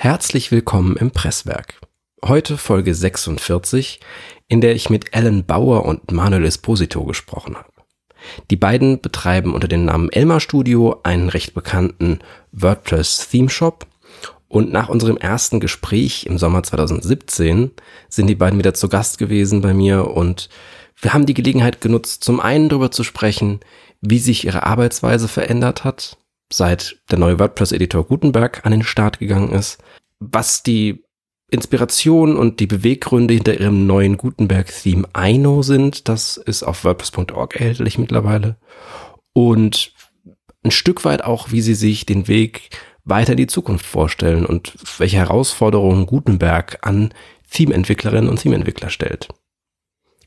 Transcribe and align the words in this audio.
Herzlich 0.00 0.52
willkommen 0.52 0.96
im 0.96 1.10
Presswerk. 1.10 1.80
Heute 2.24 2.56
Folge 2.56 2.94
46, 2.94 3.98
in 4.46 4.60
der 4.60 4.76
ich 4.76 4.90
mit 4.90 5.12
Alan 5.12 5.44
Bauer 5.44 5.86
und 5.86 6.12
Manuel 6.12 6.44
Esposito 6.44 7.02
gesprochen 7.02 7.56
habe. 7.56 7.72
Die 8.48 8.54
beiden 8.54 9.00
betreiben 9.00 9.54
unter 9.54 9.66
dem 9.66 9.84
Namen 9.84 10.08
Elmar 10.12 10.38
Studio 10.38 11.00
einen 11.02 11.28
recht 11.28 11.52
bekannten 11.52 12.20
WordPress 12.52 13.28
Theme 13.28 13.50
Shop 13.50 13.88
und 14.46 14.70
nach 14.70 14.88
unserem 14.88 15.16
ersten 15.16 15.58
Gespräch 15.58 16.26
im 16.26 16.38
Sommer 16.38 16.62
2017 16.62 17.72
sind 18.08 18.26
die 18.28 18.36
beiden 18.36 18.60
wieder 18.60 18.74
zu 18.74 18.88
Gast 18.88 19.18
gewesen 19.18 19.62
bei 19.62 19.74
mir 19.74 20.12
und 20.12 20.48
wir 21.00 21.12
haben 21.12 21.26
die 21.26 21.34
Gelegenheit 21.34 21.80
genutzt, 21.80 22.22
zum 22.22 22.38
einen 22.38 22.68
darüber 22.68 22.92
zu 22.92 23.02
sprechen, 23.02 23.58
wie 24.00 24.20
sich 24.20 24.44
ihre 24.44 24.62
Arbeitsweise 24.62 25.26
verändert 25.26 25.82
hat, 25.82 26.18
seit 26.52 26.98
der 27.10 27.18
neue 27.18 27.38
WordPress-Editor 27.38 28.04
Gutenberg 28.04 28.64
an 28.64 28.72
den 28.72 28.82
Start 28.82 29.18
gegangen 29.18 29.52
ist, 29.52 29.78
was 30.18 30.62
die 30.62 31.04
Inspiration 31.50 32.36
und 32.36 32.60
die 32.60 32.66
Beweggründe 32.66 33.34
hinter 33.34 33.58
ihrem 33.58 33.86
neuen 33.86 34.18
Gutenberg-Theme 34.18 35.08
Aino 35.14 35.62
sind. 35.62 36.08
Das 36.08 36.36
ist 36.36 36.62
auf 36.62 36.84
WordPress.org 36.84 37.54
erhältlich 37.56 37.98
mittlerweile. 37.98 38.56
Und 39.32 39.92
ein 40.62 40.70
Stück 40.70 41.04
weit 41.04 41.24
auch, 41.24 41.50
wie 41.50 41.62
sie 41.62 41.74
sich 41.74 42.04
den 42.04 42.28
Weg 42.28 42.70
weiter 43.04 43.32
in 43.32 43.38
die 43.38 43.46
Zukunft 43.46 43.86
vorstellen 43.86 44.44
und 44.44 44.74
welche 44.98 45.16
Herausforderungen 45.16 46.04
Gutenberg 46.04 46.78
an 46.82 47.14
Theme-Entwicklerinnen 47.50 48.28
und 48.28 48.40
Theme-Entwickler 48.40 48.90
stellt. 48.90 49.28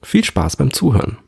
Viel 0.02 0.24
Spaß 0.24 0.56
beim 0.56 0.74
Zuhören 0.74 1.20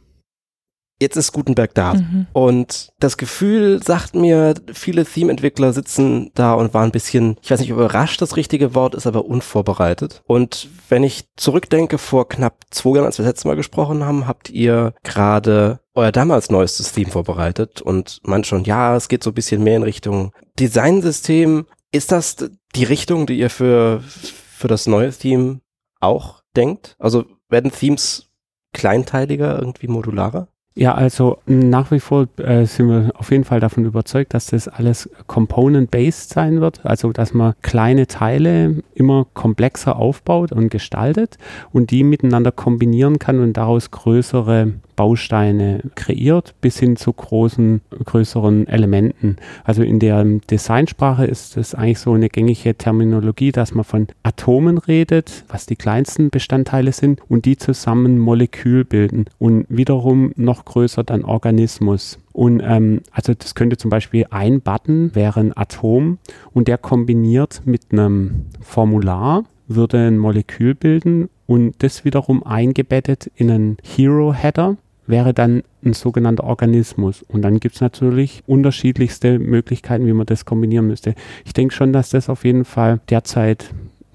jetzt 1.03 1.15
ist 1.15 1.31
Gutenberg 1.31 1.75
da. 1.75 1.93
Mhm. 1.93 2.27
Und 2.33 2.89
das 2.99 3.17
Gefühl 3.17 3.81
sagt 3.83 4.15
mir, 4.15 4.55
viele 4.73 5.05
Theme-Entwickler 5.05 5.73
sitzen 5.73 6.31
da 6.33 6.53
und 6.53 6.73
waren 6.73 6.89
ein 6.89 6.91
bisschen, 6.91 7.37
ich 7.41 7.51
weiß 7.51 7.59
nicht, 7.59 7.69
überrascht 7.69 8.21
das 8.21 8.35
richtige 8.35 8.73
Wort 8.73 8.95
ist, 8.95 9.05
aber 9.05 9.25
unvorbereitet. 9.25 10.23
Und 10.25 10.69
wenn 10.89 11.03
ich 11.03 11.25
zurückdenke, 11.35 11.97
vor 11.97 12.27
knapp 12.27 12.65
zwei 12.71 12.95
Jahren, 12.95 13.05
als 13.05 13.19
wir 13.19 13.25
das 13.25 13.33
letzte 13.33 13.47
Mal 13.47 13.55
gesprochen 13.55 14.03
haben, 14.03 14.27
habt 14.27 14.49
ihr 14.49 14.93
gerade 15.03 15.79
euer 15.93 16.11
damals 16.11 16.49
neuestes 16.49 16.91
Theme 16.91 17.11
vorbereitet 17.11 17.81
und 17.81 18.19
man 18.23 18.43
schon, 18.43 18.63
ja, 18.63 18.95
es 18.95 19.07
geht 19.07 19.23
so 19.23 19.29
ein 19.29 19.35
bisschen 19.35 19.63
mehr 19.63 19.77
in 19.77 19.83
Richtung 19.83 20.31
Designsystem. 20.59 21.67
Ist 21.91 22.11
das 22.11 22.37
die 22.75 22.83
Richtung, 22.83 23.27
die 23.27 23.37
ihr 23.37 23.51
für, 23.51 24.01
für 24.01 24.67
das 24.67 24.87
neue 24.87 25.11
Theme 25.11 25.61
auch 25.99 26.41
denkt? 26.55 26.95
Also 26.97 27.25
werden 27.49 27.71
Themes 27.71 28.29
kleinteiliger, 28.73 29.59
irgendwie 29.59 29.87
modularer? 29.87 30.47
Ja, 30.75 30.95
also 30.95 31.37
nach 31.45 31.91
wie 31.91 31.99
vor 31.99 32.27
äh, 32.37 32.65
sind 32.65 32.87
wir 32.89 33.11
auf 33.15 33.29
jeden 33.29 33.43
Fall 33.43 33.59
davon 33.59 33.85
überzeugt, 33.85 34.33
dass 34.33 34.47
das 34.47 34.67
alles 34.67 35.07
component-based 35.27 36.31
sein 36.31 36.61
wird, 36.61 36.83
also 36.83 37.11
dass 37.11 37.35
man 37.35 37.53
kleine 37.61 38.07
Teile 38.07 38.77
immer 38.95 39.27
komplexer 39.35 39.95
aufbaut 39.97 40.51
und 40.51 40.69
gestaltet 40.69 41.37
und 41.71 41.91
die 41.91 42.03
miteinander 42.03 42.51
kombinieren 42.51 43.19
kann 43.19 43.39
und 43.39 43.53
daraus 43.53 43.91
größere 43.91 44.73
Bausteine 44.95 45.81
kreiert, 45.95 46.53
bis 46.61 46.79
hin 46.79 46.95
zu 46.95 47.11
großen, 47.13 47.81
größeren 48.05 48.67
Elementen. 48.67 49.37
Also 49.63 49.83
in 49.83 49.99
der 49.99 50.23
Designsprache 50.23 51.25
ist 51.25 51.57
es 51.57 51.75
eigentlich 51.75 51.99
so 51.99 52.13
eine 52.13 52.29
gängige 52.29 52.75
Terminologie, 52.75 53.51
dass 53.51 53.73
man 53.73 53.83
von 53.83 54.07
Atomen 54.23 54.77
redet, 54.77 55.45
was 55.47 55.65
die 55.65 55.75
kleinsten 55.75 56.29
Bestandteile 56.29 56.91
sind, 56.91 57.21
und 57.29 57.45
die 57.45 57.57
zusammen 57.57 58.19
Molekül 58.19 58.85
bilden 58.85 59.25
und 59.39 59.65
wiederum 59.69 60.31
noch 60.35 60.65
größer 60.65 61.03
dann 61.03 61.23
Organismus. 61.23 62.19
Und 62.31 62.61
ähm, 62.65 63.01
also 63.11 63.33
das 63.33 63.55
könnte 63.55 63.77
zum 63.77 63.89
Beispiel 63.89 64.25
ein 64.31 64.61
Button 64.61 65.13
wäre 65.13 65.39
ein 65.39 65.55
Atom 65.55 66.17
und 66.51 66.67
der 66.67 66.79
kombiniert 66.79 67.61
mit 67.65 67.91
einem 67.91 68.47
Formular 68.61 69.43
würde 69.67 70.07
ein 70.07 70.17
Molekül 70.17 70.75
bilden 70.75 71.29
und 71.45 71.75
das 71.83 72.05
wiederum 72.05 72.43
eingebettet 72.43 73.31
in 73.35 73.51
einen 73.51 73.77
Hero-Header 73.83 74.77
wäre 75.05 75.33
dann 75.33 75.63
ein 75.83 75.93
sogenannter 75.93 76.45
Organismus. 76.45 77.23
Und 77.23 77.41
dann 77.41 77.59
gibt 77.59 77.75
es 77.75 77.81
natürlich 77.81 78.43
unterschiedlichste 78.47 79.39
Möglichkeiten, 79.39 80.05
wie 80.05 80.13
man 80.13 80.25
das 80.25 80.45
kombinieren 80.45 80.87
müsste. 80.87 81.15
Ich 81.45 81.53
denke 81.53 81.73
schon, 81.73 81.93
dass 81.93 82.09
das 82.09 82.29
auf 82.29 82.45
jeden 82.45 82.65
Fall 82.65 83.01
derzeit 83.09 83.69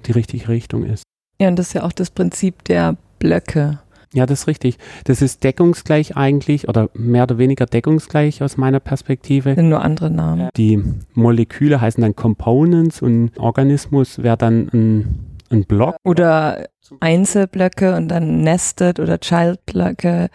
die 0.06 0.12
richtige 0.12 0.48
Richtung 0.48 0.84
ist. 0.84 1.03
Ja, 1.41 1.48
und 1.48 1.59
das 1.59 1.69
ist 1.69 1.72
ja 1.75 1.84
auch 1.84 1.92
das 1.92 2.10
Prinzip 2.10 2.65
der 2.65 2.97
Blöcke. 3.19 3.80
Ja, 4.15 4.25
das 4.25 4.41
ist 4.41 4.47
richtig. 4.47 4.78
Das 5.04 5.20
ist 5.20 5.44
deckungsgleich 5.44 6.16
eigentlich 6.16 6.66
oder 6.66 6.88
mehr 6.94 7.25
oder 7.25 7.36
weniger 7.36 7.66
deckungsgleich 7.66 8.42
aus 8.42 8.56
meiner 8.56 8.80
Perspektive. 8.80 9.54
Sind 9.54 9.69
nur 9.69 9.82
andere 9.82 10.10
Namen. 10.10 10.48
Die 10.56 10.82
Moleküle 11.12 11.80
heißen 11.80 12.00
dann 12.00 12.16
Components 12.16 13.03
und 13.03 13.38
Organismus 13.38 14.22
wäre 14.22 14.38
dann 14.38 14.70
ein 14.72 15.28
ein 15.50 15.64
Block. 15.64 15.97
Oder 16.04 16.69
Einzelblöcke 17.00 17.94
und 17.94 18.09
dann 18.09 18.42
Nested 18.42 19.00
oder 19.00 19.19
Childblöcke, 19.19 20.28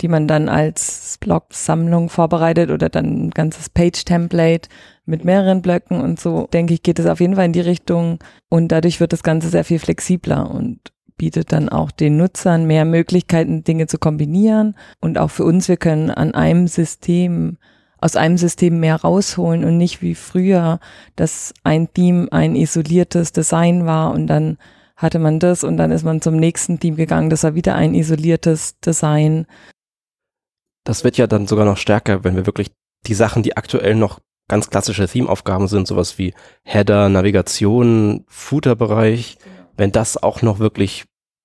die 0.00 0.08
man 0.08 0.26
dann 0.26 0.48
als 0.48 1.18
Blocksammlung 1.20 2.08
vorbereitet 2.08 2.70
oder 2.70 2.88
dann 2.88 3.26
ein 3.26 3.30
ganzes 3.30 3.68
Page-Template 3.68 4.68
mit 5.04 5.24
mehreren 5.24 5.62
Blöcken 5.62 6.00
und 6.00 6.18
so, 6.18 6.46
denke 6.52 6.74
ich, 6.74 6.82
geht 6.82 6.98
es 6.98 7.06
auf 7.06 7.20
jeden 7.20 7.36
Fall 7.36 7.46
in 7.46 7.52
die 7.52 7.60
Richtung. 7.60 8.18
Und 8.48 8.68
dadurch 8.68 9.00
wird 9.00 9.12
das 9.12 9.22
Ganze 9.22 9.48
sehr 9.48 9.64
viel 9.64 9.78
flexibler 9.78 10.50
und 10.50 10.92
bietet 11.16 11.52
dann 11.52 11.68
auch 11.68 11.90
den 11.90 12.16
Nutzern 12.16 12.66
mehr 12.66 12.86
Möglichkeiten, 12.86 13.62
Dinge 13.62 13.86
zu 13.86 13.98
kombinieren. 13.98 14.74
Und 15.00 15.18
auch 15.18 15.30
für 15.30 15.44
uns, 15.44 15.68
wir 15.68 15.76
können 15.76 16.10
an 16.10 16.34
einem 16.34 16.66
System 16.66 17.58
aus 18.00 18.16
einem 18.16 18.38
System 18.38 18.80
mehr 18.80 18.96
rausholen 18.96 19.64
und 19.64 19.76
nicht 19.76 20.02
wie 20.02 20.14
früher, 20.14 20.80
dass 21.16 21.54
ein 21.64 21.92
Team 21.92 22.28
ein 22.30 22.56
isoliertes 22.56 23.32
Design 23.32 23.86
war 23.86 24.12
und 24.12 24.26
dann 24.26 24.58
hatte 24.96 25.18
man 25.18 25.38
das 25.38 25.64
und 25.64 25.76
dann 25.76 25.90
ist 25.92 26.04
man 26.04 26.20
zum 26.20 26.36
nächsten 26.36 26.78
Team 26.78 26.96
gegangen, 26.96 27.30
das 27.30 27.42
war 27.42 27.54
wieder 27.54 27.74
ein 27.74 27.94
isoliertes 27.94 28.78
Design. 28.80 29.46
Das 30.84 31.04
wird 31.04 31.16
ja 31.16 31.26
dann 31.26 31.46
sogar 31.46 31.64
noch 31.64 31.76
stärker, 31.76 32.24
wenn 32.24 32.36
wir 32.36 32.46
wirklich 32.46 32.70
die 33.06 33.14
Sachen, 33.14 33.42
die 33.42 33.56
aktuell 33.56 33.94
noch 33.94 34.20
ganz 34.48 34.68
klassische 34.68 35.06
Theme-Aufgaben 35.06 35.68
sind, 35.68 35.86
sowas 35.86 36.18
wie 36.18 36.34
Header, 36.64 37.08
Navigation, 37.08 38.24
Footer-Bereich, 38.28 39.38
wenn 39.76 39.92
das 39.92 40.22
auch 40.22 40.42
noch 40.42 40.58
wirklich 40.58 41.04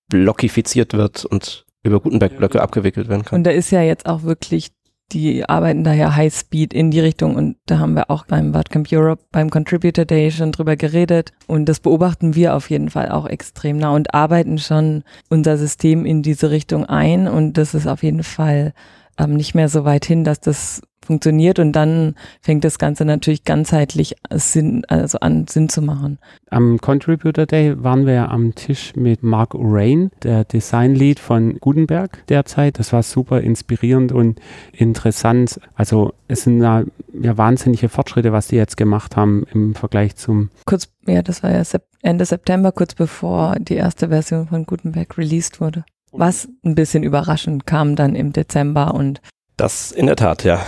blockifiziert 0.10 0.94
wird 0.94 1.24
und 1.24 1.66
über 1.84 2.00
Gutenberg-Blöcke 2.00 2.62
abgewickelt 2.62 3.08
werden 3.08 3.24
kann. 3.24 3.38
Und 3.38 3.44
da 3.44 3.52
ist 3.52 3.72
ja 3.72 3.82
jetzt 3.82 4.08
auch 4.08 4.24
wirklich, 4.24 4.72
die 5.12 5.48
arbeiten 5.48 5.84
da 5.84 5.94
ja 5.94 6.16
High 6.16 6.34
Speed 6.34 6.74
in 6.74 6.92
die 6.92 7.00
Richtung 7.00 7.36
und 7.36 7.58
da 7.68 7.80
haben 7.80 7.94
wir 7.94 8.10
auch 8.10 8.26
beim 8.26 8.54
WordCamp 8.54 8.88
Europe, 8.92 9.24
beim 9.32 9.50
Contributor 9.50 10.06
Day 10.06 10.32
schon 10.32 10.52
drüber 10.52 10.76
geredet 10.76 11.32
und 11.48 11.66
das 11.70 11.80
beobachten 11.80 12.36
wir 12.36 12.56
auf 12.56 12.70
jeden 12.70 12.90
Fall 12.90 13.10
auch 13.10 13.28
extrem 13.28 13.78
nah 13.78 13.92
und 13.92 14.14
arbeiten 14.14 14.58
schon 14.58 15.04
unser 15.30 15.58
System 15.58 16.06
in 16.06 16.24
diese 16.24 16.50
Richtung 16.50 16.86
ein 16.86 17.28
und 17.28 17.54
das 17.54 17.74
ist 17.74 17.88
auf 17.88 18.04
jeden 18.04 18.24
Fall 18.24 18.74
ähm, 19.18 19.36
nicht 19.36 19.56
mehr 19.56 19.70
so 19.70 19.86
weit 19.86 20.06
hin, 20.06 20.24
dass 20.24 20.40
das 20.40 20.82
funktioniert 21.06 21.60
und 21.60 21.72
dann 21.72 22.16
fängt 22.42 22.64
das 22.64 22.80
Ganze 22.80 23.06
natürlich 23.06 23.44
ganzheitlich 23.44 24.16
Sinn, 24.32 24.84
also 24.88 25.20
an 25.20 25.48
Sinn 25.48 25.70
zu 25.70 25.82
machen. 25.82 26.20
Am 26.50 26.78
Contributor 26.80 27.46
Day 27.46 27.82
waren 27.84 28.06
wir 28.06 28.30
am 28.30 28.56
Tisch 28.56 28.96
mit 28.96 29.24
Mark 29.24 29.56
Urain, 29.56 30.12
der 30.24 30.44
Design 30.44 30.96
Lead 30.96 31.20
von 31.20 31.60
Gutenberg 31.60 32.26
derzeit. 32.28 32.80
Das 32.80 32.92
war 32.94 33.04
super 33.04 33.42
inspirierend 33.42 34.12
und 34.12 34.40
interessant. 34.74 35.60
Also 35.76 36.14
es 36.28 36.44
sind 36.44 36.62
ja, 36.62 36.84
ja 37.14 37.38
wahnsinnige 37.38 37.90
Fortschritte, 37.90 38.32
was 38.32 38.48
die 38.48 38.56
jetzt 38.56 38.78
gemacht 38.78 39.16
haben 39.16 39.46
im 39.54 39.76
Vergleich 39.76 40.16
zum 40.16 40.50
kurz 40.66 40.90
ja, 41.08 41.22
das 41.22 41.44
war 41.44 41.52
ja 41.52 41.64
Ende 42.02 42.26
September, 42.26 42.72
kurz 42.72 42.96
bevor 42.96 43.56
die 43.60 43.76
erste 43.76 44.10
Version 44.10 44.48
von 44.48 44.66
Gutenberg 44.66 45.18
released 45.18 45.62
wurde. 45.62 45.86
Was 46.12 46.48
ein 46.64 46.76
bisschen 46.76 47.04
überraschend 47.04 47.66
kam 47.66 47.96
dann 47.96 48.16
im 48.16 48.32
Dezember 48.32 48.94
und 48.94 49.22
das 49.58 49.92
in 49.92 50.08
der 50.08 50.16
Tat, 50.16 50.44
ja. 50.44 50.64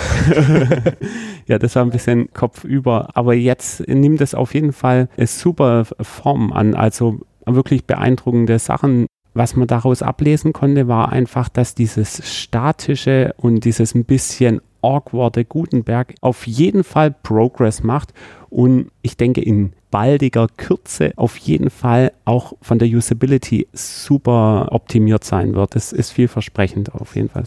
ja, 1.48 1.60
das 1.60 1.76
war 1.76 1.84
ein 1.84 1.90
bisschen 1.90 2.32
kopfüber. 2.34 3.10
Aber 3.14 3.34
jetzt 3.34 3.88
nimmt 3.88 4.22
es 4.22 4.34
auf 4.34 4.54
jeden 4.54 4.74
Fall 4.74 5.10
super 5.18 5.86
Form 6.02 6.54
an. 6.54 6.74
Also 6.74 7.20
wirklich 7.46 7.86
beeindruckende 7.86 8.60
Sachen. 8.60 9.08
Was 9.34 9.56
man 9.56 9.68
daraus 9.68 10.02
ablesen 10.02 10.52
konnte, 10.52 10.88
war 10.88 11.12
einfach, 11.12 11.48
dass 11.48 11.76
dieses 11.76 12.28
statische 12.28 13.36
und 13.38 13.66
dieses 13.66 13.94
ein 13.94 14.06
bisschen 14.06 14.62
awkwarde 14.82 15.46
Gutenberg 15.46 16.16
auf 16.22 16.48
jeden 16.48 16.84
Fall 16.84 17.12
Progress 17.12 17.84
macht 17.84 18.14
und 18.50 18.90
ich 19.02 19.18
denke 19.18 19.42
in 19.42 19.74
baldiger 19.92 20.48
Kürze 20.58 21.12
auf 21.16 21.38
jeden 21.38 21.70
Fall 21.70 22.12
auch 22.26 22.54
von 22.62 22.80
der 22.80 22.88
Usability 22.88 23.68
super 23.74 24.70
optimiert 24.72 25.24
sein 25.24 25.56
wird. 25.56 25.76
Das 25.76 25.94
ist 25.94 26.12
vielversprechend 26.12 26.94
auf 26.94 27.16
jeden 27.16 27.30
Fall. 27.30 27.46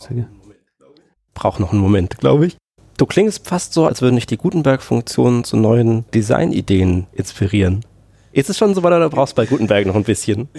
Braucht 1.41 1.59
noch 1.59 1.73
einen 1.73 1.81
Moment, 1.81 2.19
glaube 2.19 2.47
ich. 2.47 2.59
Du 2.99 3.07
klingst 3.07 3.49
fast 3.49 3.73
so, 3.73 3.87
als 3.87 4.03
würden 4.03 4.17
dich 4.17 4.27
die 4.27 4.37
Gutenberg-Funktionen 4.37 5.43
zu 5.43 5.57
neuen 5.57 6.05
Designideen 6.13 7.07
inspirieren. 7.13 7.81
Ist 8.33 8.51
es 8.51 8.59
schon 8.59 8.75
so 8.75 8.83
weit 8.83 8.93
oder 8.93 9.09
brauchst 9.09 9.37
bei 9.37 9.47
Gutenberg 9.47 9.87
noch 9.87 9.95
ein 9.95 10.05
bisschen? 10.05 10.51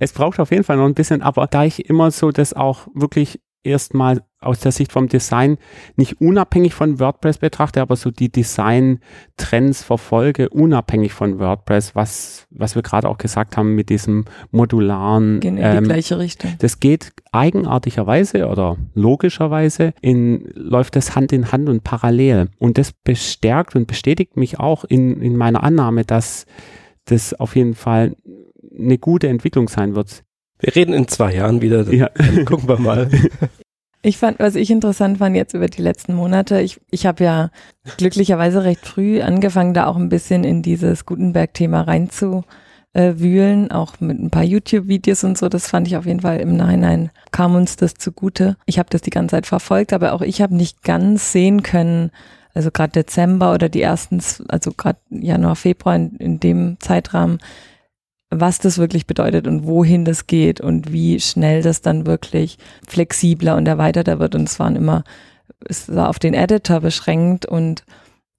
Es 0.00 0.14
braucht 0.14 0.40
auf 0.40 0.50
jeden 0.50 0.64
Fall 0.64 0.78
noch 0.78 0.86
ein 0.86 0.94
bisschen, 0.94 1.20
aber 1.20 1.46
da 1.46 1.64
ich 1.64 1.90
immer 1.90 2.10
so 2.10 2.30
das 2.30 2.54
auch 2.54 2.88
wirklich 2.94 3.38
erstmal 3.66 4.22
aus 4.40 4.60
der 4.60 4.72
Sicht 4.72 4.92
vom 4.92 5.08
Design 5.08 5.58
nicht 5.96 6.20
unabhängig 6.20 6.74
von 6.74 7.00
WordPress 7.00 7.38
betrachte, 7.38 7.80
aber 7.80 7.96
so 7.96 8.10
die 8.10 8.30
Design-Trends 8.30 9.82
verfolge, 9.82 10.48
unabhängig 10.50 11.12
von 11.12 11.38
WordPress, 11.38 11.94
was, 11.94 12.46
was 12.50 12.74
wir 12.74 12.82
gerade 12.82 13.08
auch 13.08 13.18
gesagt 13.18 13.56
haben 13.56 13.74
mit 13.74 13.88
diesem 13.88 14.24
modularen. 14.50 15.40
Gehen 15.40 15.58
in 15.58 15.70
die 15.70 15.76
ähm, 15.78 15.84
gleiche 15.84 16.18
Richtung. 16.18 16.54
Das 16.58 16.80
geht 16.80 17.12
eigenartigerweise 17.32 18.46
oder 18.46 18.76
logischerweise 18.94 19.92
in, 20.00 20.48
läuft 20.54 20.96
das 20.96 21.16
Hand 21.16 21.32
in 21.32 21.50
Hand 21.52 21.68
und 21.68 21.82
parallel. 21.82 22.48
Und 22.58 22.78
das 22.78 22.92
bestärkt 22.92 23.74
und 23.74 23.86
bestätigt 23.86 24.36
mich 24.36 24.58
auch 24.60 24.84
in, 24.84 25.20
in 25.20 25.36
meiner 25.36 25.62
Annahme, 25.62 26.04
dass 26.04 26.46
das 27.06 27.34
auf 27.34 27.56
jeden 27.56 27.74
Fall 27.74 28.16
eine 28.78 28.98
gute 28.98 29.28
Entwicklung 29.28 29.68
sein 29.68 29.94
wird. 29.94 30.22
Wir 30.58 30.74
reden 30.74 30.94
in 30.94 31.08
zwei 31.08 31.34
Jahren 31.34 31.60
wieder. 31.60 31.82
Ja. 31.92 32.08
gucken 32.44 32.68
wir 32.68 32.78
mal. 32.78 33.10
Ich 34.02 34.18
fand, 34.18 34.38
was 34.38 34.54
ich 34.54 34.70
interessant 34.70 35.18
fand 35.18 35.34
jetzt 35.34 35.54
über 35.54 35.66
die 35.66 35.82
letzten 35.82 36.14
Monate, 36.14 36.60
ich, 36.60 36.80
ich 36.92 37.06
habe 37.06 37.24
ja 37.24 37.50
glücklicherweise 37.96 38.62
recht 38.62 38.86
früh 38.86 39.20
angefangen, 39.20 39.74
da 39.74 39.86
auch 39.86 39.96
ein 39.96 40.10
bisschen 40.10 40.44
in 40.44 40.62
dieses 40.62 41.06
Gutenberg-Thema 41.06 41.80
reinzuwühlen, 41.80 43.72
auch 43.72 43.98
mit 43.98 44.20
ein 44.20 44.30
paar 44.30 44.44
YouTube-Videos 44.44 45.24
und 45.24 45.36
so. 45.36 45.48
Das 45.48 45.66
fand 45.66 45.88
ich 45.88 45.96
auf 45.96 46.06
jeden 46.06 46.20
Fall 46.20 46.38
im 46.38 46.56
Nachhinein, 46.56 47.10
kam 47.32 47.56
uns 47.56 47.74
das 47.74 47.94
zugute. 47.94 48.56
Ich 48.66 48.78
habe 48.78 48.90
das 48.90 49.02
die 49.02 49.10
ganze 49.10 49.34
Zeit 49.34 49.46
verfolgt, 49.46 49.92
aber 49.92 50.12
auch 50.12 50.22
ich 50.22 50.40
habe 50.40 50.54
nicht 50.54 50.84
ganz 50.84 51.32
sehen 51.32 51.64
können, 51.64 52.12
also 52.54 52.70
gerade 52.70 52.92
Dezember 52.92 53.52
oder 53.54 53.68
die 53.68 53.82
ersten, 53.82 54.22
also 54.46 54.70
gerade 54.70 55.00
Januar, 55.10 55.56
Februar 55.56 55.96
in, 55.96 56.14
in 56.18 56.38
dem 56.38 56.76
Zeitrahmen, 56.78 57.40
was 58.30 58.58
das 58.58 58.78
wirklich 58.78 59.06
bedeutet 59.06 59.46
und 59.46 59.66
wohin 59.66 60.04
das 60.04 60.26
geht 60.26 60.60
und 60.60 60.92
wie 60.92 61.20
schnell 61.20 61.62
das 61.62 61.80
dann 61.80 62.06
wirklich 62.06 62.58
flexibler 62.86 63.56
und 63.56 63.66
erweiterter 63.68 64.18
wird. 64.18 64.34
Und 64.34 64.48
es 64.48 64.58
waren 64.58 64.76
immer, 64.76 65.04
es 65.68 65.94
war 65.94 66.08
auf 66.08 66.18
den 66.18 66.34
Editor 66.34 66.80
beschränkt 66.80 67.46
und 67.46 67.84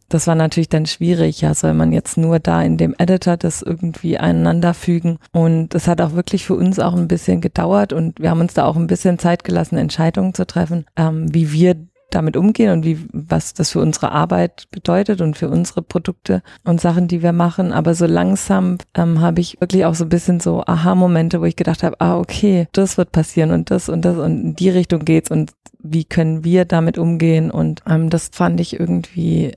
das 0.09 0.27
war 0.27 0.35
natürlich 0.35 0.69
dann 0.69 0.85
schwierig. 0.85 1.41
Ja, 1.41 1.53
soll 1.53 1.73
man 1.73 1.91
jetzt 1.91 2.17
nur 2.17 2.39
da 2.39 2.61
in 2.61 2.77
dem 2.77 2.95
Editor 2.97 3.37
das 3.37 3.61
irgendwie 3.61 4.17
aneinander 4.17 4.73
fügen? 4.73 5.19
Und 5.31 5.69
das 5.69 5.87
hat 5.87 6.01
auch 6.01 6.13
wirklich 6.13 6.45
für 6.45 6.55
uns 6.55 6.79
auch 6.79 6.95
ein 6.95 7.07
bisschen 7.07 7.41
gedauert 7.41 7.93
und 7.93 8.19
wir 8.19 8.29
haben 8.29 8.39
uns 8.39 8.53
da 8.53 8.65
auch 8.65 8.77
ein 8.77 8.87
bisschen 8.87 9.19
Zeit 9.19 9.43
gelassen, 9.43 9.77
Entscheidungen 9.77 10.33
zu 10.33 10.45
treffen, 10.47 10.85
ähm, 10.95 11.33
wie 11.33 11.51
wir 11.51 11.75
damit 12.09 12.37
umgehen 12.37 12.71
und 12.71 12.85
wie, 12.85 13.05
was 13.11 13.53
das 13.53 13.71
für 13.71 13.79
unsere 13.79 14.11
Arbeit 14.11 14.67
bedeutet 14.71 15.21
und 15.21 15.37
für 15.37 15.49
unsere 15.49 15.81
Produkte 15.81 16.41
und 16.63 16.79
Sachen, 16.79 17.07
die 17.07 17.21
wir 17.21 17.33
machen. 17.33 17.73
Aber 17.73 17.95
so 17.95 18.05
langsam 18.05 18.77
ähm, 18.95 19.21
habe 19.21 19.41
ich 19.41 19.59
wirklich 19.59 19.85
auch 19.85 19.95
so 19.95 20.05
ein 20.05 20.09
bisschen 20.09 20.39
so 20.39 20.63
Aha-Momente, 20.65 21.41
wo 21.41 21.45
ich 21.45 21.55
gedacht 21.55 21.83
habe, 21.83 21.99
ah, 21.99 22.17
okay, 22.17 22.67
das 22.71 22.97
wird 22.97 23.11
passieren 23.11 23.51
und 23.51 23.71
das 23.71 23.89
und 23.89 24.03
das 24.03 24.17
und 24.17 24.41
in 24.41 24.55
die 24.55 24.69
Richtung 24.69 25.03
geht's 25.05 25.31
und 25.31 25.51
wie 25.79 26.05
können 26.05 26.43
wir 26.43 26.65
damit 26.65 26.97
umgehen? 26.97 27.51
Und 27.51 27.81
ähm, 27.87 28.09
das 28.09 28.29
fand 28.31 28.59
ich 28.59 28.79
irgendwie 28.79 29.53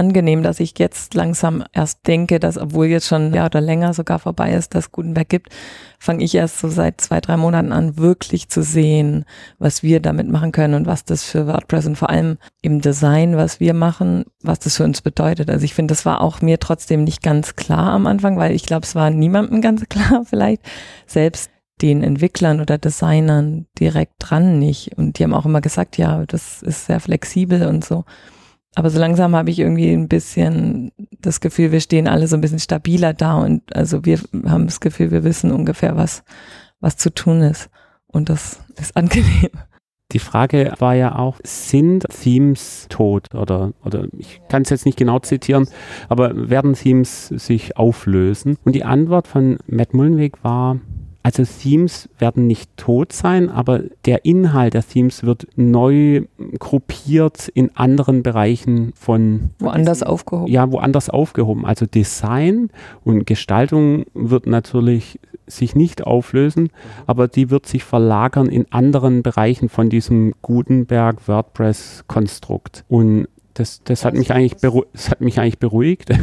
angenehm, 0.00 0.42
dass 0.42 0.60
ich 0.60 0.78
jetzt 0.78 1.12
langsam 1.12 1.62
erst 1.74 2.06
denke, 2.06 2.40
dass 2.40 2.56
obwohl 2.56 2.86
jetzt 2.86 3.06
schon 3.06 3.34
Jahr 3.34 3.46
oder 3.46 3.60
länger 3.60 3.92
sogar 3.92 4.18
vorbei 4.18 4.52
ist, 4.52 4.74
dass 4.74 4.92
Gutenberg 4.92 5.28
gibt, 5.28 5.50
fange 5.98 6.24
ich 6.24 6.34
erst 6.34 6.58
so 6.58 6.68
seit 6.68 7.02
zwei, 7.02 7.20
drei 7.20 7.36
Monaten 7.36 7.70
an, 7.70 7.98
wirklich 7.98 8.48
zu 8.48 8.62
sehen, 8.62 9.26
was 9.58 9.82
wir 9.82 10.00
damit 10.00 10.26
machen 10.26 10.52
können 10.52 10.72
und 10.72 10.86
was 10.86 11.04
das 11.04 11.22
für 11.22 11.46
WordPress 11.46 11.86
und 11.86 11.96
vor 11.96 12.08
allem 12.08 12.38
im 12.62 12.80
Design, 12.80 13.36
was 13.36 13.60
wir 13.60 13.74
machen, 13.74 14.24
was 14.42 14.58
das 14.58 14.78
für 14.78 14.84
uns 14.84 15.02
bedeutet. 15.02 15.50
Also 15.50 15.66
ich 15.66 15.74
finde, 15.74 15.92
das 15.92 16.06
war 16.06 16.22
auch 16.22 16.40
mir 16.40 16.58
trotzdem 16.58 17.04
nicht 17.04 17.22
ganz 17.22 17.54
klar 17.54 17.92
am 17.92 18.06
Anfang, 18.06 18.38
weil 18.38 18.54
ich 18.54 18.64
glaube, 18.64 18.86
es 18.86 18.94
war 18.94 19.10
niemandem 19.10 19.60
ganz 19.60 19.86
klar 19.90 20.24
vielleicht. 20.24 20.62
Selbst 21.06 21.50
den 21.82 22.02
Entwicklern 22.02 22.60
oder 22.60 22.78
Designern 22.78 23.66
direkt 23.78 24.14
dran 24.18 24.58
nicht. 24.58 24.96
Und 24.96 25.18
die 25.18 25.24
haben 25.24 25.34
auch 25.34 25.46
immer 25.46 25.60
gesagt, 25.60 25.96
ja, 25.96 26.24
das 26.26 26.62
ist 26.62 26.86
sehr 26.86 27.00
flexibel 27.00 27.66
und 27.66 27.84
so. 27.84 28.04
Aber 28.74 28.90
so 28.90 29.00
langsam 29.00 29.34
habe 29.34 29.50
ich 29.50 29.58
irgendwie 29.58 29.92
ein 29.92 30.08
bisschen 30.08 30.92
das 31.20 31.40
Gefühl, 31.40 31.72
wir 31.72 31.80
stehen 31.80 32.06
alle 32.06 32.28
so 32.28 32.36
ein 32.36 32.40
bisschen 32.40 32.60
stabiler 32.60 33.12
da 33.12 33.38
und 33.38 33.74
also 33.74 34.04
wir 34.04 34.20
haben 34.46 34.66
das 34.66 34.80
Gefühl, 34.80 35.10
wir 35.10 35.24
wissen 35.24 35.50
ungefähr, 35.50 35.96
was, 35.96 36.22
was 36.78 36.96
zu 36.96 37.12
tun 37.12 37.42
ist. 37.42 37.68
Und 38.06 38.28
das 38.28 38.60
ist 38.78 38.96
angenehm. 38.96 39.50
Die 40.12 40.18
Frage 40.18 40.74
war 40.78 40.94
ja 40.94 41.16
auch, 41.16 41.38
sind 41.44 42.04
Themes 42.08 42.86
tot 42.88 43.32
oder, 43.34 43.72
oder 43.84 44.06
ich 44.18 44.40
kann 44.48 44.62
es 44.62 44.70
jetzt 44.70 44.86
nicht 44.86 44.98
genau 44.98 45.20
zitieren, 45.20 45.68
aber 46.08 46.50
werden 46.50 46.74
Themes 46.74 47.28
sich 47.28 47.76
auflösen? 47.76 48.58
Und 48.64 48.74
die 48.74 48.84
Antwort 48.84 49.28
von 49.28 49.58
Matt 49.66 49.94
Mullenweg 49.94 50.42
war, 50.42 50.80
also 51.22 51.44
Themes 51.44 52.08
werden 52.18 52.46
nicht 52.46 52.74
tot 52.76 53.12
sein, 53.12 53.50
aber 53.50 53.80
der 54.06 54.24
Inhalt 54.24 54.72
der 54.72 54.86
Themes 54.86 55.22
wird 55.22 55.46
neu 55.56 56.22
gruppiert 56.58 57.48
in 57.48 57.76
anderen 57.76 58.22
Bereichen 58.22 58.92
von 58.94 59.50
woanders 59.58 60.02
aufgehoben. 60.02 60.50
Ja, 60.50 60.72
woanders 60.72 61.10
aufgehoben. 61.10 61.66
Also 61.66 61.84
Design 61.84 62.70
und 63.04 63.26
Gestaltung 63.26 64.06
wird 64.14 64.46
natürlich 64.46 65.20
sich 65.46 65.74
nicht 65.74 66.06
auflösen, 66.06 66.70
aber 67.06 67.28
die 67.28 67.50
wird 67.50 67.66
sich 67.66 67.84
verlagern 67.84 68.48
in 68.48 68.70
anderen 68.70 69.22
Bereichen 69.22 69.68
von 69.68 69.90
diesem 69.90 70.32
Gutenberg 70.42 71.28
WordPress 71.28 72.04
Konstrukt. 72.06 72.84
Und 72.88 73.26
das, 73.60 73.82
das, 73.84 74.04
hat 74.04 74.14
mich 74.14 74.32
eigentlich 74.32 74.56
das 74.60 75.10
hat 75.10 75.20
mich 75.20 75.38
eigentlich 75.38 75.58
beruhigt. 75.58 76.10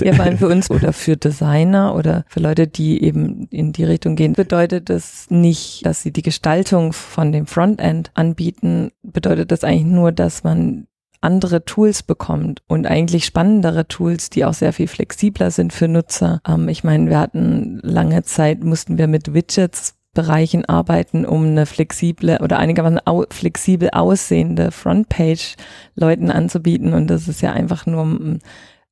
Ja, 0.00 0.14
vor 0.14 0.24
allem 0.24 0.38
für 0.38 0.48
uns 0.48 0.70
oder 0.70 0.92
für 0.92 1.16
Designer 1.16 1.94
oder 1.94 2.24
für 2.26 2.40
Leute, 2.40 2.66
die 2.66 3.02
eben 3.02 3.46
in 3.50 3.72
die 3.72 3.84
Richtung 3.84 4.16
gehen, 4.16 4.32
bedeutet 4.32 4.88
das 4.88 5.26
nicht, 5.30 5.86
dass 5.86 6.02
sie 6.02 6.12
die 6.12 6.22
Gestaltung 6.22 6.92
von 6.92 7.30
dem 7.30 7.46
Frontend 7.46 8.10
anbieten, 8.14 8.90
bedeutet 9.02 9.52
das 9.52 9.64
eigentlich 9.64 9.84
nur, 9.84 10.10
dass 10.10 10.42
man 10.42 10.86
andere 11.20 11.64
Tools 11.64 12.02
bekommt 12.02 12.62
und 12.66 12.86
eigentlich 12.86 13.24
spannendere 13.24 13.86
Tools, 13.86 14.30
die 14.30 14.44
auch 14.44 14.54
sehr 14.54 14.72
viel 14.72 14.88
flexibler 14.88 15.50
sind 15.50 15.72
für 15.72 15.88
Nutzer. 15.88 16.40
Ähm, 16.46 16.68
ich 16.68 16.84
meine, 16.84 17.08
wir 17.08 17.20
hatten 17.20 17.78
lange 17.82 18.24
Zeit, 18.24 18.64
mussten 18.64 18.98
wir 18.98 19.06
mit 19.06 19.32
Widgets 19.32 19.94
Bereichen 20.14 20.64
arbeiten, 20.66 21.24
um 21.24 21.46
eine 21.46 21.66
flexible 21.66 22.38
oder 22.42 22.58
einigermaßen 22.58 23.00
au 23.06 23.24
flexibel 23.30 23.90
aussehende 23.90 24.70
Frontpage 24.70 25.56
Leuten 25.94 26.30
anzubieten. 26.30 26.92
Und 26.92 27.08
das 27.08 27.28
ist 27.28 27.40
ja 27.40 27.52
einfach 27.52 27.86
nur 27.86 28.04
mm, 28.04 28.38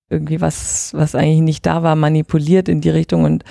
irgendwie 0.09 0.41
was, 0.41 0.93
was 0.95 1.15
eigentlich 1.15 1.43
nicht 1.43 1.67
da 1.67 1.83
war, 1.83 1.95
manipuliert 1.95 2.69
in 2.69 2.81
die 2.81 2.91
Richtung. 2.91 3.25
Und 3.25 3.45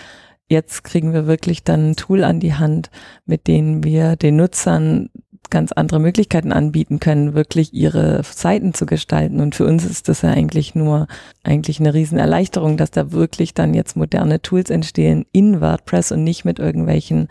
jetzt 0.48 0.84
kriegen 0.84 1.14
wir 1.14 1.28
wirklich 1.28 1.64
dann 1.64 1.92
ein 1.92 1.96
Tool 1.96 2.24
an 2.24 2.40
die 2.40 2.56
Hand, 2.56 2.90
mit 3.26 3.48
denen 3.48 3.84
wir 3.84 4.16
den 4.16 4.38
Nutzern 4.38 5.10
ganz 5.50 5.72
andere 5.72 6.00
Möglichkeiten 6.00 6.52
anbieten 6.52 7.00
können, 7.00 7.34
wirklich 7.34 7.74
ihre 7.74 8.22
Seiten 8.24 8.74
zu 8.74 8.86
gestalten. 8.86 9.42
Und 9.42 9.56
für 9.56 9.66
uns 9.66 9.86
ist 9.86 10.10
das 10.10 10.22
ja 10.22 10.30
eigentlich 10.30 10.76
nur 10.76 11.08
eigentlich 11.44 11.80
eine 11.80 11.94
Riesenerleichterung, 11.94 12.78
dass 12.78 12.92
da 12.92 13.12
wirklich 13.12 13.54
dann 13.54 13.74
jetzt 13.74 13.96
moderne 13.96 14.42
Tools 14.42 14.70
entstehen 14.70 15.26
in 15.32 15.62
WordPress 15.62 16.12
und 16.12 16.24
nicht 16.24 16.46
mit 16.46 16.60
irgendwelchen 16.60 17.28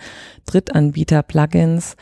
Drittanbieter-Plugins, 0.47 1.97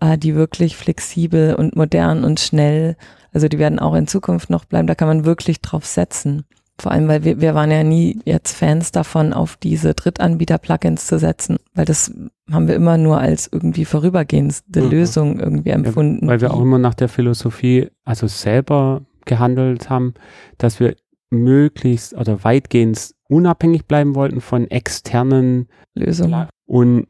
äh, 0.00 0.18
die 0.18 0.34
wirklich 0.34 0.76
flexibel 0.76 1.54
und 1.54 1.76
modern 1.76 2.24
und 2.24 2.40
schnell, 2.40 2.96
also 3.32 3.48
die 3.48 3.58
werden 3.58 3.78
auch 3.78 3.94
in 3.94 4.06
Zukunft 4.06 4.50
noch 4.50 4.64
bleiben. 4.64 4.86
Da 4.86 4.94
kann 4.94 5.08
man 5.08 5.24
wirklich 5.24 5.60
drauf 5.60 5.86
setzen. 5.86 6.44
Vor 6.80 6.90
allem, 6.90 7.06
weil 7.06 7.24
wir, 7.24 7.40
wir 7.40 7.54
waren 7.54 7.70
ja 7.70 7.84
nie 7.84 8.20
jetzt 8.24 8.56
Fans 8.56 8.92
davon, 8.92 9.32
auf 9.32 9.56
diese 9.56 9.94
Drittanbieter-Plugins 9.94 11.06
zu 11.06 11.18
setzen, 11.18 11.58
weil 11.74 11.84
das 11.84 12.12
haben 12.50 12.66
wir 12.66 12.74
immer 12.74 12.98
nur 12.98 13.18
als 13.18 13.48
irgendwie 13.50 13.84
vorübergehende 13.84 14.54
mhm. 14.74 14.90
Lösung 14.90 15.40
irgendwie 15.40 15.70
empfunden. 15.70 16.24
Ja, 16.24 16.32
weil 16.32 16.40
wir 16.40 16.52
auch 16.52 16.60
immer 16.60 16.78
nach 16.78 16.94
der 16.94 17.08
Philosophie, 17.08 17.88
also 18.04 18.26
selber 18.26 19.02
gehandelt 19.26 19.90
haben, 19.90 20.14
dass 20.58 20.80
wir 20.80 20.96
möglichst 21.30 22.14
oder 22.14 22.44
weitgehend 22.44 23.14
unabhängig 23.28 23.86
bleiben 23.86 24.14
wollten 24.14 24.40
von 24.40 24.70
externen 24.70 25.68
Lösungen. 25.94 26.48
Und 26.66 27.06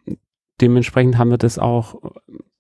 dementsprechend 0.61 1.19
haben 1.19 1.31
wir 1.31 1.39
das 1.39 1.59
auch 1.59 1.97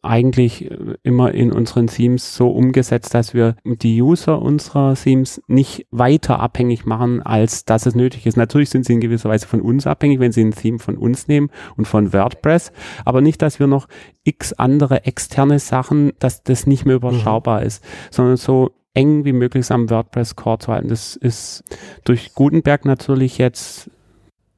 eigentlich 0.02 0.70
äh, 0.70 0.96
immer 1.02 1.32
in 1.32 1.52
unseren 1.52 1.86
Themes 1.86 2.34
so 2.34 2.50
umgesetzt, 2.50 3.14
dass 3.14 3.34
wir 3.34 3.56
die 3.64 4.02
User 4.02 4.42
unserer 4.42 4.94
Themes 4.94 5.40
nicht 5.46 5.86
weiter 5.90 6.40
abhängig 6.40 6.84
machen, 6.84 7.22
als 7.22 7.64
dass 7.64 7.86
es 7.86 7.94
nötig 7.94 8.26
ist. 8.26 8.36
Natürlich 8.36 8.70
sind 8.70 8.84
sie 8.84 8.94
in 8.94 9.00
gewisser 9.00 9.30
Weise 9.30 9.46
von 9.46 9.60
uns 9.60 9.86
abhängig, 9.86 10.20
wenn 10.20 10.32
sie 10.32 10.44
ein 10.44 10.52
Theme 10.52 10.78
von 10.78 10.96
uns 10.96 11.28
nehmen 11.28 11.50
und 11.76 11.86
von 11.86 12.12
WordPress, 12.12 12.72
aber 13.04 13.20
nicht, 13.20 13.40
dass 13.42 13.60
wir 13.60 13.66
noch 13.66 13.88
x 14.24 14.52
andere 14.52 15.04
externe 15.04 15.58
Sachen, 15.58 16.12
dass 16.18 16.42
das 16.42 16.66
nicht 16.66 16.84
mehr 16.84 16.96
überschaubar 16.96 17.60
mhm. 17.60 17.66
ist, 17.66 17.84
sondern 18.10 18.36
so 18.36 18.72
eng 18.94 19.24
wie 19.24 19.32
möglich 19.32 19.70
am 19.70 19.88
WordPress 19.88 20.36
Core 20.36 20.58
zu 20.58 20.72
halten. 20.72 20.88
Das 20.88 21.16
ist 21.16 21.64
durch 22.04 22.34
Gutenberg 22.34 22.84
natürlich 22.84 23.38
jetzt 23.38 23.90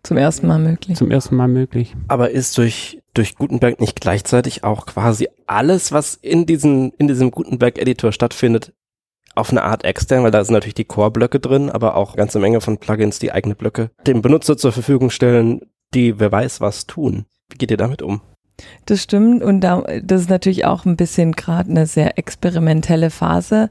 zum 0.05 0.19
ersten 0.19 0.47
Mal 0.47 0.59
möglich. 0.59 0.99
Zum 0.99 1.11
ersten 1.11 1.35
Mal 1.35 1.49
möglich. 1.49 1.97
Aber 2.09 2.31
ist 2.31 2.59
durch, 2.59 3.01
durch 3.15 3.37
Gutenberg 3.37 3.81
nicht 3.81 4.01
gleichzeitig 4.01 4.65
auch 4.65 4.87
quasi 4.87 5.29
alles, 5.47 5.93
was 5.93 6.15
in 6.15 6.47
diesem, 6.47 6.93
in 6.99 7.09
diesem 7.09 7.31
Gutenberg-Editor 7.31 8.13
stattfindet, 8.13 8.73
auf 9.35 9.51
eine 9.51 9.63
Art 9.63 9.85
extern, 9.85 10.23
weil 10.23 10.31
da 10.31 10.45
sind 10.45 10.55
natürlich 10.55 10.75
die 10.75 10.85
Core-Blöcke 10.85 11.41
drin, 11.41 11.71
aber 11.71 11.97
auch 11.97 12.11
eine 12.11 12.19
ganze 12.19 12.39
Menge 12.39 12.61
von 12.61 12.79
Plugins, 12.79 13.19
die 13.19 13.33
eigene 13.33 13.55
Blöcke 13.55 13.91
dem 14.07 14.23
Benutzer 14.23 14.57
zur 14.57 14.73
Verfügung 14.73 15.11
stellen, 15.11 15.63
die 15.93 16.19
wer 16.21 16.31
weiß 16.31 16.61
was 16.61 16.87
tun. 16.87 17.25
Wie 17.51 17.59
geht 17.59 17.71
ihr 17.71 17.77
damit 17.77 18.03
um? 18.03 18.21
Das 18.87 19.03
stimmt 19.03 19.43
und 19.43 19.63
da, 19.63 19.83
das 20.03 20.23
ist 20.23 20.31
natürlich 20.31 20.65
auch 20.65 20.85
ein 20.85 20.97
bisschen 20.97 21.33
gerade 21.33 21.71
eine 21.71 21.87
sehr 21.87 22.19
experimentelle 22.19 23.11
Phase, 23.11 23.69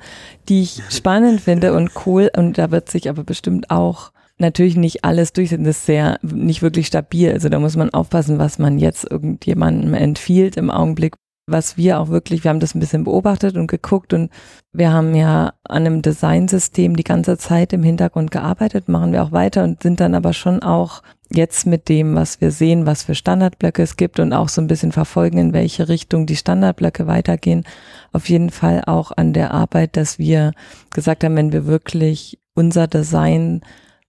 die 0.50 0.62
ich 0.62 0.82
spannend 0.90 1.40
finde 1.40 1.74
und 1.74 1.92
cool 2.06 2.30
und 2.36 2.58
da 2.58 2.72
wird 2.72 2.90
sich 2.90 3.10
aber 3.10 3.24
bestimmt 3.24 3.70
auch 3.70 4.12
natürlich 4.44 4.76
nicht 4.76 5.04
alles 5.04 5.34
durchsetzen. 5.34 5.64
Das 5.64 5.78
ist 5.78 5.86
sehr, 5.88 6.20
nicht 6.22 6.62
wirklich 6.62 6.88
stabil. 6.88 7.32
Also 7.32 7.50
da 7.50 7.60
muss 7.60 7.76
man 7.76 7.90
aufpassen, 7.90 8.38
was 8.38 8.60
man 8.60 8.78
jetzt 8.78 9.10
irgendjemandem 9.10 9.96
empfiehlt 9.96 10.58
im 10.58 10.70
Augenblick. 10.70 11.16
Was 11.46 11.76
wir 11.76 12.00
auch 12.00 12.08
wirklich, 12.08 12.46
wir 12.46 12.50
haben 12.50 12.62
das 12.62 12.74
ein 12.74 12.80
bisschen 12.80 13.04
beobachtet 13.04 13.58
und 13.58 13.68
geguckt 13.68 14.14
und 14.14 14.32
wir 14.72 14.94
haben 14.94 15.14
ja 15.14 15.54
an 15.64 15.86
einem 15.86 16.02
Designsystem 16.02 16.96
die 16.96 17.04
ganze 17.04 17.38
Zeit 17.38 17.74
im 17.74 17.84
Hintergrund 17.84 18.32
gearbeitet, 18.32 18.88
machen 18.88 19.12
wir 19.12 19.22
auch 19.24 19.34
weiter 19.34 19.66
und 19.66 19.84
sind 19.84 20.00
dann 20.00 20.16
aber 20.16 20.32
schon 20.32 20.64
auch 20.64 21.02
jetzt 21.30 21.66
mit 21.66 21.90
dem, 21.90 22.16
was 22.16 22.40
wir 22.40 22.52
sehen, 22.52 22.86
was 22.86 23.04
für 23.04 23.14
Standardblöcke 23.14 23.84
es 23.84 23.98
gibt 23.98 24.22
und 24.22 24.32
auch 24.32 24.48
so 24.48 24.62
ein 24.62 24.68
bisschen 24.68 24.94
verfolgen, 24.94 25.38
in 25.38 25.54
welche 25.54 25.90
Richtung 25.90 26.26
die 26.26 26.38
Standardblöcke 26.38 27.08
weitergehen, 27.08 27.66
auf 28.14 28.30
jeden 28.30 28.50
Fall 28.50 28.84
auch 28.86 29.12
an 29.12 29.34
der 29.34 29.52
Arbeit, 29.52 29.98
dass 29.98 30.20
wir 30.20 30.54
gesagt 30.92 31.26
haben, 31.26 31.36
wenn 31.36 31.52
wir 31.52 31.66
wirklich 31.66 32.40
unser 32.56 32.88
Design 32.88 33.62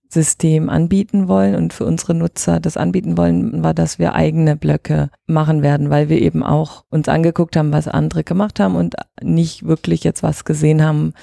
System 0.09 0.69
anbieten 0.69 1.27
wollen 1.27 1.55
und 1.55 1.73
für 1.73 1.85
unsere 1.85 2.13
Nutzer 2.13 2.59
das 2.59 2.77
anbieten 2.77 3.17
wollen, 3.17 3.63
war, 3.63 3.73
dass 3.73 3.99
wir 3.99 4.13
eigene 4.13 4.55
Blöcke 4.55 5.09
machen 5.27 5.61
werden, 5.61 5.89
weil 5.89 6.09
wir 6.09 6.21
eben 6.21 6.43
auch 6.43 6.85
uns 6.89 7.09
angeguckt 7.09 7.55
haben, 7.55 7.73
was 7.73 7.87
andere 7.87 8.23
gemacht 8.23 8.59
haben 8.59 8.75
und 8.75 8.95
nicht 9.21 9.65
wirklich 9.65 10.03
jetzt 10.03 10.23
was 10.23 10.45
gesehen 10.45 10.83
haben, 10.83 11.13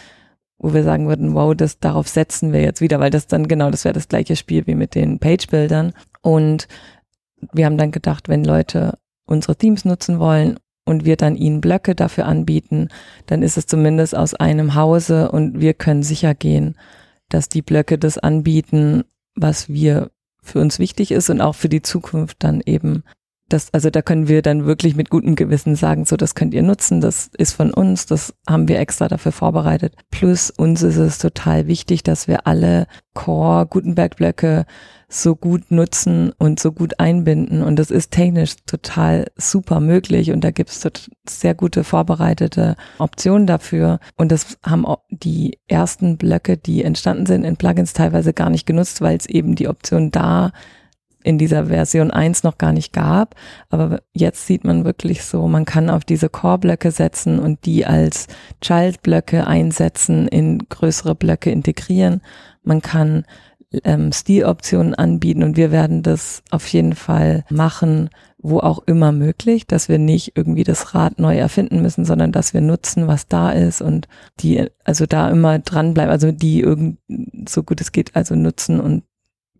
wo 0.58 0.74
wir 0.74 0.84
sagen 0.84 1.08
würden, 1.08 1.34
wow, 1.34 1.54
das 1.54 1.80
darauf 1.80 2.08
setzen 2.08 2.52
wir 2.52 2.62
jetzt 2.62 2.80
wieder, 2.80 3.00
weil 3.00 3.10
das 3.10 3.26
dann 3.26 3.48
genau, 3.48 3.70
das 3.70 3.84
wäre 3.84 3.94
das 3.94 4.08
gleiche 4.08 4.36
Spiel 4.36 4.66
wie 4.66 4.74
mit 4.74 4.94
den 4.94 5.18
Page-Bildern. 5.18 5.92
Und 6.20 6.68
wir 7.52 7.66
haben 7.66 7.78
dann 7.78 7.90
gedacht, 7.90 8.28
wenn 8.28 8.44
Leute 8.44 8.98
unsere 9.26 9.56
Themes 9.56 9.84
nutzen 9.84 10.18
wollen 10.18 10.58
und 10.84 11.04
wir 11.04 11.16
dann 11.16 11.36
ihnen 11.36 11.60
Blöcke 11.60 11.94
dafür 11.94 12.26
anbieten, 12.26 12.88
dann 13.26 13.42
ist 13.42 13.56
es 13.56 13.66
zumindest 13.66 14.16
aus 14.16 14.34
einem 14.34 14.74
Hause 14.74 15.30
und 15.30 15.60
wir 15.60 15.74
können 15.74 16.02
sicher 16.02 16.34
gehen, 16.34 16.76
dass 17.32 17.48
die 17.48 17.62
Blöcke 17.62 17.98
das 17.98 18.18
anbieten, 18.18 19.04
was 19.34 19.68
wir 19.68 20.10
für 20.42 20.60
uns 20.60 20.78
wichtig 20.78 21.12
ist 21.12 21.30
und 21.30 21.40
auch 21.40 21.54
für 21.54 21.68
die 21.68 21.82
Zukunft 21.82 22.38
dann 22.40 22.60
eben 22.64 23.04
das, 23.52 23.72
also 23.72 23.90
da 23.90 24.02
können 24.02 24.28
wir 24.28 24.42
dann 24.42 24.64
wirklich 24.64 24.96
mit 24.96 25.10
gutem 25.10 25.34
Gewissen 25.34 25.76
sagen, 25.76 26.04
so 26.04 26.16
das 26.16 26.34
könnt 26.34 26.54
ihr 26.54 26.62
nutzen, 26.62 27.00
das 27.00 27.30
ist 27.36 27.52
von 27.52 27.72
uns, 27.72 28.06
das 28.06 28.34
haben 28.48 28.68
wir 28.68 28.78
extra 28.78 29.08
dafür 29.08 29.32
vorbereitet. 29.32 29.94
Plus 30.10 30.50
uns 30.50 30.82
ist 30.82 30.96
es 30.96 31.18
total 31.18 31.66
wichtig, 31.66 32.02
dass 32.02 32.28
wir 32.28 32.46
alle 32.46 32.86
Core 33.14 33.66
Gutenberg 33.66 34.16
Blöcke 34.16 34.64
so 35.08 35.36
gut 35.36 35.70
nutzen 35.70 36.32
und 36.38 36.58
so 36.58 36.72
gut 36.72 36.98
einbinden. 36.98 37.62
Und 37.62 37.78
das 37.78 37.90
ist 37.90 38.12
technisch 38.12 38.56
total 38.66 39.26
super 39.36 39.80
möglich. 39.80 40.32
Und 40.32 40.42
da 40.42 40.50
gibt 40.50 40.70
es 40.70 40.88
sehr 41.28 41.54
gute 41.54 41.84
vorbereitete 41.84 42.76
Optionen 42.98 43.46
dafür. 43.46 44.00
Und 44.16 44.32
das 44.32 44.58
haben 44.64 44.86
auch 44.86 45.02
die 45.10 45.58
ersten 45.68 46.16
Blöcke, 46.16 46.56
die 46.56 46.82
entstanden 46.82 47.26
sind 47.26 47.44
in 47.44 47.56
Plugins 47.56 47.92
teilweise 47.92 48.32
gar 48.32 48.48
nicht 48.48 48.66
genutzt, 48.66 49.02
weil 49.02 49.16
es 49.16 49.26
eben 49.26 49.54
die 49.54 49.68
Option 49.68 50.10
da 50.10 50.52
in 51.24 51.38
dieser 51.38 51.66
Version 51.66 52.10
1 52.10 52.42
noch 52.42 52.58
gar 52.58 52.72
nicht 52.72 52.92
gab. 52.92 53.34
Aber 53.70 54.00
jetzt 54.12 54.46
sieht 54.46 54.64
man 54.64 54.84
wirklich 54.84 55.24
so, 55.24 55.48
man 55.48 55.64
kann 55.64 55.90
auf 55.90 56.04
diese 56.04 56.28
Core-Blöcke 56.28 56.90
setzen 56.90 57.38
und 57.38 57.64
die 57.64 57.86
als 57.86 58.26
Child-Blöcke 58.60 59.46
einsetzen, 59.46 60.28
in 60.28 60.58
größere 60.68 61.14
Blöcke 61.14 61.50
integrieren. 61.50 62.20
Man 62.62 62.82
kann 62.82 63.24
ähm, 63.84 64.12
Stiloptionen 64.12 64.94
anbieten 64.94 65.42
und 65.42 65.56
wir 65.56 65.72
werden 65.72 66.02
das 66.02 66.42
auf 66.50 66.66
jeden 66.68 66.94
Fall 66.94 67.44
machen, 67.50 68.10
wo 68.38 68.58
auch 68.58 68.80
immer 68.86 69.12
möglich, 69.12 69.66
dass 69.66 69.88
wir 69.88 69.98
nicht 69.98 70.32
irgendwie 70.36 70.64
das 70.64 70.94
Rad 70.94 71.18
neu 71.18 71.36
erfinden 71.36 71.80
müssen, 71.80 72.04
sondern 72.04 72.32
dass 72.32 72.54
wir 72.54 72.60
nutzen, 72.60 73.06
was 73.06 73.28
da 73.28 73.50
ist 73.50 73.80
und 73.80 74.08
die, 74.40 74.66
also 74.84 75.06
da 75.06 75.30
immer 75.30 75.58
dranbleiben, 75.60 76.10
also 76.10 76.32
die 76.32 76.60
irgend, 76.60 76.98
so 77.48 77.62
gut 77.62 77.80
es 77.80 77.92
geht, 77.92 78.14
also 78.16 78.34
nutzen 78.34 78.80
und 78.80 79.04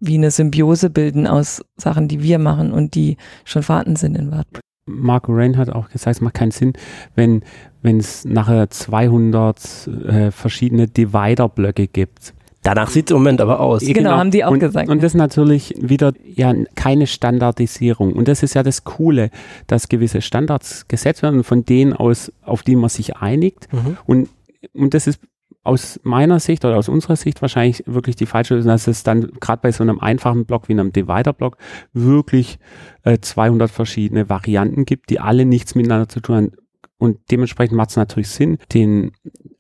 wie 0.03 0.17
eine 0.17 0.31
Symbiose 0.31 0.91
bilden 0.91 1.27
aus 1.27 1.63
Sachen, 1.77 2.09
die 2.09 2.23
wir 2.23 2.39
machen 2.39 2.73
und 2.73 2.95
die 2.95 3.17
schon 3.45 3.63
vorhanden 3.63 3.97
sind 3.97 4.17
in 4.17 4.31
WordPress. 4.31 4.61
Marco 4.87 5.33
Rain 5.33 5.57
hat 5.57 5.71
auch 5.71 5.89
gesagt, 5.89 6.17
es 6.17 6.21
macht 6.21 6.35
keinen 6.35 6.51
Sinn, 6.51 6.73
wenn 7.15 7.43
wenn 7.83 7.99
es 7.99 8.25
nachher 8.25 8.71
200 8.71 9.89
äh, 10.07 10.31
verschiedene 10.31 10.87
Divider-Blöcke 10.87 11.89
gibt 11.89 12.33
Danach 12.63 12.91
sieht 12.91 13.07
es 13.07 13.11
im 13.11 13.19
Moment 13.19 13.41
aber 13.41 13.59
aus. 13.59 13.81
Genau, 13.81 13.95
genau, 13.95 14.11
haben 14.13 14.31
die 14.31 14.45
auch 14.45 14.53
und, 14.53 14.61
gesagt. 14.61 14.89
Und 14.89 15.03
das 15.03 15.13
ist 15.13 15.19
natürlich 15.19 15.75
wieder 15.81 16.13
ja 16.25 16.55
keine 16.77 17.09
Standardisierung. 17.09 18.13
Und 18.13 18.29
das 18.29 18.45
ist 18.45 18.55
ja 18.55 18.63
das 18.63 18.85
Coole, 18.85 19.31
dass 19.67 19.89
gewisse 19.89 20.23
Standards 20.23 20.87
gesetzt 20.87 21.23
werden, 21.23 21.43
von 21.43 21.65
denen 21.65 21.93
aus, 21.93 22.33
auf 22.43 22.63
die 22.63 22.77
man 22.77 22.89
sich 22.89 23.17
einigt. 23.17 23.73
Mhm. 23.73 23.99
Und, 24.07 24.29
und 24.75 24.95
das 24.95 25.09
ist 25.09 25.19
aus 25.65 26.01
meiner 26.03 26.41
Sicht 26.41 26.65
oder 26.65 26.77
aus 26.77 26.89
unserer 26.89 27.17
Sicht 27.17 27.41
wahrscheinlich 27.41 27.85
wirklich 27.87 28.17
die 28.17 28.27
falsche 28.27 28.55
Lösung, 28.55 28.71
dass 28.71 28.89
es 28.89 29.05
dann 29.05 29.31
gerade 29.41 29.63
bei 29.63 29.73
so 29.73 29.83
einem 29.83 30.01
einfachen 30.01 30.45
Block 30.45 30.69
wie 30.69 30.73
einem 30.73 30.93
Divider-Block 30.93 31.57
wirklich 31.93 32.59
äh, 33.05 33.19
200 33.21 33.71
verschiedene 33.71 34.29
Varianten 34.29 34.85
gibt, 34.85 35.11
die 35.11 35.21
alle 35.21 35.45
nichts 35.45 35.75
miteinander 35.75 36.09
zu 36.09 36.21
tun 36.21 36.37
haben. 36.37 36.53
Und 36.99 37.19
dementsprechend 37.33 37.77
macht 37.77 37.91
es 37.91 37.97
natürlich 37.97 38.29
Sinn, 38.29 38.59
den, 38.73 39.11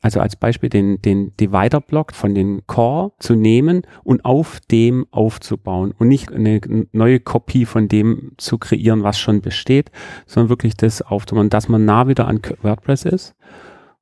also 0.00 0.20
als 0.20 0.36
Beispiel 0.36 0.68
den, 0.68 1.02
den 1.02 1.36
Divider-Block 1.36 2.14
von 2.14 2.36
den 2.36 2.66
Core 2.68 3.12
zu 3.18 3.34
nehmen 3.34 3.82
und 4.04 4.24
auf 4.24 4.60
dem 4.70 5.06
aufzubauen 5.10 5.92
und 5.98 6.06
nicht 6.06 6.32
eine 6.32 6.60
neue 6.92 7.18
Kopie 7.18 7.64
von 7.64 7.88
dem 7.88 8.32
zu 8.38 8.58
kreieren, 8.58 9.02
was 9.02 9.18
schon 9.18 9.40
besteht, 9.40 9.90
sondern 10.24 10.50
wirklich 10.50 10.76
das 10.76 11.02
aufzubauen, 11.02 11.50
dass 11.50 11.68
man 11.68 11.84
nah 11.84 12.06
wieder 12.06 12.28
an 12.28 12.40
WordPress 12.62 13.06
ist. 13.06 13.34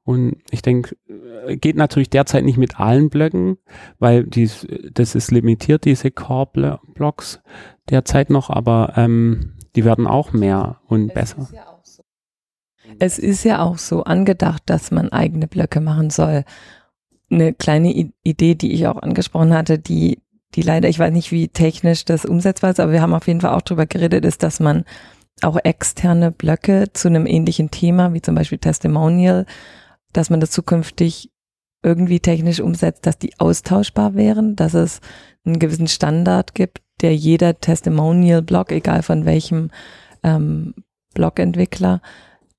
Und 0.02 0.37
ich 0.50 0.61
denke, 0.61 0.97
geht 1.49 1.76
natürlich 1.76 2.11
derzeit 2.11 2.44
nicht 2.44 2.59
mit 2.59 2.78
allen 2.80 3.11
Blöcken, 3.11 3.59
weil 3.99 4.25
dies, 4.25 4.66
das 4.92 5.14
ist 5.14 5.30
limitiert, 5.30 5.85
diese 5.85 6.11
Core-Blocks 6.11 7.40
derzeit 7.88 8.30
noch, 8.30 8.50
aber 8.50 8.94
ähm, 8.97 9.54
die 9.76 9.85
werden 9.85 10.06
auch 10.06 10.32
mehr 10.32 10.80
und 10.87 11.09
es 11.09 11.14
besser. 11.14 11.49
Ja 11.52 11.70
es 12.99 13.18
ist 13.18 13.44
ja 13.44 13.62
auch 13.62 13.78
so 13.78 14.04
angedacht, 14.04 14.62
dass 14.66 14.90
man 14.90 15.11
eigene 15.11 15.47
Blöcke 15.47 15.80
machen 15.80 16.11
soll. 16.11 16.44
Eine 17.30 17.52
kleine 17.52 18.11
Idee, 18.23 18.54
die 18.54 18.73
ich 18.73 18.87
auch 18.87 19.00
angesprochen 19.02 19.54
hatte, 19.54 19.78
die, 19.78 20.18
die 20.54 20.62
leider, 20.62 20.88
ich 20.88 20.99
weiß 20.99 21.12
nicht, 21.12 21.30
wie 21.30 21.49
technisch 21.49 22.04
das 22.04 22.25
umsetzbar 22.25 22.70
ist, 22.70 22.80
aber 22.80 22.92
wir 22.92 23.02
haben 23.02 23.14
auf 23.14 23.26
jeden 23.26 23.40
Fall 23.40 23.54
auch 23.54 23.62
drüber 23.62 23.87
geredet, 23.87 24.25
ist, 24.25 24.42
dass 24.42 24.59
man 24.61 24.85
auch 25.42 25.56
externe 25.62 26.32
Blöcke 26.32 26.92
zu 26.92 27.09
einem 27.09 27.26
ähnlichen 27.26 27.70
Thema, 27.70 28.12
wie 28.12 28.20
zum 28.20 28.35
Beispiel 28.35 28.59
Testimonial, 28.59 29.47
dass 30.12 30.31
man 30.31 30.40
das 30.40 30.50
zukünftig 30.50 31.31
irgendwie 31.83 32.21
technisch 32.21 32.61
umsetzt, 32.61 33.07
dass 33.07 33.19
die 33.19 33.38
austauschbar 33.38 34.14
wären, 34.14 34.57
dass 34.57 34.75
es 34.75 35.00
einen 35.45 35.59
gewissen 35.59 35.88
Standard 35.88 36.55
gibt, 36.55 36.83
der 37.00 37.17
jeder 37.17 37.59
Testimonial-Blog, 37.59 38.73
egal 38.73 39.02
von 39.02 39.25
welchem 39.25 39.71
ähm, 40.23 40.75
Blog-Entwickler, 41.14 42.02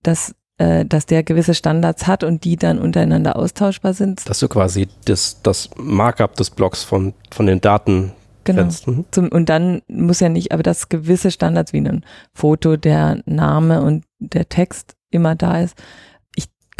dass, 0.02 0.34
äh, 0.58 0.86
dass 0.86 1.06
der 1.06 1.24
gewisse 1.24 1.54
Standards 1.54 2.08
hat 2.08 2.24
und 2.24 2.44
die 2.44 2.56
dann 2.56 2.80
untereinander 2.80 3.36
austauschbar 3.36 3.94
sind. 3.94 4.28
Dass 4.28 4.40
du 4.40 4.48
quasi 4.48 4.88
das, 5.06 5.42
das 5.44 5.70
Markup 5.76 6.36
des 6.36 6.50
Blogs 6.50 6.84
von, 6.84 7.14
von 7.30 7.46
den 7.46 7.62
Daten 7.62 8.14
Genau. 8.44 8.64
Mhm. 8.64 9.06
Zum, 9.12 9.30
und 9.30 9.50
dann 9.50 9.82
muss 9.88 10.20
ja 10.20 10.30
nicht, 10.30 10.52
aber 10.52 10.64
dass 10.64 10.90
gewisse 10.90 11.32
Standards 11.32 11.74
wie 11.74 11.78
ein 11.78 12.04
Foto, 12.34 12.76
der 12.76 13.22
Name 13.26 13.84
und 13.84 14.04
der 14.20 14.50
Text 14.50 14.96
immer 15.12 15.36
da 15.36 15.62
ist. 15.62 15.78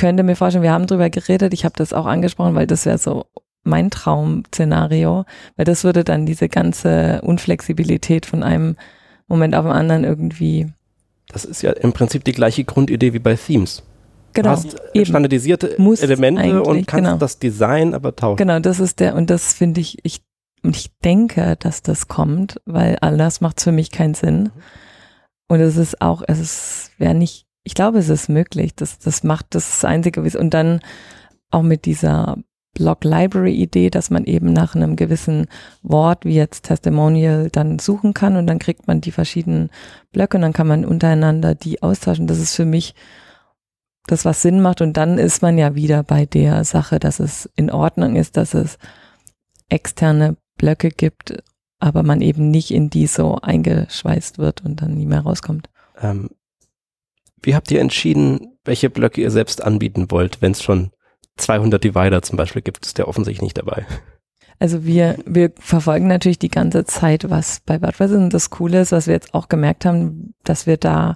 Ich 0.02 0.04
könnte 0.04 0.24
mir 0.24 0.36
vorstellen, 0.36 0.64
wir 0.64 0.72
haben 0.72 0.88
drüber 0.88 1.12
geredet, 1.12 1.54
ich 1.54 1.64
habe 1.64 1.76
das 1.78 1.94
auch 1.94 2.08
angesprochen, 2.08 2.56
weil 2.56 2.66
das 2.66 2.88
wäre 2.88 2.98
so 2.98 3.26
mein 3.62 3.92
Traum-Szenario, 3.92 5.26
weil 5.58 5.66
das 5.66 5.84
würde 5.84 6.04
dann 6.04 6.26
diese 6.26 6.50
ganze 6.50 7.22
Unflexibilität 7.22 8.26
von 8.26 8.42
einem 8.42 8.78
Moment 9.28 9.54
auf 9.54 9.64
den 9.64 9.72
anderen 9.72 10.04
irgendwie 10.04 10.74
das 11.32 11.46
ist 11.46 11.62
ja 11.62 11.74
im 11.74 11.94
Prinzip 11.94 12.24
die 12.24 12.32
gleiche 12.32 12.64
Grundidee 12.64 13.14
wie 13.14 13.20
bei 13.20 13.36
Themes. 13.36 13.84
Genau. 14.34 14.50
Du 14.50 14.56
hast 14.56 14.76
eben. 14.96 15.06
standardisierte 15.06 15.76
Muss 15.78 16.02
Elemente 16.02 16.64
und 16.64 16.88
kannst 16.88 17.06
genau. 17.06 17.18
das 17.18 17.38
Design 17.38 17.94
aber 17.94 18.16
tauschen. 18.16 18.38
Genau, 18.38 18.60
das 18.60 18.80
ist 18.80 19.00
der, 19.02 19.14
und 19.14 19.30
das 19.30 19.54
finde 19.54 19.82
ich, 19.82 20.00
ich, 20.02 20.22
ich 20.64 20.90
denke, 21.04 21.58
dass 21.60 21.84
das 21.84 22.08
kommt, 22.08 22.60
weil 22.66 22.98
anders 23.02 23.40
macht 23.40 23.60
es 23.60 23.66
für 23.66 23.72
mich 23.72 23.92
keinen 23.92 24.16
Sinn. 24.16 24.46
Mhm. 24.46 24.52
Und 25.48 25.60
es 25.60 25.78
ist 25.78 26.02
auch, 26.02 26.24
es 26.28 26.90
wäre 26.98 27.14
nicht, 27.14 27.46
ich 27.64 27.76
glaube, 27.76 28.00
es 28.00 28.10
ist 28.10 28.30
möglich. 28.30 28.76
Das, 28.76 29.00
das 29.00 29.24
macht 29.24 29.48
das 29.52 29.86
Einzige. 29.86 30.22
Und 30.22 30.54
dann 30.54 30.80
auch 31.52 31.62
mit 31.62 31.86
dieser 31.86 32.38
Blog 32.74 33.04
Library 33.04 33.54
Idee, 33.54 33.90
dass 33.90 34.10
man 34.10 34.24
eben 34.26 34.54
nach 34.54 34.76
einem 34.76 34.96
gewissen 34.96 35.48
Wort 35.84 36.24
wie 36.26 36.36
jetzt 36.36 36.64
Testimonial 36.64 37.50
dann 37.52 37.80
suchen 37.80 38.14
kann 38.14 38.38
und 38.38 38.48
dann 38.48 38.60
kriegt 38.60 38.88
man 38.88 39.02
die 39.02 39.12
verschiedenen 39.12 39.70
Blöcke 40.12 40.38
und 40.38 40.42
dann 40.42 40.54
kann 40.54 40.68
man 40.68 40.86
untereinander 40.86 41.54
die 41.54 41.84
austauschen. 41.84 42.28
Das 42.28 42.40
ist 42.40 42.56
für 42.56 42.66
mich 42.66 42.96
das, 44.08 44.24
was 44.24 44.42
Sinn 44.42 44.62
macht 44.62 44.82
und 44.82 44.96
dann 44.96 45.18
ist 45.18 45.42
man 45.42 45.58
ja 45.58 45.76
wieder 45.76 46.04
bei 46.04 46.26
der 46.26 46.64
Sache, 46.64 46.98
dass 47.00 47.20
es 47.20 47.50
in 47.56 47.70
Ordnung 47.70 48.16
ist, 48.16 48.38
dass 48.38 48.54
es 48.54 48.78
externe 49.68 50.38
Blöcke 50.58 50.90
gibt, 50.90 51.44
aber 51.80 52.04
man 52.04 52.22
eben 52.22 52.52
nicht 52.52 52.72
in 52.72 52.90
die 52.90 53.08
so 53.08 53.36
eingeschweißt 53.36 54.38
wird 54.38 54.64
und 54.64 54.82
dann 54.82 54.96
nie 54.96 55.06
mehr 55.06 55.22
rauskommt. 55.22 55.70
Ähm, 56.02 56.30
wie 57.42 57.56
habt 57.56 57.72
ihr 57.72 57.82
entschieden, 57.82 58.58
welche 58.64 58.90
Blöcke 58.90 59.22
ihr 59.22 59.32
selbst 59.32 59.64
anbieten 59.64 60.12
wollt, 60.12 60.42
wenn 60.42 60.52
es 60.52 60.62
schon 60.62 60.92
200 61.38 61.84
Divider 61.84 62.22
zum 62.22 62.38
Beispiel 62.38 62.62
gibt, 62.62 62.86
ist 62.86 62.98
der 62.98 63.08
offensichtlich 63.08 63.42
nicht 63.42 63.58
dabei. 63.58 63.86
Also 64.60 64.86
wir, 64.86 65.18
wir 65.26 65.52
verfolgen 65.58 66.08
natürlich 66.08 66.38
die 66.38 66.50
ganze 66.50 66.86
Zeit, 66.86 67.30
was 67.32 67.62
bei. 67.66 67.80
Und 67.80 68.32
das 68.32 68.52
Coole 68.52 68.82
ist, 68.82 68.92
was 68.92 69.08
wir 69.08 69.16
jetzt 69.16 69.34
auch 69.34 69.50
gemerkt 69.50 69.86
haben, 69.86 70.36
dass 70.44 70.68
wir 70.68 70.78
da 70.78 71.16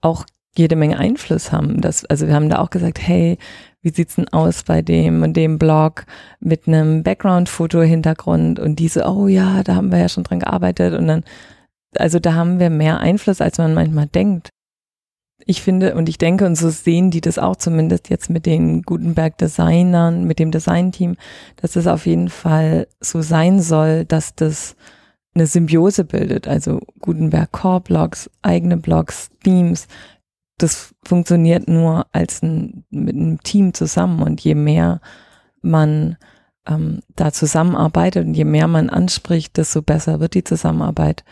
auch 0.00 0.24
jede 0.56 0.76
Menge 0.76 0.98
Einfluss 0.98 1.52
haben. 1.52 1.82
Das, 1.82 2.06
also 2.06 2.26
wir 2.26 2.34
haben 2.34 2.48
da 2.48 2.58
auch 2.58 2.70
gesagt, 2.70 2.98
hey, 2.98 3.36
wie 3.82 3.90
sieht's 3.90 4.16
denn 4.16 4.28
aus 4.28 4.62
bei 4.62 4.80
dem 4.80 5.22
und 5.22 5.34
dem 5.34 5.58
Blog 5.58 6.06
mit 6.40 6.66
einem 6.66 7.02
Background-Foto-Hintergrund 7.02 8.58
und 8.58 8.76
diese, 8.76 9.04
oh 9.04 9.28
ja, 9.28 9.62
da 9.62 9.74
haben 9.74 9.92
wir 9.92 9.98
ja 9.98 10.08
schon 10.08 10.24
dran 10.24 10.40
gearbeitet 10.40 10.94
und 10.98 11.06
dann, 11.06 11.22
also 11.96 12.18
da 12.18 12.34
haben 12.34 12.58
wir 12.58 12.70
mehr 12.70 12.98
Einfluss, 12.98 13.40
als 13.40 13.58
man 13.58 13.74
manchmal 13.74 14.06
denkt. 14.06 14.48
Ich 15.44 15.62
finde 15.62 15.94
und 15.94 16.08
ich 16.08 16.18
denke, 16.18 16.46
und 16.46 16.56
so 16.56 16.70
sehen 16.70 17.10
die 17.10 17.20
das 17.20 17.38
auch 17.38 17.56
zumindest 17.56 18.08
jetzt 18.08 18.30
mit 18.30 18.46
den 18.46 18.82
Gutenberg-Designern, 18.82 20.24
mit 20.24 20.38
dem 20.38 20.50
Designteam, 20.50 21.16
dass 21.56 21.76
es 21.76 21.86
auf 21.86 22.06
jeden 22.06 22.30
Fall 22.30 22.88
so 23.00 23.22
sein 23.22 23.60
soll, 23.60 24.04
dass 24.04 24.34
das 24.34 24.76
eine 25.34 25.46
Symbiose 25.46 26.04
bildet. 26.04 26.48
Also 26.48 26.80
Gutenberg 27.00 27.52
Core 27.52 27.80
Blogs, 27.82 28.30
eigene 28.42 28.78
Blogs, 28.78 29.30
Themes, 29.44 29.86
das 30.58 30.94
funktioniert 31.04 31.68
nur 31.68 32.06
als 32.12 32.42
ein, 32.42 32.84
mit 32.90 33.14
einem 33.14 33.42
Team 33.42 33.74
zusammen 33.74 34.22
und 34.22 34.40
je 34.40 34.54
mehr 34.54 35.00
man 35.60 36.16
ähm, 36.66 37.00
da 37.14 37.32
zusammenarbeitet 37.32 38.26
und 38.26 38.34
je 38.34 38.44
mehr 38.44 38.66
man 38.66 38.88
anspricht, 38.88 39.56
desto 39.56 39.82
besser 39.82 40.20
wird 40.20 40.34
die 40.34 40.44
Zusammenarbeit. 40.44 41.24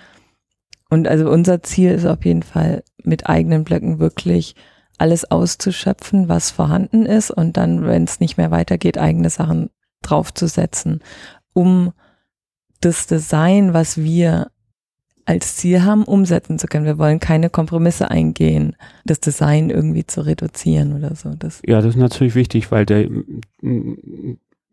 Und 0.91 1.09
also 1.09 1.31
unser 1.31 1.63
Ziel 1.63 1.93
ist 1.93 2.07
auf 2.07 2.25
jeden 2.25 2.43
Fall 2.43 2.83
mit 3.03 3.29
eigenen 3.29 3.65
Blöcken 3.65 3.99
wirklich 3.99 4.55
alles 4.99 5.31
auszuschöpfen, 5.31 6.29
was 6.29 6.51
vorhanden 6.51 7.05
ist 7.05 7.31
und 7.31 7.57
dann, 7.57 7.85
wenn 7.85 8.05
es 8.05 8.21
nicht 8.21 8.37
mehr 8.37 8.51
weitergeht, 8.51 8.99
eigene 8.99 9.31
Sachen 9.31 9.71
draufzusetzen, 10.03 11.01
um 11.53 11.93
das 12.81 13.07
Design, 13.07 13.75
was 13.75 13.99
wir 13.99 14.51
als 15.27 15.57
Ziel 15.57 15.83
haben, 15.83 16.05
umsetzen 16.05 16.59
zu 16.59 16.67
können. 16.67 16.85
Wir 16.85 16.99
wollen 16.99 17.19
keine 17.19 17.49
Kompromisse 17.49 18.11
eingehen, 18.11 18.77
das 19.05 19.21
Design 19.21 19.71
irgendwie 19.71 20.05
zu 20.05 20.21
reduzieren 20.21 20.93
oder 20.93 21.15
so. 21.15 21.31
Das 21.35 21.63
ja, 21.67 21.81
das 21.81 21.95
ist 21.95 21.97
natürlich 21.97 22.35
wichtig, 22.35 22.71
weil 22.71 22.85
der, 22.85 23.09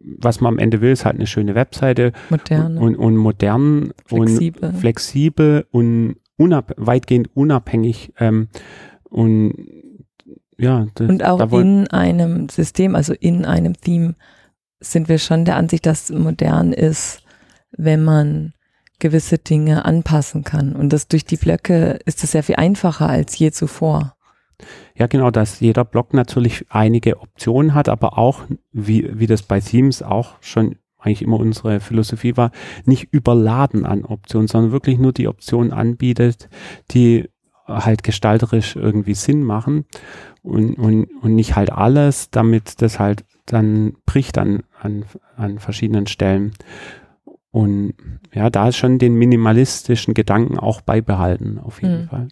was 0.04 0.42
man 0.42 0.54
am 0.54 0.60
Ende 0.60 0.82
will, 0.82 0.92
ist 0.92 1.06
halt 1.06 1.16
eine 1.16 1.28
schöne 1.28 1.56
Webseite. 1.56 2.14
Modern. 2.30 2.78
Und, 2.78 2.96
und 2.96 3.18
modern 3.18 3.94
flexibel. 4.06 4.70
und 4.70 4.78
flexibel 4.78 5.66
und 5.72 6.16
unab 6.38 6.74
weitgehend 6.78 7.30
unabhängig. 7.36 8.14
Ähm, 8.20 8.48
und 9.10 9.54
ja. 10.58 10.88
Das, 10.96 11.10
und 11.10 11.24
auch 11.24 11.52
in 11.60 11.88
einem 11.90 12.50
System, 12.50 12.96
also 12.96 13.14
in 13.14 13.46
einem 13.46 13.80
Theme, 13.80 14.16
sind 14.80 15.10
wir 15.10 15.20
schon 15.20 15.46
der 15.46 15.58
Ansicht, 15.58 15.86
dass 15.86 16.10
modern 16.10 16.74
ist, 16.74 17.24
wenn 17.72 18.04
man 18.04 18.54
gewisse 19.00 19.38
Dinge 19.38 19.86
anpassen 19.86 20.44
kann. 20.44 20.76
Und 20.76 20.94
das 20.94 21.08
durch 21.08 21.26
die 21.26 21.38
Blöcke 21.38 22.00
ist 22.06 22.24
es 22.24 22.32
sehr 22.32 22.44
viel 22.44 22.56
einfacher 22.56 23.10
als 23.10 23.38
je 23.38 23.52
zuvor. 23.52 24.16
Ja, 24.96 25.08
genau, 25.08 25.32
dass 25.32 25.60
jeder 25.60 25.86
Block 25.86 26.14
natürlich 26.14 26.66
einige 26.70 27.20
Optionen 27.20 27.74
hat, 27.74 27.90
aber 27.90 28.18
auch, 28.18 28.42
wie, 28.72 29.10
wie 29.14 29.28
das 29.28 29.44
bei 29.44 29.60
Themes 29.60 30.02
auch 30.04 30.36
schon 30.42 30.76
eigentlich 31.00 31.22
immer 31.24 31.40
unsere 31.40 31.80
Philosophie 31.80 32.38
war, 32.38 32.52
nicht 32.86 33.08
überladen 33.12 33.86
an 33.86 34.06
Optionen, 34.06 34.48
sondern 34.48 34.72
wirklich 34.72 35.00
nur 35.00 35.14
die 35.14 35.28
Optionen 35.28 35.74
anbietet, 35.74 36.48
die 36.92 37.28
halt 37.66 38.04
gestalterisch 38.04 38.76
irgendwie 38.76 39.14
Sinn 39.14 39.44
machen 39.44 39.86
und, 40.44 40.76
und, 40.76 41.06
und 41.22 41.36
nicht 41.36 41.56
halt 41.56 41.72
alles, 41.72 42.30
damit 42.30 42.82
das 42.82 43.00
halt 43.00 43.24
dann 43.46 43.94
bricht 44.06 44.38
an, 44.38 44.64
an, 44.80 45.06
an 45.36 45.60
verschiedenen 45.60 46.08
Stellen. 46.08 46.52
Und 47.52 47.94
ja, 48.34 48.50
da 48.50 48.70
ist 48.70 48.78
schon 48.78 48.98
den 48.98 49.16
minimalistischen 49.16 50.14
Gedanken 50.14 50.58
auch 50.58 50.82
beibehalten, 50.82 51.60
auf 51.60 51.82
jeden 51.82 52.04
mhm. 52.04 52.08
Fall. 52.08 52.28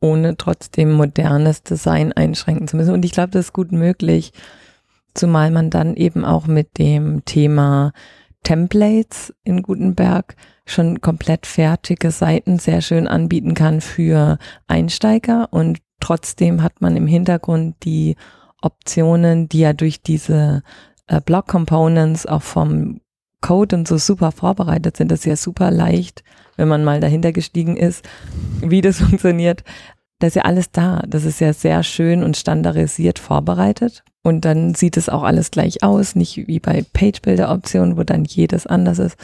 Ohne 0.00 0.36
trotzdem 0.36 0.92
modernes 0.92 1.62
Design 1.62 2.12
einschränken 2.12 2.66
zu 2.66 2.76
müssen. 2.76 2.92
Und 2.92 3.04
ich 3.04 3.12
glaube, 3.12 3.30
das 3.30 3.46
ist 3.46 3.52
gut 3.52 3.72
möglich, 3.72 4.32
zumal 5.14 5.50
man 5.50 5.70
dann 5.70 5.94
eben 5.94 6.24
auch 6.24 6.46
mit 6.46 6.78
dem 6.78 7.24
Thema 7.24 7.92
Templates 8.42 9.34
in 9.44 9.62
Gutenberg 9.62 10.36
schon 10.64 11.00
komplett 11.00 11.46
fertige 11.46 12.10
Seiten 12.10 12.58
sehr 12.58 12.80
schön 12.82 13.08
anbieten 13.08 13.54
kann 13.54 13.80
für 13.80 14.38
Einsteiger 14.66 15.48
und 15.50 15.78
trotzdem 16.00 16.62
hat 16.62 16.80
man 16.80 16.96
im 16.96 17.06
Hintergrund 17.06 17.76
die 17.84 18.16
Optionen, 18.62 19.48
die 19.48 19.60
ja 19.60 19.72
durch 19.72 20.02
diese 20.02 20.62
äh, 21.06 21.20
Block 21.20 21.46
Components 21.46 22.26
auch 22.26 22.42
vom 22.42 23.00
Code 23.40 23.76
und 23.76 23.88
so 23.88 23.98
super 23.98 24.32
vorbereitet 24.32 24.96
sind. 24.96 25.10
Das 25.10 25.20
ist 25.20 25.26
ja 25.26 25.36
super 25.36 25.70
leicht, 25.70 26.22
wenn 26.58 26.68
man 26.68 26.84
mal 26.84 27.00
dahinter 27.00 27.32
gestiegen 27.32 27.78
ist, 27.78 28.06
wie 28.60 28.82
das 28.82 28.98
funktioniert. 29.00 29.64
Das 30.18 30.30
ist 30.30 30.34
ja 30.34 30.42
alles 30.42 30.70
da. 30.70 31.02
Das 31.08 31.24
ist 31.24 31.40
ja 31.40 31.54
sehr 31.54 31.82
schön 31.82 32.22
und 32.22 32.36
standardisiert 32.36 33.18
vorbereitet. 33.18 34.04
Und 34.22 34.44
dann 34.44 34.74
sieht 34.74 34.98
es 34.98 35.08
auch 35.08 35.22
alles 35.22 35.50
gleich 35.50 35.82
aus, 35.82 36.14
nicht 36.14 36.48
wie 36.48 36.60
bei 36.60 36.84
Page-Builder-Optionen, 36.92 37.96
wo 37.96 38.02
dann 38.02 38.24
jedes 38.24 38.66
anders 38.66 38.98
ist. 38.98 39.16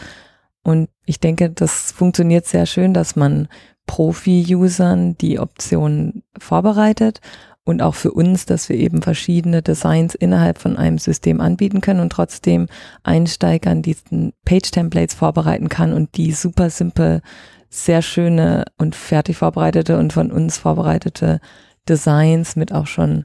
Und 0.62 0.88
ich 1.04 1.20
denke, 1.20 1.50
das 1.50 1.92
funktioniert 1.92 2.46
sehr 2.46 2.64
schön, 2.64 2.94
dass 2.94 3.16
man 3.16 3.48
Profi-Usern 3.86 5.18
die 5.18 5.38
Optionen 5.38 6.22
vorbereitet 6.38 7.20
und 7.64 7.80
auch 7.82 7.94
für 7.94 8.12
uns, 8.12 8.44
dass 8.44 8.68
wir 8.68 8.76
eben 8.76 9.02
verschiedene 9.02 9.62
Designs 9.62 10.14
innerhalb 10.14 10.58
von 10.58 10.76
einem 10.76 10.98
System 10.98 11.40
anbieten 11.40 11.80
können 11.80 12.00
und 12.00 12.10
trotzdem 12.10 12.66
Einsteigern 13.02 13.82
diesen 13.82 14.34
Page-Templates 14.44 15.14
vorbereiten 15.14 15.68
kann 15.68 15.92
und 15.92 16.16
die 16.16 16.32
super 16.32 16.70
simpel, 16.70 17.22
sehr 17.70 18.02
schöne 18.02 18.64
und 18.76 18.94
fertig 18.94 19.38
vorbereitete 19.38 19.98
und 19.98 20.12
von 20.12 20.30
uns 20.30 20.58
vorbereitete 20.58 21.40
Designs 21.88 22.54
mit 22.54 22.72
auch 22.72 22.86
schon 22.86 23.24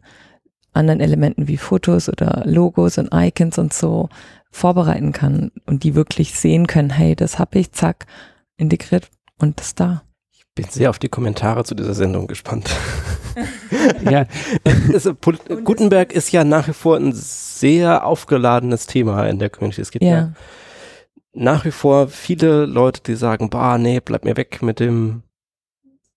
anderen 0.74 1.02
Elementen 1.02 1.48
wie 1.48 1.58
Fotos 1.58 2.10
oder 2.10 2.44
Logos 2.46 2.98
und 2.98 3.10
Icons 3.14 3.58
und 3.58 3.74
so 3.74 4.10
vorbereiten 4.52 5.12
kann 5.12 5.52
und 5.66 5.84
die 5.84 5.96
wirklich 5.96 6.34
sehen 6.34 6.66
können, 6.66 6.90
hey, 6.90 7.16
das 7.16 7.38
habe 7.40 7.60
ich, 7.60 7.72
zack, 7.74 8.06
integriert 8.58 9.10
und 9.38 9.60
das 9.60 9.76
da. 9.76 10.04
Ich 10.60 10.68
bin 10.68 10.74
sehr 10.74 10.90
auf 10.90 11.00
die 11.00 11.10
Kommentare 11.10 11.64
zu 11.64 11.76
dieser 11.76 11.94
Sendung 11.94 12.28
gespannt. 12.28 12.70
ja. 14.10 14.26
Also, 14.94 15.14
Gutenberg 15.14 16.12
ist 16.14 16.32
ja 16.32 16.44
nach 16.44 16.68
wie 16.68 16.74
vor 16.74 16.98
ein 16.98 17.14
sehr 17.14 18.06
aufgeladenes 18.06 18.88
Thema 18.88 19.28
in 19.28 19.40
der 19.40 19.50
Community. 19.50 19.82
Es 19.82 19.92
gibt 19.92 20.04
ja. 20.04 20.10
ja 20.10 20.34
nach 21.34 21.66
wie 21.66 21.72
vor 21.72 22.08
viele 22.08 22.66
Leute, 22.66 23.02
die 23.02 23.16
sagen, 23.16 23.50
bah, 23.50 23.78
nee, 23.78 24.00
bleib 24.00 24.26
mir 24.26 24.38
weg 24.38 24.62
mit 24.62 24.80
dem 24.80 25.24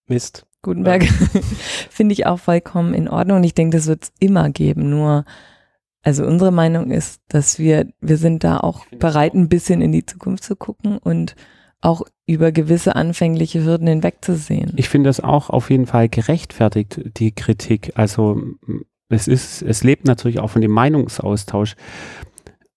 Mist. 0.06 0.46
Gutenberg 0.62 1.04
ja. 1.04 1.10
finde 1.90 2.12
ich 2.12 2.26
auch 2.26 2.38
vollkommen 2.38 2.94
in 2.94 3.08
Ordnung 3.08 3.38
und 3.38 3.44
ich 3.44 3.54
denke, 3.54 3.76
das 3.76 3.86
wird 3.86 4.04
es 4.04 4.12
immer 4.20 4.50
geben. 4.50 4.90
Nur, 4.90 5.24
also 6.02 6.24
unsere 6.24 6.52
Meinung 6.52 6.90
ist, 6.90 7.20
dass 7.28 7.58
wir, 7.58 7.86
wir 8.00 8.16
sind 8.16 8.44
da 8.44 8.58
auch 8.58 8.86
bereit, 8.86 9.34
ein 9.34 9.48
bisschen 9.48 9.80
in 9.80 9.92
die 9.92 10.06
Zukunft 10.06 10.44
zu 10.44 10.56
gucken 10.56 10.98
und 10.98 11.34
auch 11.82 12.02
über 12.26 12.52
gewisse 12.52 12.96
anfängliche 12.96 13.64
Hürden 13.64 13.88
hinwegzusehen. 13.88 14.72
Ich 14.76 14.88
finde 14.88 15.08
das 15.08 15.20
auch 15.20 15.50
auf 15.50 15.68
jeden 15.68 15.86
Fall 15.86 16.08
gerechtfertigt, 16.08 17.00
die 17.18 17.32
Kritik. 17.32 17.92
Also 17.96 18.40
es 19.08 19.28
ist, 19.28 19.62
es 19.62 19.84
lebt 19.84 20.06
natürlich 20.06 20.38
auch 20.38 20.50
von 20.50 20.62
dem 20.62 20.70
Meinungsaustausch. 20.70 21.74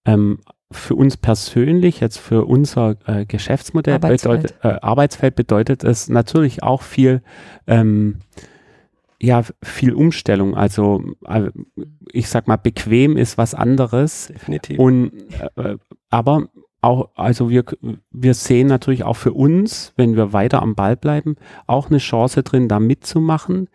Ähm, 0.05 0.39
für 0.71 0.95
uns 0.95 1.17
persönlich, 1.17 1.99
jetzt 1.99 2.17
für 2.17 2.45
unser 2.45 2.97
äh, 3.05 3.25
Geschäftsmodell, 3.25 3.95
Arbeitsfeld. 3.95 4.41
Bedeutet, 4.41 4.65
äh, 4.65 4.79
Arbeitsfeld 4.81 5.35
bedeutet 5.35 5.83
es 5.83 6.09
natürlich 6.09 6.63
auch 6.63 6.81
viel, 6.81 7.21
ähm, 7.67 8.19
ja, 9.21 9.43
viel 9.63 9.93
Umstellung. 9.93 10.55
Also 10.55 11.03
äh, 11.27 11.51
ich 12.11 12.27
sag 12.27 12.47
mal, 12.47 12.57
bequem 12.57 13.15
ist 13.15 13.37
was 13.37 13.53
anderes. 13.53 14.27
Definitiv. 14.27 14.79
Und 14.79 15.11
äh, 15.55 15.77
aber 16.09 16.49
auch, 16.85 17.09
also 17.15 17.49
wir, 17.49 17.63
wir 18.11 18.33
sehen 18.33 18.67
natürlich 18.67 19.03
auch 19.03 19.15
für 19.15 19.33
uns, 19.33 19.93
wenn 19.97 20.15
wir 20.15 20.33
weiter 20.33 20.61
am 20.61 20.75
Ball 20.75 20.95
bleiben, 20.95 21.35
auch 21.67 21.89
eine 21.89 21.97
Chance 21.97 22.43
drin, 22.43 22.67
da 22.67 22.79
mitzumachen, 22.79 23.69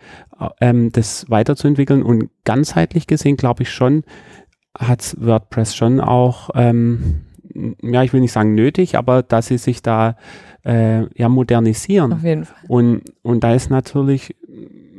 ähm, 0.60 0.92
das 0.92 1.28
weiterzuentwickeln 1.28 2.02
und 2.02 2.30
ganzheitlich 2.44 3.06
gesehen 3.06 3.36
glaube 3.36 3.64
ich 3.64 3.70
schon, 3.70 4.04
hat 4.78 5.16
WordPress 5.18 5.74
schon 5.74 6.00
auch, 6.00 6.50
ähm, 6.54 7.22
ja, 7.82 8.02
ich 8.04 8.12
will 8.12 8.20
nicht 8.20 8.32
sagen 8.32 8.54
nötig, 8.54 8.96
aber 8.96 9.22
dass 9.22 9.48
sie 9.48 9.58
sich 9.58 9.82
da 9.82 10.16
äh, 10.64 11.06
ja 11.18 11.28
modernisieren. 11.28 12.12
Auf 12.12 12.22
jeden 12.22 12.44
Fall. 12.44 12.56
Und, 12.68 13.02
und 13.22 13.42
da 13.42 13.54
ist 13.54 13.70
natürlich 13.70 14.36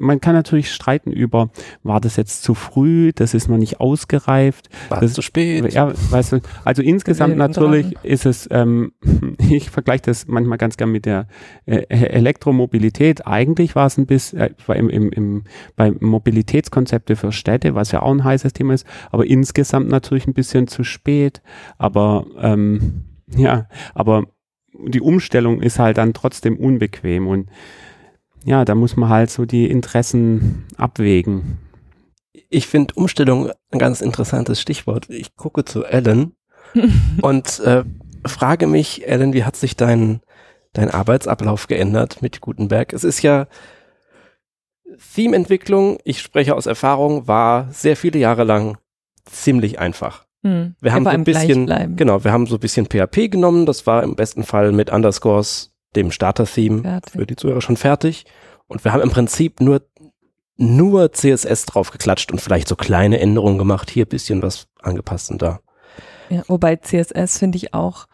man 0.02 0.20
kann 0.20 0.34
natürlich 0.34 0.72
streiten 0.72 1.12
über, 1.12 1.50
war 1.84 2.02
das 2.02 2.16
jetzt 2.16 2.44
zu 2.44 2.56
früh, 2.56 3.12
das 3.14 3.34
ist 3.34 3.48
noch 3.48 3.58
nicht 3.58 3.80
ausgereift. 3.80 4.70
War 4.90 5.00
das 5.00 5.14
zu 5.14 5.22
spät. 5.22 5.74
Ja, 5.74 5.94
weißt 5.94 6.34
du, 6.34 6.40
also 6.66 6.82
insgesamt 6.82 7.38
natürlich 7.38 7.96
ist 8.04 8.26
es, 8.26 8.50
ähm, 8.52 8.94
ich 9.50 9.70
vergleiche 9.70 10.04
das 10.06 10.28
manchmal 10.28 10.58
ganz 10.58 10.78
gern 10.78 10.92
mit 10.92 11.06
der 11.06 11.28
äh, 11.66 11.84
Elektromobilität. 11.88 13.28
Eigentlich 13.28 13.76
war 13.76 13.86
es 13.86 13.98
ein 13.98 14.08
bisschen, 14.08 14.40
äh, 14.40 14.52
im, 14.74 14.90
im, 14.90 15.12
im, 15.12 15.44
bei 15.76 15.92
Mobilitätskonzepte 15.92 17.16
für 17.16 17.32
Städte, 17.32 17.76
was 17.76 17.92
ja 17.92 18.02
auch 18.02 18.12
ein 18.12 18.24
heißes 18.24 18.54
Thema 18.54 18.74
ist, 18.74 18.88
aber 19.12 19.28
insgesamt 19.28 19.90
natürlich 19.90 20.28
ein 20.28 20.34
bisschen 20.34 20.68
zu 20.68 20.84
spät. 20.84 21.42
Aber 21.78 22.26
ähm, 22.40 23.04
ja, 23.36 23.68
aber 23.94 24.26
die 24.74 25.02
Umstellung 25.02 25.62
ist 25.62 25.80
halt 25.80 25.98
dann 25.98 26.14
trotzdem 26.14 26.58
unbequem 26.58 27.28
und 27.28 27.50
ja, 28.44 28.66
da 28.66 28.76
muss 28.76 28.96
man 28.96 29.10
halt 29.10 29.30
so 29.30 29.46
die 29.46 29.70
Interessen 29.70 30.66
abwägen. 30.78 31.60
Ich 32.50 32.68
finde 32.68 32.94
Umstellung 32.96 33.52
ein 33.72 33.80
ganz 33.80 34.02
interessantes 34.02 34.60
Stichwort. 34.60 35.10
Ich 35.10 35.36
gucke 35.36 35.64
zu 35.66 35.84
Ellen 35.84 36.34
und 37.22 37.60
äh, 37.62 37.84
frage 38.26 38.68
mich, 38.68 39.08
Ellen, 39.08 39.34
wie 39.34 39.44
hat 39.44 39.56
sich 39.56 39.76
dein, 39.76 40.22
dein 40.74 40.90
Arbeitsablauf 40.90 41.68
geändert 41.68 42.22
mit 42.22 42.42
Gutenberg? 42.42 42.94
Es 42.94 43.04
ist 43.04 43.22
ja 43.22 43.48
Theme-Entwicklung, 45.14 46.00
ich 46.04 46.22
spreche 46.22 46.56
aus 46.56 46.66
Erfahrung, 46.66 47.28
war 47.28 47.72
sehr 47.72 47.96
viele 47.96 48.20
Jahre 48.20 48.44
lang 48.44 48.78
ziemlich 49.26 49.80
einfach. 49.80 50.26
Hm. 50.44 50.76
Wir 50.82 50.94
haben 50.94 51.04
so 51.04 51.10
ein 51.10 51.24
bisschen, 51.24 51.96
genau, 51.96 52.24
wir 52.24 52.32
haben 52.32 52.48
so 52.48 52.56
ein 52.56 52.60
bisschen 52.60 52.88
PHP 52.88 53.30
genommen. 53.30 53.66
Das 53.66 53.86
war 53.86 54.04
im 54.04 54.16
besten 54.16 54.44
Fall 54.44 54.72
mit 54.72 54.92
Underscores, 54.92 55.71
dem 55.96 56.12
Starter-Theme 56.12 57.02
für 57.12 57.26
die 57.26 57.36
Zuhörer 57.36 57.62
schon 57.62 57.78
fertig. 57.78 58.26
Und 58.68 58.84
wir 58.84 58.94
haben 58.94 59.02
im 59.02 59.10
Prinzip 59.10 59.60
nur, 59.60 59.82
nur 60.58 61.12
CSS 61.12 61.66
draufgeklatscht 61.66 62.32
und 62.32 62.40
vielleicht 62.40 62.68
so 62.68 62.76
kleine 62.76 63.20
Änderungen 63.20 63.58
gemacht. 63.58 63.90
Hier 63.90 64.06
bisschen 64.06 64.42
was 64.42 64.68
angepasst 64.82 65.32
und 65.32 65.42
da. 65.42 65.60
Ja, 66.30 66.44
wobei 66.48 66.78
CSS 66.78 67.38
finde 67.38 67.58
ich 67.58 67.74
auch 67.74 68.08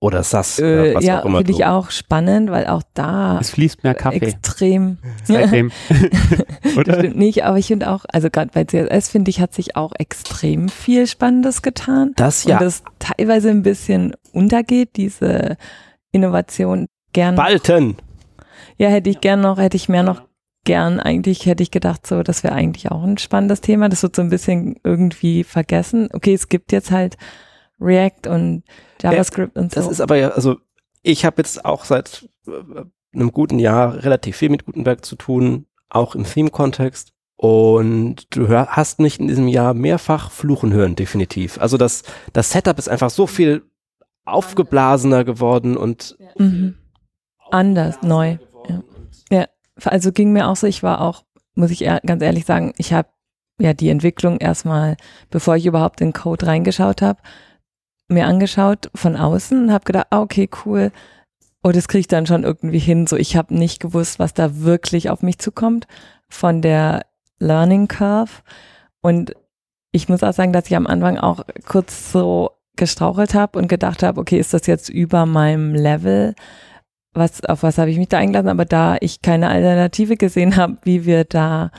oder 0.00 0.22
SAS. 0.22 0.60
Äh, 0.60 0.94
oder 0.96 1.00
ja, 1.00 1.22
finde 1.22 1.50
ich 1.50 1.64
auch 1.64 1.90
spannend, 1.90 2.50
weil 2.50 2.68
auch 2.68 2.82
da 2.94 3.38
es 3.40 3.50
fließt 3.50 3.82
mehr 3.82 3.94
Kaffee. 3.94 4.18
Extrem. 4.18 4.98
Seitdem. 5.24 5.72
das 6.84 6.98
stimmt 6.98 7.16
nicht, 7.16 7.44
aber 7.44 7.58
ich 7.58 7.66
finde 7.66 7.90
auch, 7.90 8.04
also 8.12 8.30
gerade 8.30 8.50
bei 8.54 8.64
CSS 8.64 9.08
finde 9.08 9.30
ich, 9.30 9.40
hat 9.40 9.54
sich 9.54 9.76
auch 9.76 9.92
extrem 9.98 10.68
viel 10.68 11.06
Spannendes 11.08 11.62
getan. 11.62 12.12
Das 12.16 12.44
ja. 12.44 12.58
Und 12.58 12.64
das 12.64 12.82
teilweise 13.00 13.50
ein 13.50 13.62
bisschen 13.62 14.14
untergeht, 14.32 14.90
diese 14.96 15.56
Innovation 16.12 16.86
gern. 17.12 17.36
Balten! 17.36 17.96
Ja, 18.76 18.88
hätte 18.88 19.10
ich 19.10 19.20
gern 19.20 19.40
noch, 19.40 19.58
hätte 19.58 19.76
ich 19.76 19.88
mehr 19.88 20.02
noch 20.02 20.22
gern, 20.64 21.00
eigentlich 21.00 21.46
hätte 21.46 21.62
ich 21.62 21.70
gedacht, 21.70 22.06
so, 22.06 22.22
das 22.22 22.44
wäre 22.44 22.54
eigentlich 22.54 22.90
auch 22.90 23.02
ein 23.02 23.18
spannendes 23.18 23.60
Thema. 23.60 23.88
Das 23.88 24.02
wird 24.02 24.14
so 24.14 24.22
ein 24.22 24.30
bisschen 24.30 24.78
irgendwie 24.84 25.44
vergessen. 25.44 26.08
Okay, 26.12 26.34
es 26.34 26.48
gibt 26.48 26.72
jetzt 26.72 26.90
halt 26.90 27.16
React 27.80 28.28
und 28.28 28.64
JavaScript 29.00 29.56
ja, 29.56 29.62
und 29.62 29.72
so. 29.72 29.80
Das 29.80 29.90
ist 29.90 30.00
aber 30.00 30.16
ja, 30.16 30.28
also 30.30 30.56
ich 31.02 31.24
habe 31.24 31.36
jetzt 31.38 31.64
auch 31.64 31.84
seit 31.84 32.28
äh, 32.46 32.84
einem 33.14 33.32
guten 33.32 33.58
Jahr 33.58 34.04
relativ 34.04 34.36
viel 34.36 34.50
mit 34.50 34.66
Gutenberg 34.66 35.04
zu 35.04 35.16
tun, 35.16 35.66
auch 35.88 36.14
im 36.14 36.24
Theme-Kontext. 36.24 37.12
Und 37.36 38.26
du 38.36 38.48
hör, 38.48 38.66
hast 38.66 38.98
mich 38.98 39.20
in 39.20 39.28
diesem 39.28 39.46
Jahr 39.46 39.72
mehrfach 39.72 40.32
fluchen 40.32 40.72
hören, 40.72 40.96
definitiv. 40.96 41.58
Also 41.60 41.76
das, 41.76 42.02
das 42.32 42.50
Setup 42.50 42.78
ist 42.78 42.88
einfach 42.88 43.10
so 43.10 43.28
viel 43.28 43.62
aufgeblasener 44.32 45.24
geworden 45.24 45.76
und 45.76 46.16
mhm. 46.36 46.74
anders, 47.50 48.02
neu. 48.02 48.38
Ja. 48.68 48.82
ja, 49.30 49.46
also 49.84 50.12
ging 50.12 50.32
mir 50.32 50.48
auch 50.48 50.56
so, 50.56 50.66
ich 50.66 50.82
war 50.82 51.00
auch, 51.00 51.24
muss 51.54 51.70
ich 51.70 51.80
ganz 51.80 52.22
ehrlich 52.22 52.44
sagen, 52.44 52.72
ich 52.76 52.92
habe 52.92 53.08
ja 53.60 53.74
die 53.74 53.88
Entwicklung 53.88 54.38
erstmal, 54.38 54.96
bevor 55.30 55.56
ich 55.56 55.66
überhaupt 55.66 56.00
in 56.00 56.12
Code 56.12 56.46
reingeschaut 56.46 57.02
habe, 57.02 57.20
mir 58.08 58.26
angeschaut 58.26 58.90
von 58.94 59.16
außen 59.16 59.64
und 59.64 59.72
habe 59.72 59.84
gedacht, 59.84 60.06
ah, 60.10 60.20
okay, 60.20 60.48
cool. 60.64 60.92
Oh, 61.62 61.72
das 61.72 61.88
kriege 61.88 62.00
ich 62.00 62.08
dann 62.08 62.26
schon 62.26 62.44
irgendwie 62.44 62.78
hin. 62.78 63.06
So, 63.06 63.16
ich 63.16 63.36
habe 63.36 63.54
nicht 63.54 63.80
gewusst, 63.80 64.18
was 64.18 64.32
da 64.32 64.60
wirklich 64.60 65.10
auf 65.10 65.22
mich 65.22 65.38
zukommt 65.38 65.86
von 66.28 66.62
der 66.62 67.04
Learning 67.38 67.88
Curve. 67.88 68.42
Und 69.00 69.34
ich 69.92 70.08
muss 70.08 70.22
auch 70.22 70.32
sagen, 70.32 70.52
dass 70.52 70.66
ich 70.66 70.76
am 70.76 70.86
Anfang 70.86 71.18
auch 71.18 71.44
kurz 71.66 72.12
so 72.12 72.52
gestrauchelt 72.78 73.34
habe 73.34 73.58
und 73.58 73.68
gedacht 73.68 74.02
habe, 74.02 74.20
okay, 74.20 74.38
ist 74.38 74.54
das 74.54 74.66
jetzt 74.66 74.88
über 74.88 75.26
meinem 75.26 75.74
Level? 75.74 76.34
Was, 77.12 77.44
auf 77.44 77.62
was 77.62 77.76
habe 77.76 77.90
ich 77.90 77.98
mich 77.98 78.08
da 78.08 78.18
eingelassen? 78.18 78.48
Aber 78.48 78.64
da 78.64 78.96
ich 79.00 79.20
keine 79.20 79.48
Alternative 79.48 80.16
gesehen 80.16 80.56
habe, 80.56 80.78
wie 80.84 81.04
wir 81.04 81.24
da, 81.24 81.70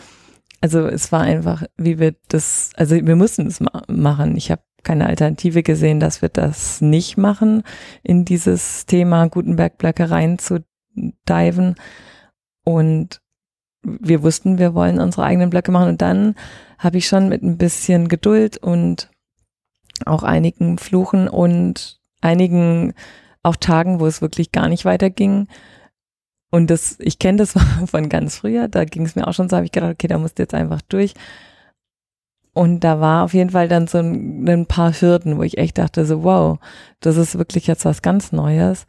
also 0.61 0.85
es 0.85 1.11
war 1.11 1.21
einfach, 1.21 1.63
wie 1.77 1.97
wir 1.97 2.15
das, 2.27 2.71
also 2.75 2.95
wir 2.95 3.15
mussten 3.15 3.47
es 3.47 3.59
ma 3.59 3.81
machen. 3.87 4.37
Ich 4.37 4.51
habe 4.51 4.61
keine 4.83 5.07
Alternative 5.07 5.63
gesehen, 5.63 5.99
dass 5.99 6.21
wir 6.21 6.29
das 6.29 6.81
nicht 6.81 7.17
machen, 7.17 7.63
in 8.03 8.25
dieses 8.25 8.85
Thema 8.85 9.27
Gutenberg-Blöcke 9.27 10.09
reinzudiven. 10.09 11.75
Und 12.63 13.21
wir 13.83 14.23
wussten, 14.23 14.57
wir 14.57 14.73
wollen 14.73 14.99
unsere 14.99 15.23
eigenen 15.23 15.49
Blöcke 15.49 15.71
machen. 15.71 15.89
Und 15.89 16.01
dann 16.01 16.35
habe 16.77 16.97
ich 16.97 17.07
schon 17.07 17.29
mit 17.29 17.43
ein 17.43 17.57
bisschen 17.57 18.07
Geduld 18.07 18.57
und 18.57 19.09
auch 20.05 20.23
einigen 20.23 20.77
Fluchen 20.77 21.27
und 21.27 21.99
einigen 22.21 22.93
auch 23.43 23.55
Tagen, 23.55 23.99
wo 23.99 24.05
es 24.05 24.21
wirklich 24.21 24.51
gar 24.51 24.67
nicht 24.67 24.85
weiterging. 24.85 25.47
Und 26.51 26.69
das, 26.69 26.97
ich 26.99 27.19
kenne 27.19 27.37
das 27.37 27.53
von 27.85 28.09
ganz 28.09 28.37
früher, 28.37 28.67
da 28.67 28.85
ging 28.85 29.05
es 29.05 29.15
mir 29.15 29.27
auch 29.27 29.33
schon 29.33 29.49
so, 29.49 29.55
habe 29.55 29.65
ich 29.65 29.71
gedacht, 29.71 29.93
okay, 29.93 30.07
da 30.07 30.17
musst 30.17 30.39
du 30.39 30.43
jetzt 30.43 30.53
einfach 30.53 30.81
durch. 30.81 31.13
Und 32.53 32.83
da 32.83 32.99
war 32.99 33.23
auf 33.23 33.33
jeden 33.33 33.51
Fall 33.51 33.67
dann 33.67 33.87
so 33.87 33.99
ein, 33.99 34.47
ein, 34.47 34.65
paar 34.65 34.91
Hürden, 34.91 35.37
wo 35.37 35.43
ich 35.43 35.57
echt 35.57 35.77
dachte, 35.77 36.05
so 36.05 36.23
wow, 36.23 36.57
das 36.99 37.15
ist 37.15 37.37
wirklich 37.37 37.67
jetzt 37.67 37.85
was 37.85 38.01
ganz 38.01 38.31
Neues. 38.31 38.85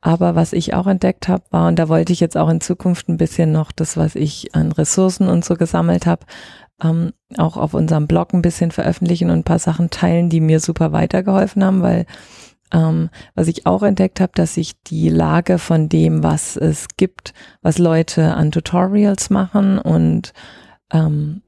Aber 0.00 0.34
was 0.34 0.52
ich 0.52 0.74
auch 0.74 0.86
entdeckt 0.86 1.26
habe, 1.28 1.44
war, 1.50 1.68
und 1.68 1.78
da 1.78 1.88
wollte 1.88 2.12
ich 2.12 2.20
jetzt 2.20 2.36
auch 2.36 2.48
in 2.48 2.60
Zukunft 2.60 3.08
ein 3.08 3.16
bisschen 3.16 3.52
noch 3.52 3.72
das, 3.72 3.96
was 3.96 4.14
ich 4.14 4.54
an 4.54 4.70
Ressourcen 4.72 5.28
und 5.28 5.44
so 5.44 5.54
gesammelt 5.54 6.06
habe, 6.06 6.26
ähm, 6.82 7.12
auch 7.38 7.56
auf 7.56 7.74
unserem 7.74 8.06
Blog 8.06 8.34
ein 8.34 8.42
bisschen 8.42 8.70
veröffentlichen 8.70 9.30
und 9.30 9.38
ein 9.38 9.44
paar 9.44 9.58
Sachen 9.58 9.90
teilen, 9.90 10.28
die 10.28 10.40
mir 10.40 10.60
super 10.60 10.92
weitergeholfen 10.92 11.64
haben, 11.64 11.82
weil 11.82 12.06
ähm, 12.72 13.10
was 13.34 13.48
ich 13.48 13.66
auch 13.66 13.82
entdeckt 13.82 14.20
habe, 14.20 14.32
dass 14.34 14.54
sich 14.54 14.80
die 14.82 15.08
Lage 15.08 15.58
von 15.58 15.88
dem, 15.88 16.22
was 16.22 16.56
es 16.56 16.88
gibt, 16.96 17.32
was 17.62 17.78
Leute 17.78 18.34
an 18.34 18.50
Tutorials 18.50 19.30
machen 19.30 19.78
und 19.78 20.32
ähm, 20.92 21.42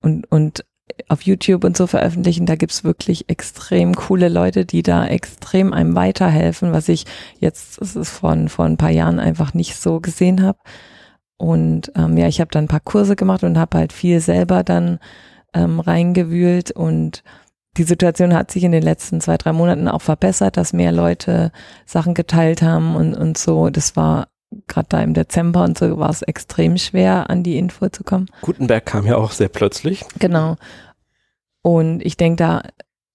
und, 0.00 0.30
und 0.30 0.64
auf 1.08 1.22
YouTube 1.22 1.64
und 1.64 1.76
so 1.76 1.86
veröffentlichen, 1.86 2.46
da 2.46 2.56
gibt's 2.56 2.84
wirklich 2.84 3.28
extrem 3.30 3.94
coole 3.94 4.28
Leute, 4.28 4.66
die 4.66 4.82
da 4.82 5.06
extrem 5.06 5.72
einem 5.72 5.94
weiterhelfen, 5.94 6.72
was 6.72 6.88
ich 6.88 7.04
jetzt 7.38 7.80
das 7.80 7.96
ist 7.96 8.10
von 8.10 8.48
vor 8.48 8.66
ein 8.66 8.76
paar 8.76 8.90
Jahren 8.90 9.18
einfach 9.18 9.54
nicht 9.54 9.76
so 9.76 10.00
gesehen 10.00 10.42
habe. 10.42 10.58
Und 11.36 11.92
ähm, 11.96 12.16
ja, 12.16 12.28
ich 12.28 12.40
habe 12.40 12.50
dann 12.50 12.64
ein 12.64 12.68
paar 12.68 12.80
Kurse 12.80 13.16
gemacht 13.16 13.42
und 13.42 13.58
habe 13.58 13.78
halt 13.78 13.92
viel 13.92 14.20
selber 14.20 14.62
dann 14.62 14.98
ähm, 15.52 15.80
reingewühlt 15.80 16.70
und 16.70 17.22
die 17.76 17.82
Situation 17.82 18.34
hat 18.34 18.50
sich 18.50 18.62
in 18.62 18.72
den 18.72 18.82
letzten 18.82 19.20
zwei, 19.20 19.36
drei 19.36 19.52
Monaten 19.52 19.88
auch 19.88 20.02
verbessert, 20.02 20.56
dass 20.56 20.72
mehr 20.72 20.92
Leute 20.92 21.50
Sachen 21.86 22.14
geteilt 22.14 22.62
haben 22.62 22.94
und, 22.94 23.14
und 23.14 23.36
so. 23.36 23.68
Das 23.68 23.96
war 23.96 24.28
gerade 24.68 24.88
da 24.88 25.02
im 25.02 25.14
Dezember 25.14 25.64
und 25.64 25.76
so 25.76 25.98
war 25.98 26.10
es 26.10 26.22
extrem 26.22 26.78
schwer, 26.78 27.30
an 27.30 27.42
die 27.42 27.58
Info 27.58 27.88
zu 27.88 28.04
kommen. 28.04 28.26
Gutenberg 28.42 28.86
kam 28.86 29.06
ja 29.06 29.16
auch 29.16 29.32
sehr 29.32 29.48
plötzlich. 29.48 30.04
Genau. 30.20 30.56
Und 31.62 32.04
ich 32.04 32.16
denke 32.16 32.36
da, 32.36 32.62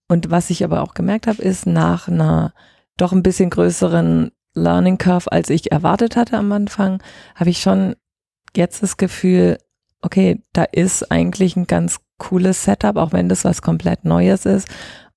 und 0.09 0.31
was 0.31 0.49
ich 0.49 0.63
aber 0.63 0.81
auch 0.81 0.93
gemerkt 0.93 1.27
habe, 1.27 1.41
ist 1.41 1.65
nach 1.65 2.07
einer 2.07 2.53
doch 2.97 3.13
ein 3.13 3.23
bisschen 3.23 3.49
größeren 3.49 4.31
Learning 4.55 4.97
Curve, 4.97 5.31
als 5.31 5.49
ich 5.49 5.71
erwartet 5.71 6.15
hatte 6.15 6.37
am 6.37 6.51
Anfang, 6.51 7.01
habe 7.35 7.51
ich 7.51 7.61
schon 7.61 7.95
jetzt 8.57 8.83
das 8.83 8.97
Gefühl, 8.97 9.57
okay, 10.01 10.41
da 10.53 10.63
ist 10.63 11.11
eigentlich 11.11 11.55
ein 11.55 11.67
ganz 11.67 11.99
cooles 12.17 12.63
Setup, 12.63 12.97
auch 12.97 13.11
wenn 13.11 13.29
das 13.29 13.45
was 13.45 13.61
komplett 13.61 14.05
Neues 14.05 14.45
ist. 14.45 14.67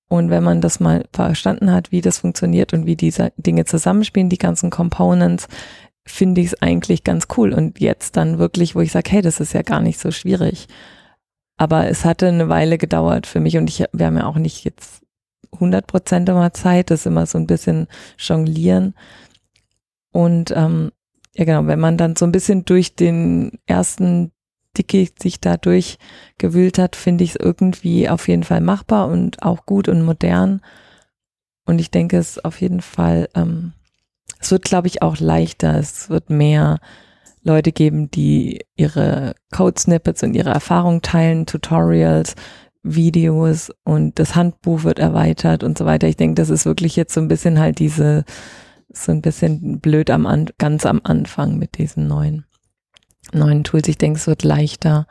Und 0.09 0.29
wenn 0.31 0.43
man 0.43 0.61
das 0.61 0.79
mal 0.79 1.05
verstanden 1.13 1.73
hat, 1.73 1.91
wie 1.91 2.03
das 2.03 2.19
funktioniert 2.19 2.75
und 2.75 2.85
wie 2.85 2.97
diese 2.97 3.33
Dinge 3.37 3.65
zusammenspielen, 3.65 4.29
die 4.29 4.39
ganzen 4.39 4.71
Components, 4.71 5.49
finde 6.05 6.41
ich 6.41 6.49
es 6.49 6.63
eigentlich 6.63 7.05
ganz 7.05 7.29
cool. 7.37 7.53
Und 7.53 7.81
jetzt 7.81 8.17
dann 8.17 8.39
wirklich, 8.39 8.75
wo 8.75 8.81
ich 8.81 8.93
sage, 8.93 9.11
hey, 9.11 9.23
das 9.23 9.41
ist 9.41 9.55
ja 9.55 9.63
gar 9.63 9.81
nicht 9.81 9.99
so 9.99 10.11
schwierig. 10.11 10.67
Aber 11.57 11.89
es 11.89 12.05
hatte 12.05 12.29
eine 12.29 12.49
Weile 12.49 12.77
gedauert 12.77 13.27
für 13.27 13.41
mich 13.41 13.57
und 13.57 13.71
ich, 13.71 13.85
wir 13.93 14.07
haben 14.07 14.17
ja 14.17 14.27
auch 14.27 14.37
nicht 14.37 14.65
jetzt 14.65 15.03
100 15.53 15.87
Prozent 15.87 16.29
immer 16.29 16.53
Zeit, 16.53 16.91
das 16.91 17.01
ist 17.01 17.07
immer 17.07 17.27
so 17.27 17.39
ein 17.39 17.47
bisschen 17.47 17.87
jonglieren. 18.19 18.95
Und 20.13 20.53
ähm, 20.55 20.93
ja 21.35 21.45
genau, 21.45 21.67
wenn 21.67 21.81
man 21.81 21.97
dann 21.97 22.17
so 22.17 22.25
ein 22.25 22.33
bisschen 22.33 22.65
durch 22.65 22.95
den 22.95 23.59
ersten 23.67 24.33
Dickicht 24.77 25.23
sich 25.23 25.41
da 25.41 25.57
durchgewühlt 25.57 26.79
hat, 26.79 26.97
finde 26.97 27.25
ich 27.25 27.31
es 27.31 27.37
irgendwie 27.37 28.09
auf 28.09 28.29
jeden 28.29 28.45
Fall 28.45 28.61
machbar 28.61 29.09
und 29.09 29.43
auch 29.43 29.67
gut 29.67 29.89
und 29.89 30.03
modern. 30.03 30.63
Und 31.65 31.79
ich 31.79 31.91
denke, 31.91 32.17
es 32.19 32.37
ist 32.37 32.45
auf 32.45 32.61
jeden 32.61 32.81
Fall 32.81 33.29
ähm, 33.35 33.73
es 34.43 34.51
wird, 34.51 34.65
glaube 34.65 34.89
ich, 34.89 35.03
auch 35.03 35.19
leichter. 35.19 35.79
Es 35.79 36.11
wird 36.11 36.29
mehr 36.29 36.79
Leute 37.43 37.73
geben, 37.73 38.11
die 38.11 38.65
ihre 38.77 39.35
Code-Snippets 39.53 40.23
und 40.25 40.35
ihre 40.35 40.51
Erfahrungen 40.51 41.01
teilen, 41.01 41.47
Tutorials, 41.47 42.35
Videos 42.83 43.71
und 43.85 44.19
das 44.19 44.35
Handbuch 44.35 44.83
wird 44.83 44.99
erweitert 44.99 45.63
und 45.63 45.79
so 45.79 45.85
weiter. 45.85 46.09
Ich 46.09 46.17
denke, 46.17 46.35
das 46.35 46.51
ist 46.51 46.67
wirklich 46.67 46.97
jetzt 46.97 47.15
so 47.15 47.21
ein 47.21 47.29
bisschen 47.29 47.61
halt 47.61 47.79
diese, 47.79 48.25
so 48.93 49.13
ein 49.13 49.23
bisschen 49.23 49.81
blöd 49.81 50.11
am 50.11 50.27
An 50.27 50.49
ganz 50.59 50.87
am 50.87 51.01
Anfang 51.05 51.59
mit 51.59 51.79
diesen 51.79 52.07
neuen, 52.07 52.45
neuen 53.33 53.65
Tools. 53.65 53.89
Ich 53.89 53.99
denke, 53.99 54.19
es 54.19 54.27
wird 54.27 54.43
leichter. 54.43 55.07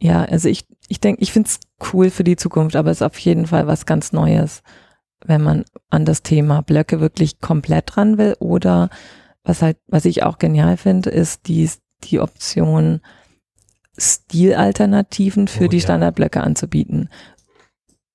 Ja, 0.00 0.24
also 0.24 0.48
ich, 0.48 0.66
ich 0.88 1.00
denke, 1.00 1.22
ich 1.22 1.32
finde 1.32 1.48
es 1.48 1.60
cool 1.92 2.10
für 2.10 2.24
die 2.24 2.36
Zukunft, 2.36 2.76
aber 2.76 2.90
es 2.90 2.98
ist 2.98 3.06
auf 3.06 3.18
jeden 3.18 3.46
Fall 3.46 3.66
was 3.66 3.86
ganz 3.86 4.12
Neues, 4.12 4.62
wenn 5.24 5.42
man 5.42 5.64
an 5.90 6.04
das 6.04 6.22
Thema 6.22 6.62
Blöcke 6.62 7.00
wirklich 7.00 7.40
komplett 7.40 7.96
ran 7.96 8.16
will 8.16 8.34
oder 8.38 8.88
was 9.44 9.62
halt, 9.62 9.78
was 9.86 10.04
ich 10.04 10.22
auch 10.22 10.38
genial 10.38 10.76
finde, 10.76 11.10
ist 11.10 11.48
die, 11.48 11.68
die 12.04 12.20
Option, 12.20 13.00
Stilalternativen 13.98 15.48
für 15.48 15.64
oh, 15.64 15.68
die 15.68 15.80
Standardblöcke 15.80 16.40
anzubieten. 16.40 17.10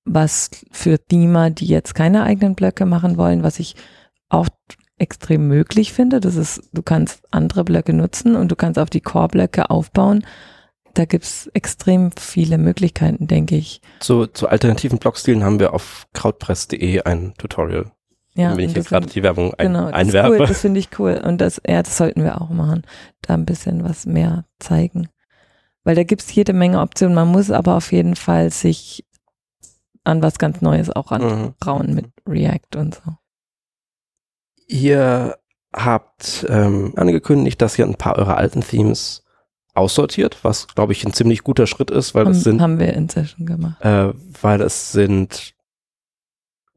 Was 0.05 0.51
für 0.71 0.99
Thema, 0.99 1.49
die 1.49 1.65
jetzt 1.65 1.95
keine 1.95 2.23
eigenen 2.23 2.55
Blöcke 2.55 2.85
machen 2.85 3.17
wollen, 3.17 3.43
was 3.43 3.59
ich 3.59 3.75
auch 4.29 4.47
extrem 4.97 5.47
möglich 5.47 5.93
finde. 5.93 6.19
Das 6.19 6.35
ist, 6.35 6.69
du 6.73 6.81
kannst 6.81 7.23
andere 7.31 7.63
Blöcke 7.63 7.93
nutzen 7.93 8.35
und 8.35 8.51
du 8.51 8.55
kannst 8.55 8.79
auf 8.79 8.89
die 8.89 9.01
Core-Blöcke 9.01 9.69
aufbauen. 9.69 10.25
Da 10.93 11.03
gibt's 11.05 11.49
extrem 11.53 12.11
viele 12.17 12.57
Möglichkeiten, 12.57 13.27
denke 13.27 13.57
ich. 13.57 13.81
Zu, 13.99 14.27
zu 14.27 14.47
alternativen 14.47 14.97
Blockstilen 14.99 15.43
haben 15.43 15.59
wir 15.59 15.73
auf 15.73 16.07
krautpress.de 16.13 17.01
ein 17.01 17.33
Tutorial. 17.37 17.91
Ja, 18.35 18.55
wenn 18.55 18.69
ich 18.69 18.75
jetzt 18.75 18.89
gerade 18.89 19.07
die 19.07 19.23
Werbung 19.23 19.53
ein, 19.55 19.67
genau, 19.67 19.87
einwerfe. 19.87 20.31
Cool, 20.31 20.45
das 20.45 20.61
finde 20.61 20.79
ich 20.79 20.89
cool. 20.99 21.21
Und 21.25 21.39
das, 21.39 21.61
ja, 21.67 21.83
das 21.83 21.97
sollten 21.97 22.23
wir 22.23 22.41
auch 22.41 22.49
machen. 22.49 22.83
Da 23.21 23.33
ein 23.33 23.45
bisschen 23.45 23.83
was 23.83 24.05
mehr 24.05 24.45
zeigen 24.59 25.09
weil 25.85 25.95
da 25.95 26.03
gibt 26.03 26.23
es 26.23 26.35
jede 26.35 26.51
Menge 26.51 26.81
Optionen. 26.81 27.15
Man 27.15 27.29
muss 27.29 27.51
aber 27.51 27.75
auf 27.75 27.93
jeden 27.93 28.17
Fall 28.17 28.49
sich 28.49 29.04
an 30.05 30.21
was 30.21 30.37
ganz 30.37 30.61
Neues 30.61 30.89
auch 30.89 31.11
rantrauen 31.11 31.89
mhm. 31.89 31.95
mit 31.95 32.05
React 32.27 32.77
und 32.77 32.95
so. 32.95 33.11
Ihr 34.67 35.37
habt 35.73 36.45
ähm, 36.49 36.93
angekündigt, 36.95 37.61
dass 37.61 37.77
ihr 37.77 37.85
ein 37.85 37.95
paar 37.95 38.17
eurer 38.17 38.37
alten 38.37 38.61
Themes 38.61 39.23
aussortiert, 39.73 40.37
was 40.43 40.67
glaube 40.67 40.93
ich 40.93 41.05
ein 41.05 41.13
ziemlich 41.13 41.43
guter 41.43 41.67
Schritt 41.67 41.91
ist, 41.91 42.15
weil 42.15 42.25
haben, 42.25 42.31
es 42.31 42.43
sind 42.43 42.61
haben 42.61 42.79
wir 42.79 42.93
inzwischen 42.93 43.45
gemacht, 43.45 43.83
äh, 43.83 44.13
weil 44.41 44.61
es 44.61 44.93
sind 44.93 45.53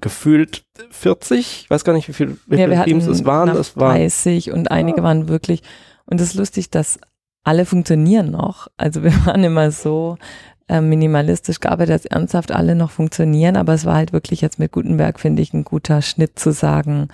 gefühlt 0.01 0.65
40, 0.91 1.39
ich 1.65 1.71
weiß 1.71 1.85
gar 1.85 1.93
nicht, 1.93 2.09
wie, 2.09 2.13
viel, 2.13 2.39
wie 2.47 2.57
ja, 2.57 2.69
viele 2.69 2.85
Themes 2.85 3.07
es 3.07 3.25
waren. 3.25 3.49
Es 3.51 3.77
waren 3.77 3.97
30 3.97 4.53
und 4.53 4.71
einige 4.71 4.99
ja. 4.99 5.05
waren 5.05 5.29
wirklich 5.29 5.63
und 6.07 6.21
es 6.21 6.31
ist 6.31 6.35
lustig, 6.35 6.71
dass 6.71 6.99
alle 7.45 7.65
funktionieren 7.65 8.31
noch. 8.31 8.69
Also 8.77 9.03
wir 9.03 9.13
waren 9.27 9.45
immer 9.45 9.71
so 9.71 10.19
äh, 10.69 10.81
minimalistisch 10.81 11.61
gearbeitet, 11.61 11.95
dass 11.95 12.05
ernsthaft 12.07 12.53
alle 12.53 12.75
noch 12.75 12.91
funktionieren, 12.91 13.57
aber 13.57 13.75
es 13.75 13.85
war 13.85 13.95
halt 13.95 14.13
wirklich 14.13 14.41
jetzt 14.41 14.59
mit 14.59 14.73
Gutenberg, 14.73 15.19
finde 15.19 15.43
ich, 15.43 15.53
ein 15.53 15.65
guter 15.65 16.03
Schnitt 16.03 16.39
zu 16.39 16.53
sagen, 16.53 17.09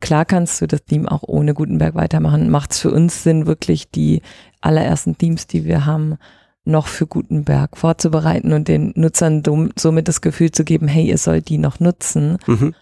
klar 0.00 0.24
kannst 0.24 0.60
du 0.60 0.66
das 0.66 0.84
Team 0.84 1.08
auch 1.08 1.22
ohne 1.22 1.54
Gutenberg 1.54 1.94
weitermachen. 1.94 2.50
Macht 2.50 2.72
es 2.72 2.80
für 2.80 2.90
uns 2.90 3.22
Sinn, 3.22 3.46
wirklich 3.46 3.90
die 3.90 4.22
allerersten 4.60 5.16
Teams, 5.16 5.46
die 5.46 5.64
wir 5.64 5.86
haben, 5.86 6.16
noch 6.64 6.86
für 6.86 7.06
Gutenberg 7.06 7.76
vorzubereiten 7.76 8.52
und 8.52 8.68
den 8.68 8.92
Nutzern 8.94 9.42
somit 9.76 10.08
das 10.08 10.20
Gefühl 10.20 10.52
zu 10.52 10.64
geben, 10.64 10.86
hey, 10.88 11.06
ihr 11.06 11.18
sollt 11.18 11.48
die 11.48 11.58
noch 11.58 11.80
nutzen. 11.80 12.38
Mhm. 12.46 12.74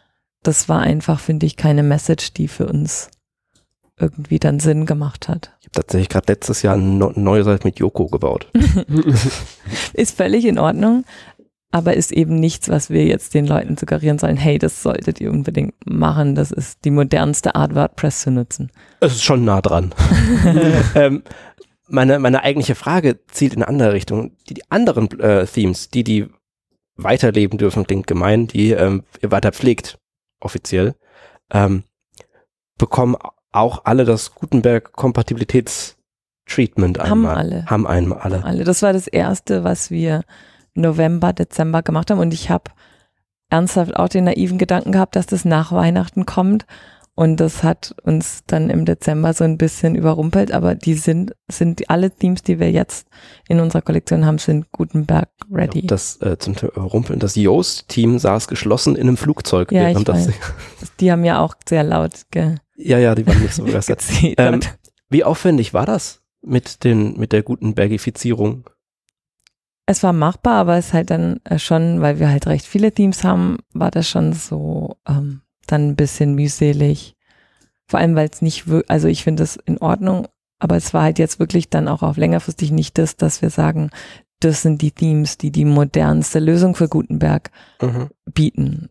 Das 0.42 0.68
war 0.68 0.80
einfach, 0.80 1.20
finde 1.20 1.46
ich, 1.46 1.56
keine 1.56 1.82
Message, 1.82 2.32
die 2.34 2.48
für 2.48 2.66
uns 2.66 3.10
irgendwie 4.00 4.38
dann 4.38 4.60
Sinn 4.60 4.86
gemacht 4.86 5.28
hat. 5.28 5.56
Ich 5.60 5.66
habe 5.66 5.74
tatsächlich 5.74 6.08
gerade 6.08 6.32
letztes 6.32 6.62
Jahr 6.62 6.74
eine 6.74 7.12
neue 7.14 7.44
Seite 7.44 7.66
mit 7.66 7.78
Yoko 7.78 8.06
gebaut. 8.06 8.48
ist 9.92 10.16
völlig 10.16 10.44
in 10.44 10.58
Ordnung, 10.58 11.04
aber 11.70 11.94
ist 11.94 12.12
eben 12.12 12.34
nichts, 12.34 12.68
was 12.68 12.90
wir 12.90 13.04
jetzt 13.04 13.34
den 13.34 13.46
Leuten 13.46 13.76
suggerieren 13.76 14.18
sollen, 14.18 14.36
hey, 14.36 14.58
das 14.58 14.82
solltet 14.82 15.20
ihr 15.20 15.30
unbedingt 15.30 15.74
machen, 15.84 16.34
das 16.34 16.50
ist 16.50 16.84
die 16.84 16.90
modernste 16.90 17.54
Art, 17.54 17.74
WordPress 17.74 18.22
zu 18.22 18.30
nutzen. 18.30 18.72
Es 19.00 19.12
ist 19.12 19.24
schon 19.24 19.44
nah 19.44 19.60
dran. 19.60 19.94
ähm, 20.94 21.22
meine, 21.86 22.18
meine 22.18 22.42
eigentliche 22.42 22.74
Frage 22.74 23.20
zielt 23.28 23.54
in 23.54 23.62
eine 23.62 23.68
andere 23.68 23.92
Richtung. 23.92 24.36
Die, 24.48 24.54
die 24.54 24.70
anderen 24.70 25.18
äh, 25.20 25.46
Themes, 25.46 25.90
die, 25.90 26.04
die 26.04 26.26
weiterleben 26.96 27.58
dürfen, 27.58 27.86
klingt 27.86 28.06
gemein, 28.06 28.46
die 28.46 28.72
ähm, 28.72 29.04
ihr 29.22 29.30
weiter 29.30 29.52
pflegt, 29.52 29.98
offiziell, 30.40 30.94
ähm, 31.52 31.84
bekommen 32.78 33.16
auch 33.52 33.84
alle 33.84 34.04
das 34.04 34.34
Gutenberg-Kompatibilitätstreatment 34.34 37.00
einmal. 37.00 37.10
Haben 37.10 37.26
alle. 37.26 37.64
Haben 37.66 37.86
einmal 37.86 38.18
alle. 38.18 38.44
alle. 38.44 38.64
Das 38.64 38.82
war 38.82 38.92
das 38.92 39.06
erste, 39.06 39.64
was 39.64 39.90
wir 39.90 40.24
November, 40.74 41.32
Dezember 41.32 41.82
gemacht 41.82 42.10
haben 42.10 42.20
und 42.20 42.34
ich 42.34 42.50
habe 42.50 42.70
ernsthaft 43.50 43.96
auch 43.96 44.08
den 44.08 44.24
naiven 44.24 44.58
Gedanken 44.58 44.92
gehabt, 44.92 45.16
dass 45.16 45.26
das 45.26 45.44
nach 45.44 45.72
Weihnachten 45.72 46.26
kommt 46.26 46.66
und 47.20 47.36
das 47.36 47.62
hat 47.62 47.94
uns 48.02 48.44
dann 48.46 48.70
im 48.70 48.86
Dezember 48.86 49.34
so 49.34 49.44
ein 49.44 49.58
bisschen 49.58 49.94
überrumpelt, 49.94 50.52
aber 50.52 50.74
die 50.74 50.94
sind, 50.94 51.34
sind 51.48 51.90
alle 51.90 52.10
Themes, 52.10 52.42
die 52.42 52.58
wir 52.58 52.70
jetzt 52.70 53.08
in 53.46 53.60
unserer 53.60 53.82
Kollektion 53.82 54.24
haben, 54.24 54.38
sind 54.38 54.72
Gutenberg 54.72 55.28
ready. 55.52 55.80
Ja, 55.80 55.88
das 55.88 56.16
äh, 56.22 56.38
zum 56.38 56.54
Überrumpeln, 56.54 57.18
das 57.18 57.36
Yoast-Team 57.36 58.18
saß 58.18 58.48
geschlossen 58.48 58.96
in 58.96 59.06
einem 59.06 59.18
Flugzeug. 59.18 59.70
Ja, 59.70 59.90
ich 59.90 60.08
weiß. 60.08 60.30
die 61.00 61.12
haben 61.12 61.26
ja 61.26 61.40
auch 61.40 61.56
sehr 61.68 61.84
laut 61.84 62.22
ge 62.30 62.54
ja, 62.76 62.96
ja, 62.98 63.14
die 63.14 63.26
waren 63.26 63.42
nicht 63.42 63.52
so 63.52 63.64
begeistert. 63.64 64.02
ähm, 64.38 64.60
wie 65.10 65.22
aufwendig 65.22 65.74
war 65.74 65.84
das 65.84 66.22
mit, 66.40 66.84
den, 66.84 67.20
mit 67.20 67.32
der 67.32 67.42
guten 67.42 67.74
Bergifizierung? 67.74 68.64
Es 69.84 70.02
war 70.02 70.14
machbar, 70.14 70.54
aber 70.54 70.78
es 70.78 70.94
halt 70.94 71.10
dann 71.10 71.40
äh, 71.44 71.58
schon, 71.58 72.00
weil 72.00 72.18
wir 72.18 72.30
halt 72.30 72.46
recht 72.46 72.64
viele 72.64 72.92
Teams 72.92 73.24
haben, 73.24 73.58
war 73.74 73.90
das 73.90 74.08
schon 74.08 74.32
so 74.32 74.96
ähm, 75.06 75.42
dann 75.72 75.88
ein 75.88 75.96
bisschen 75.96 76.34
mühselig. 76.34 77.16
Vor 77.86 78.00
allem, 78.00 78.14
weil 78.14 78.28
es 78.32 78.42
nicht, 78.42 78.66
also 78.88 79.08
ich 79.08 79.24
finde 79.24 79.42
es 79.42 79.56
in 79.56 79.78
Ordnung, 79.78 80.28
aber 80.58 80.76
es 80.76 80.94
war 80.94 81.02
halt 81.02 81.18
jetzt 81.18 81.38
wirklich 81.38 81.70
dann 81.70 81.88
auch 81.88 82.02
auf 82.02 82.16
längerfristig 82.16 82.70
nicht 82.70 82.98
das, 82.98 83.16
dass 83.16 83.42
wir 83.42 83.50
sagen, 83.50 83.90
das 84.40 84.62
sind 84.62 84.82
die 84.82 84.92
Themes, 84.92 85.38
die 85.38 85.50
die 85.50 85.64
modernste 85.64 86.38
Lösung 86.38 86.74
für 86.74 86.88
Gutenberg 86.88 87.50
mhm. 87.80 88.08
bieten 88.32 88.88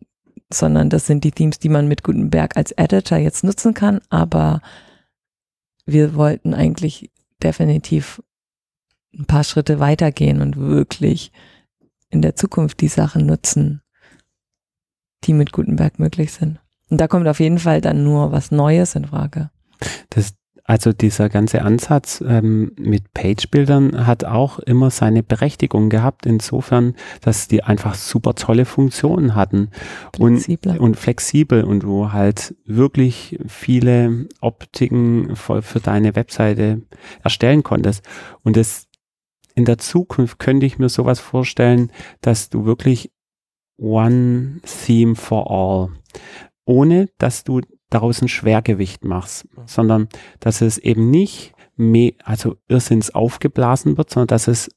sondern 0.52 0.90
das 0.90 1.06
sind 1.06 1.24
die 1.24 1.30
Themes, 1.30 1.58
die 1.58 1.68
man 1.68 1.88
mit 1.88 2.02
Gutenberg 2.02 2.56
als 2.56 2.72
Editor 2.72 3.18
jetzt 3.18 3.44
nutzen 3.44 3.74
kann, 3.74 4.00
aber 4.10 4.60
wir 5.86 6.14
wollten 6.14 6.54
eigentlich 6.54 7.10
definitiv 7.42 8.22
ein 9.14 9.26
paar 9.26 9.44
Schritte 9.44 9.80
weitergehen 9.80 10.40
und 10.42 10.56
wirklich 10.56 11.32
in 12.10 12.22
der 12.22 12.34
Zukunft 12.34 12.80
die 12.80 12.88
Sachen 12.88 13.26
nutzen, 13.26 13.82
die 15.24 15.32
mit 15.32 15.52
Gutenberg 15.52 15.98
möglich 15.98 16.32
sind. 16.32 16.60
Und 16.90 17.00
da 17.00 17.08
kommt 17.08 17.26
auf 17.28 17.40
jeden 17.40 17.58
Fall 17.58 17.80
dann 17.80 18.04
nur 18.04 18.32
was 18.32 18.50
Neues 18.50 18.94
in 18.94 19.06
Frage. 19.06 19.50
Das 20.10 20.34
also 20.70 20.92
dieser 20.92 21.28
ganze 21.28 21.62
Ansatz 21.62 22.22
ähm, 22.24 22.70
mit 22.78 23.12
Page-Bildern 23.12 24.06
hat 24.06 24.24
auch 24.24 24.60
immer 24.60 24.90
seine 24.90 25.24
Berechtigung 25.24 25.90
gehabt, 25.90 26.26
insofern, 26.26 26.94
dass 27.22 27.48
die 27.48 27.64
einfach 27.64 27.96
super 27.96 28.36
tolle 28.36 28.64
Funktionen 28.64 29.34
hatten 29.34 29.70
und, 30.20 30.48
und 30.78 30.96
flexibel 30.96 31.64
und 31.64 31.82
du 31.82 32.12
halt 32.12 32.54
wirklich 32.66 33.36
viele 33.48 34.28
Optiken 34.40 35.34
für, 35.34 35.62
für 35.62 35.80
deine 35.80 36.14
Webseite 36.14 36.82
erstellen 37.24 37.64
konntest. 37.64 38.04
Und 38.44 38.56
das 38.56 38.86
in 39.56 39.64
der 39.64 39.78
Zukunft 39.78 40.38
könnte 40.38 40.66
ich 40.66 40.78
mir 40.78 40.88
sowas 40.88 41.18
vorstellen, 41.18 41.90
dass 42.20 42.48
du 42.48 42.64
wirklich 42.64 43.10
One 43.76 44.60
Theme 44.86 45.16
for 45.16 45.50
All, 45.50 45.88
ohne 46.70 47.08
dass 47.18 47.42
du 47.42 47.62
daraus 47.90 48.22
ein 48.22 48.28
Schwergewicht 48.28 49.04
machst, 49.04 49.48
sondern 49.66 50.08
dass 50.38 50.60
es 50.60 50.78
eben 50.78 51.10
nicht 51.10 51.52
mehr, 51.76 52.12
also 52.22 52.56
irrsinns 52.68 53.12
aufgeblasen 53.12 53.98
wird, 53.98 54.10
sondern 54.10 54.28
dass 54.28 54.46
es 54.46 54.70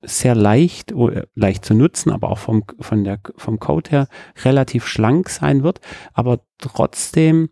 sehr 0.00 0.34
leicht, 0.34 0.94
leicht 1.34 1.66
zu 1.66 1.74
nutzen, 1.74 2.10
aber 2.10 2.30
auch 2.30 2.38
vom, 2.38 2.64
von 2.80 3.04
der, 3.04 3.20
vom 3.36 3.58
Code 3.58 3.90
her 3.90 4.08
relativ 4.42 4.86
schlank 4.86 5.28
sein 5.28 5.62
wird, 5.62 5.80
aber 6.14 6.40
trotzdem 6.56 7.50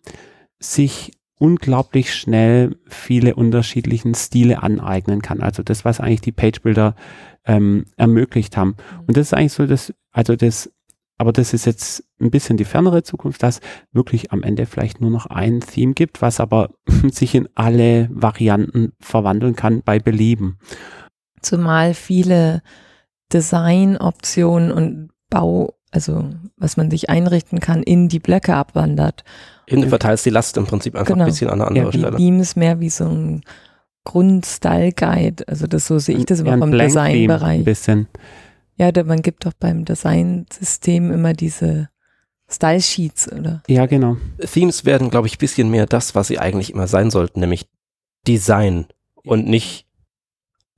sich 0.58 1.12
unglaublich 1.38 2.14
schnell 2.14 2.78
viele 2.86 3.34
unterschiedlichen 3.34 4.14
Stile 4.14 4.62
aneignen 4.62 5.20
kann. 5.20 5.42
Also 5.42 5.62
das, 5.62 5.84
was 5.84 6.00
eigentlich 6.00 6.22
die 6.22 6.32
Page 6.32 6.62
Builder 6.62 6.94
ähm, 7.44 7.84
ermöglicht 7.98 8.56
haben. 8.56 8.76
Und 9.06 9.18
das 9.18 9.26
ist 9.26 9.34
eigentlich 9.34 9.52
so 9.52 9.66
das, 9.66 9.92
also 10.12 10.34
das 10.34 10.72
aber 11.18 11.32
das 11.32 11.52
ist 11.54 11.64
jetzt 11.64 12.04
ein 12.20 12.30
bisschen 12.30 12.56
die 12.56 12.64
fernere 12.64 13.02
Zukunft, 13.02 13.42
dass 13.42 13.60
wirklich 13.92 14.32
am 14.32 14.42
Ende 14.42 14.66
vielleicht 14.66 15.00
nur 15.00 15.10
noch 15.10 15.26
ein 15.26 15.60
Theme 15.60 15.94
gibt, 15.94 16.20
was 16.22 16.40
aber 16.40 16.70
sich 17.10 17.34
in 17.34 17.48
alle 17.54 18.08
Varianten 18.12 18.92
verwandeln 19.00 19.56
kann 19.56 19.82
bei 19.84 19.98
Belieben. 19.98 20.58
Zumal 21.42 21.94
viele 21.94 22.62
Designoptionen 23.32 24.70
und 24.72 25.10
Bau, 25.30 25.74
also 25.90 26.30
was 26.56 26.76
man 26.76 26.90
sich 26.90 27.10
einrichten 27.10 27.60
kann, 27.60 27.82
in 27.82 28.08
die 28.08 28.20
Blöcke 28.20 28.54
abwandert. 28.54 29.24
Eben, 29.66 29.82
du 29.82 29.88
verteilst 29.88 30.24
die 30.26 30.30
Last 30.30 30.56
im 30.56 30.66
Prinzip 30.66 30.94
einfach 30.94 31.12
Genau. 31.14 31.24
ein 31.24 31.30
bisschen 31.30 31.48
an 31.50 31.60
eine 31.60 31.66
andere 31.68 31.84
Ja, 31.86 31.90
die 31.90 31.98
Stelle. 31.98 32.16
Themes 32.16 32.56
mehr 32.56 32.80
wie 32.80 32.90
so 32.90 33.04
ein 33.08 33.42
Grund-Style-Guide. 34.04 35.48
Also 35.48 35.66
das 35.66 35.86
so 35.86 35.98
sehe 35.98 36.16
ich 36.16 36.26
das 36.26 36.40
Ja, 36.40 36.44
immer 36.46 36.52
ein 36.54 36.60
vom 36.60 36.70
Theme 36.70 36.82
Ein 36.82 36.88
Designbereich. 36.88 37.64
bisschen. 37.64 38.08
Ja, 38.76 38.92
da, 38.92 39.04
man 39.04 39.22
gibt 39.22 39.46
doch 39.46 39.52
beim 39.58 39.84
Design-System 39.84 41.10
immer 41.12 41.32
diese 41.32 41.88
Style-Sheets, 42.50 43.32
oder? 43.32 43.62
Ja, 43.68 43.86
genau. 43.86 44.16
Themes 44.38 44.84
werden, 44.84 45.10
glaube 45.10 45.26
ich, 45.26 45.36
ein 45.36 45.38
bisschen 45.38 45.70
mehr 45.70 45.86
das, 45.86 46.14
was 46.14 46.28
sie 46.28 46.38
eigentlich 46.38 46.72
immer 46.72 46.86
sein 46.86 47.10
sollten, 47.10 47.40
nämlich 47.40 47.66
Design 48.26 48.86
und 49.24 49.46
nicht 49.48 49.86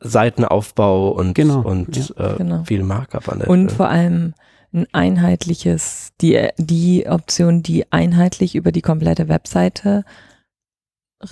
Seitenaufbau 0.01 1.11
und, 1.11 1.35
Genau, 1.35 1.61
und 1.61 1.97
äh, 2.17 2.35
Genau. 2.37 2.65
viel 2.65 2.83
Markup 2.85 3.29
an 3.29 3.41
der 3.41 3.51
Und 3.51 3.65
Stelle. 3.65 3.77
vor 3.77 3.89
allem 3.89 4.35
ein 4.73 4.87
einheitliches, 4.93 6.11
die, 6.21 6.49
die 6.57 7.07
Option, 7.09 7.63
die 7.63 7.91
einheitlich 7.91 8.55
über 8.55 8.71
die 8.71 8.83
komplette 8.83 9.29
Webseite 9.29 10.05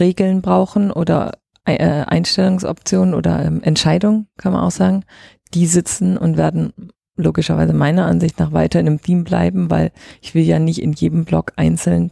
Regeln 0.01 0.43
brauchen 0.43 0.91
oder 0.91 1.39
äh, 1.65 1.77
Einstellungsoptionen 1.79 3.15
oder 3.15 3.45
ähm, 3.45 3.63
Entscheidungen, 3.63 4.27
kann 4.37 4.53
man 4.53 4.63
auch 4.63 4.71
sagen, 4.71 5.05
die 5.55 5.67
sitzen 5.67 6.17
und 6.17 6.37
werden 6.37 6.73
logischerweise 7.17 7.73
meiner 7.73 8.07
Ansicht 8.07 8.39
nach 8.39 8.53
weiter 8.53 8.79
in 8.81 8.87
einem 8.87 9.01
Theme 9.01 9.25
bleiben, 9.25 9.71
weil 9.71 9.91
ich 10.21 10.35
will 10.35 10.43
ja 10.45 10.59
nicht 10.59 10.83
in 10.83 10.93
jedem 10.93 11.25
Block 11.25 11.53
einzeln 11.57 12.11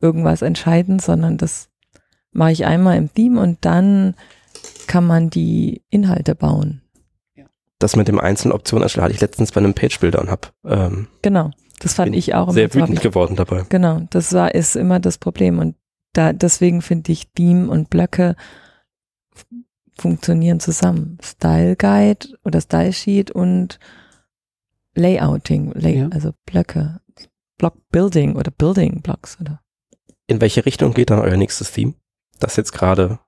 irgendwas 0.00 0.42
entscheiden, 0.42 0.98
sondern 0.98 1.36
das 1.38 1.68
mache 2.32 2.50
ich 2.52 2.64
einmal 2.66 2.96
im 2.96 3.12
Theme 3.14 3.40
und 3.40 3.64
dann 3.64 4.14
kann 4.86 5.06
man 5.06 5.30
die 5.30 5.82
Inhalte 5.90 6.34
bauen. 6.34 6.80
Das 7.78 7.96
mit 7.96 8.08
dem 8.08 8.18
einzelnen 8.18 8.52
Optionen 8.52 8.82
erstellen 8.82 9.04
hatte 9.04 9.14
ich 9.14 9.20
letztens 9.20 9.52
bei 9.52 9.58
einem 9.60 9.74
Page-Builder 9.74 10.20
und 10.20 10.30
habe 10.30 10.48
ähm, 10.64 11.08
Genau, 11.22 11.50
das 11.80 11.94
fand 11.94 12.10
Bin 12.12 12.18
ich 12.18 12.34
auch. 12.34 12.50
sehr 12.50 12.72
wütend 12.74 12.94
ich- 12.94 13.00
geworden 13.02 13.36
dabei. 13.36 13.64
Genau, 13.68 14.00
das 14.10 14.32
war 14.32 14.54
ist 14.54 14.74
immer 14.74 15.00
das 15.00 15.18
Problem 15.18 15.58
und 15.58 15.76
da 16.12 16.32
deswegen 16.32 16.82
finde 16.82 17.12
ich 17.12 17.28
Theme 17.32 17.68
und 17.68 17.90
Blöcke 17.90 18.36
funktionieren 19.96 20.60
zusammen. 20.60 21.18
Style 21.22 21.76
Guide 21.76 22.28
oder 22.44 22.60
Style 22.60 22.92
Sheet 22.92 23.30
und 23.30 23.78
Layouting, 24.94 25.72
Lay 25.72 25.98
Ja. 26.00 26.08
also 26.08 26.32
Blöcke, 26.46 27.00
Block 27.58 27.74
Building 27.90 28.36
oder 28.36 28.50
Building 28.50 29.02
Blocks 29.02 29.38
oder 29.40 29.60
In 30.26 30.40
welche 30.40 30.64
Richtung 30.64 30.94
geht 30.94 31.10
dann 31.10 31.18
euer 31.20 31.36
nächstes 31.36 31.72
Theme, 31.72 31.94
das 32.40 32.56
jetzt 32.56 32.72
gerade 32.72 33.18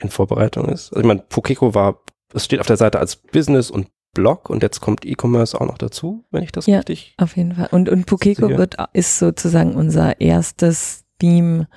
in 0.00 0.10
Vorbereitung 0.10 0.68
ist? 0.68 0.90
Also 0.90 1.00
ich 1.00 1.06
meine, 1.06 1.22
Pokeko 1.22 1.74
war, 1.74 2.00
es 2.32 2.44
steht 2.44 2.60
auf 2.60 2.66
der 2.66 2.76
Seite 2.76 2.98
als 2.98 3.16
Business 3.16 3.70
und 3.70 3.88
Blog 4.12 4.50
und 4.50 4.62
jetzt 4.62 4.80
kommt 4.80 5.04
E-Commerce 5.04 5.60
auch 5.60 5.66
noch 5.66 5.78
dazu, 5.78 6.24
wenn 6.30 6.42
ich 6.44 6.52
das 6.52 6.66
Ja. 6.66 6.78
richtig. 6.78 7.14
auf 7.18 7.36
jeden 7.36 7.54
Fall. 7.54 7.68
Und 7.72 7.88
und 7.88 8.06
Pokeko 8.06 8.48
wird 8.50 8.76
ist 8.92 9.18
sozusagen 9.18 9.74
unser 9.74 10.20
erstes 10.20 11.04
Theme, 11.18 11.68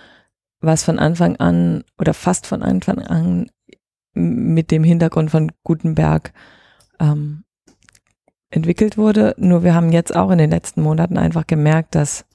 was 0.60 0.84
von 0.84 1.00
Anfang 1.00 1.36
an 1.38 1.84
oder 2.00 2.14
fast 2.14 2.46
von 2.48 2.62
Anfang 2.64 3.00
an 3.00 3.50
mit 4.18 4.72
dem 4.72 4.84
Hintergrund 4.84 5.32
von 5.32 5.52
Gutenberg 5.64 6.34
ähm, 7.00 7.44
entwickelt 8.50 8.98
wurde. 8.98 9.36
Nur 9.38 9.64
wir 9.64 9.74
haben 9.74 9.92
jetzt 9.92 10.16
auch 10.16 10.32
in 10.32 10.38
den 10.38 10.50
letzten 10.50 10.82
Monaten 10.82 11.18
einfach 11.18 11.48
gemerkt, 11.48 11.96
dass 11.96 12.26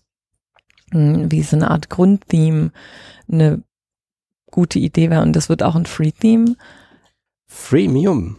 mh, 0.92 1.30
wie 1.30 1.42
so 1.42 1.56
eine 1.56 1.70
Art 1.70 1.90
Grundtheme 1.90 2.72
eine 3.30 3.62
gute 4.50 4.78
Idee 4.78 5.10
wäre 5.10 5.22
und 5.22 5.34
das 5.34 5.48
wird 5.48 5.62
auch 5.62 5.74
ein 5.74 5.86
Free-Theme. 5.86 6.56
Freemium. 7.46 8.38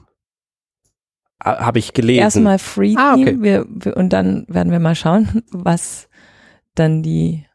Habe 1.43 1.79
ich 1.79 1.93
gelesen. 1.93 2.21
Erstmal 2.21 2.59
Free-Theme 2.59 3.01
Ah, 3.01 3.13
okay. 3.15 3.37
wir, 3.41 3.65
wir, 3.67 3.97
und 3.97 4.13
dann 4.13 4.45
werden 4.47 4.71
wir 4.71 4.79
mal 4.79 4.95
schauen, 4.95 5.43
was 5.51 6.07
dann 6.75 7.03
die 7.03 7.45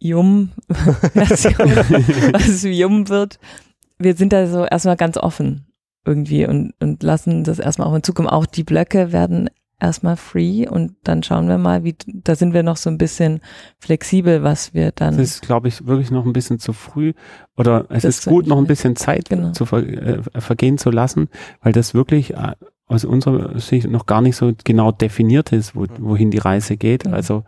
Yum-Version, 0.00 1.54
was 2.34 2.62
Yum 2.62 3.08
wird. 3.08 3.38
Wir 3.98 4.14
sind 4.14 4.32
da 4.32 4.46
so 4.46 4.64
erstmal 4.64 4.96
ganz 4.96 5.16
offen 5.16 5.66
irgendwie 6.04 6.46
und, 6.46 6.74
und 6.80 7.02
lassen 7.02 7.44
das 7.44 7.58
erstmal 7.58 7.88
auf 7.88 7.94
uns 7.94 8.06
zukommen. 8.06 8.28
Auch 8.28 8.46
die 8.46 8.64
Blöcke 8.64 9.12
werden 9.12 9.48
erstmal 9.80 10.16
free 10.16 10.66
und 10.68 10.94
dann 11.04 11.22
schauen 11.22 11.48
wir 11.48 11.58
mal, 11.58 11.84
wie, 11.84 11.94
da 12.06 12.34
sind 12.34 12.54
wir 12.54 12.62
noch 12.62 12.76
so 12.76 12.90
ein 12.90 12.98
bisschen 12.98 13.40
flexibel, 13.78 14.42
was 14.42 14.72
wir 14.74 14.92
dann. 14.92 15.16
Das 15.16 15.26
ist, 15.36 15.42
glaube 15.42 15.68
ich, 15.68 15.86
wirklich 15.86 16.10
noch 16.10 16.24
ein 16.24 16.32
bisschen 16.32 16.58
zu 16.58 16.72
früh. 16.72 17.12
Oder 17.56 17.86
es 17.90 18.04
ist 18.04 18.26
gut, 18.26 18.46
noch 18.46 18.58
ein 18.58 18.66
bisschen 18.66 18.96
Zeit 18.96 19.28
Genau. 19.28 19.52
zu 19.52 19.66
ver 19.66 19.78
äh, 19.86 20.22
vergehen 20.40 20.78
zu 20.78 20.90
lassen, 20.90 21.28
weil 21.62 21.72
das 21.72 21.94
wirklich 21.94 22.34
äh, 22.34 22.52
aus 22.86 23.04
unserer 23.04 23.58
Sicht 23.58 23.88
noch 23.88 24.06
gar 24.06 24.20
nicht 24.20 24.36
so 24.36 24.52
genau 24.64 24.92
definiert 24.92 25.52
ist, 25.52 25.74
wo, 25.74 25.86
wohin 25.98 26.30
die 26.30 26.38
Reise 26.38 26.76
geht. 26.76 27.06
Mhm. 27.06 27.14
Also, 27.14 27.44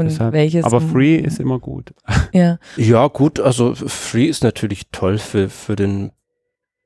und 0.00 0.06
deshalb- 0.10 0.32
welches. 0.32 0.64
aber 0.64 0.80
free 0.80 1.16
ist 1.16 1.40
immer 1.40 1.58
gut. 1.58 1.92
Ja, 2.32 2.58
Ja, 2.76 3.06
gut, 3.08 3.40
also 3.40 3.74
Free 3.74 4.26
ist 4.26 4.42
natürlich 4.44 4.88
toll 4.92 5.18
für, 5.18 5.48
für 5.48 5.74
den, 5.76 6.12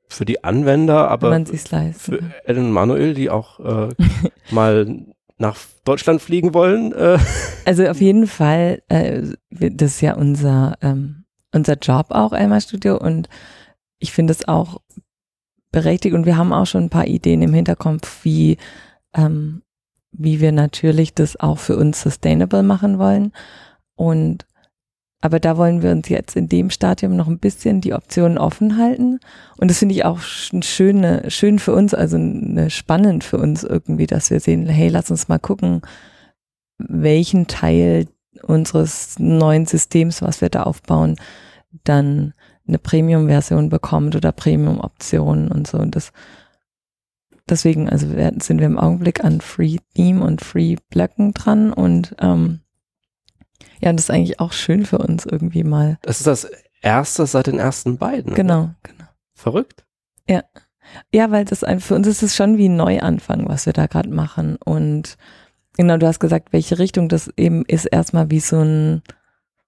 für 0.07 0.25
die 0.25 0.43
Anwender, 0.43 1.03
wenn 1.03 1.09
aber 1.09 1.29
man 1.29 1.45
sich's 1.45 1.69
leisten 1.71 1.99
für. 1.99 2.19
Ellen 2.45 2.65
und 2.65 2.71
Manuel, 2.71 3.13
die 3.13 3.29
auch 3.29 3.59
äh, 3.59 3.93
mal 4.51 5.05
nach 5.37 5.57
Deutschland 5.83 6.21
fliegen 6.21 6.53
wollen, 6.53 6.93
äh, 6.93 7.17
Also 7.65 7.85
auf 7.87 7.99
jeden 8.01 8.25
Fall, 8.27 8.81
äh, 8.89 9.21
das 9.51 9.91
ist 9.95 10.01
ja 10.01 10.15
unser, 10.15 10.75
ähm, 10.81 11.25
unser 11.53 11.75
Job 11.77 12.07
auch, 12.09 12.31
Elmar 12.33 12.61
Studio, 12.61 12.97
und 12.97 13.27
ich 13.99 14.11
finde 14.13 14.31
es 14.31 14.47
auch 14.47 14.81
berechtigt 15.71 16.15
und 16.15 16.25
wir 16.25 16.37
haben 16.37 16.53
auch 16.53 16.65
schon 16.65 16.83
ein 16.85 16.89
paar 16.89 17.05
Ideen 17.07 17.41
im 17.41 17.53
Hinterkopf, 17.53 18.23
wie, 18.23 18.57
ähm, 19.13 19.61
wie 20.17 20.39
wir 20.39 20.51
natürlich 20.51 21.13
das 21.13 21.39
auch 21.39 21.57
für 21.57 21.77
uns 21.77 22.01
sustainable 22.01 22.63
machen 22.63 22.99
wollen. 22.99 23.31
Und 23.95 24.45
aber 25.21 25.39
da 25.39 25.57
wollen 25.57 25.81
wir 25.81 25.91
uns 25.91 26.07
jetzt 26.09 26.35
in 26.35 26.49
dem 26.49 26.69
Stadium 26.69 27.15
noch 27.15 27.27
ein 27.27 27.39
bisschen 27.39 27.81
die 27.81 27.93
Optionen 27.93 28.37
offen 28.37 28.77
halten. 28.77 29.19
Und 29.57 29.71
das 29.71 29.79
finde 29.79 29.95
ich 29.95 30.05
auch 30.05 30.19
sch- 30.19 30.63
schöne, 30.63 31.31
schön 31.31 31.57
für 31.57 31.73
uns, 31.73 31.95
also 31.95 32.15
eine, 32.17 32.69
spannend 32.69 33.23
für 33.23 33.39
uns 33.39 33.63
irgendwie, 33.63 34.05
dass 34.05 34.29
wir 34.29 34.39
sehen, 34.39 34.67
hey, 34.67 34.87
lass 34.89 35.09
uns 35.09 35.27
mal 35.27 35.39
gucken, 35.39 35.81
welchen 36.77 37.47
Teil 37.47 38.07
unseres 38.43 39.17
neuen 39.17 39.65
Systems, 39.65 40.21
was 40.21 40.41
wir 40.41 40.49
da 40.49 40.63
aufbauen, 40.63 41.15
dann 41.83 42.33
eine 42.67 42.77
Premium-Version 42.77 43.69
bekommt 43.69 44.15
oder 44.15 44.31
Premium-Optionen 44.31 45.47
und 45.47 45.65
so. 45.65 45.79
Und 45.79 45.95
das, 45.95 46.11
deswegen, 47.49 47.89
also 47.89 48.07
sind 48.07 48.59
wir 48.59 48.65
im 48.65 48.77
Augenblick 48.79 49.23
an 49.23 49.41
Free 49.41 49.77
Theme 49.95 50.23
und 50.23 50.41
Free 50.43 50.75
Blöcken 50.89 51.33
dran 51.33 51.71
und 51.73 52.15
ähm, 52.19 52.61
ja, 53.81 53.91
das 53.93 54.03
ist 54.05 54.11
eigentlich 54.11 54.39
auch 54.39 54.53
schön 54.53 54.85
für 54.85 54.97
uns 54.99 55.25
irgendwie 55.25 55.63
mal. 55.63 55.97
das 56.01 56.17
ist 56.19 56.27
das 56.27 56.47
erste 56.81 57.25
seit 57.25 57.47
den 57.47 57.59
ersten 57.59 57.97
beiden. 57.97 58.27
oder? 58.33 58.35
Genau, 58.35 58.69
genau. 58.83 59.05
Verrückt. 59.33 59.85
Ja, 61.11 61.31
weil 61.31 61.45
das 61.45 61.63
ein, 61.63 61.79
für 61.79 61.95
uns 61.95 62.05
ist 62.07 62.21
es 62.21 62.35
schon 62.35 62.57
wie 62.59 62.69
ein 62.69 62.75
Neuanfang, 62.77 63.49
was 63.49 63.65
wir 63.65 63.73
da 63.73 63.87
gerade 63.87 64.09
machen. 64.09 64.55
Und 64.63 65.17
genau, 65.75 65.97
du 65.97 66.05
hast 66.07 66.19
gesagt, 66.19 66.53
welche 66.53 66.77
Richtung 66.77 67.09
das 67.09 67.27
eben 67.37 67.65
ist, 67.65 67.85
erstmal 67.85 68.29
wie 68.29 68.39
so 68.39 68.59
ein 68.61 69.01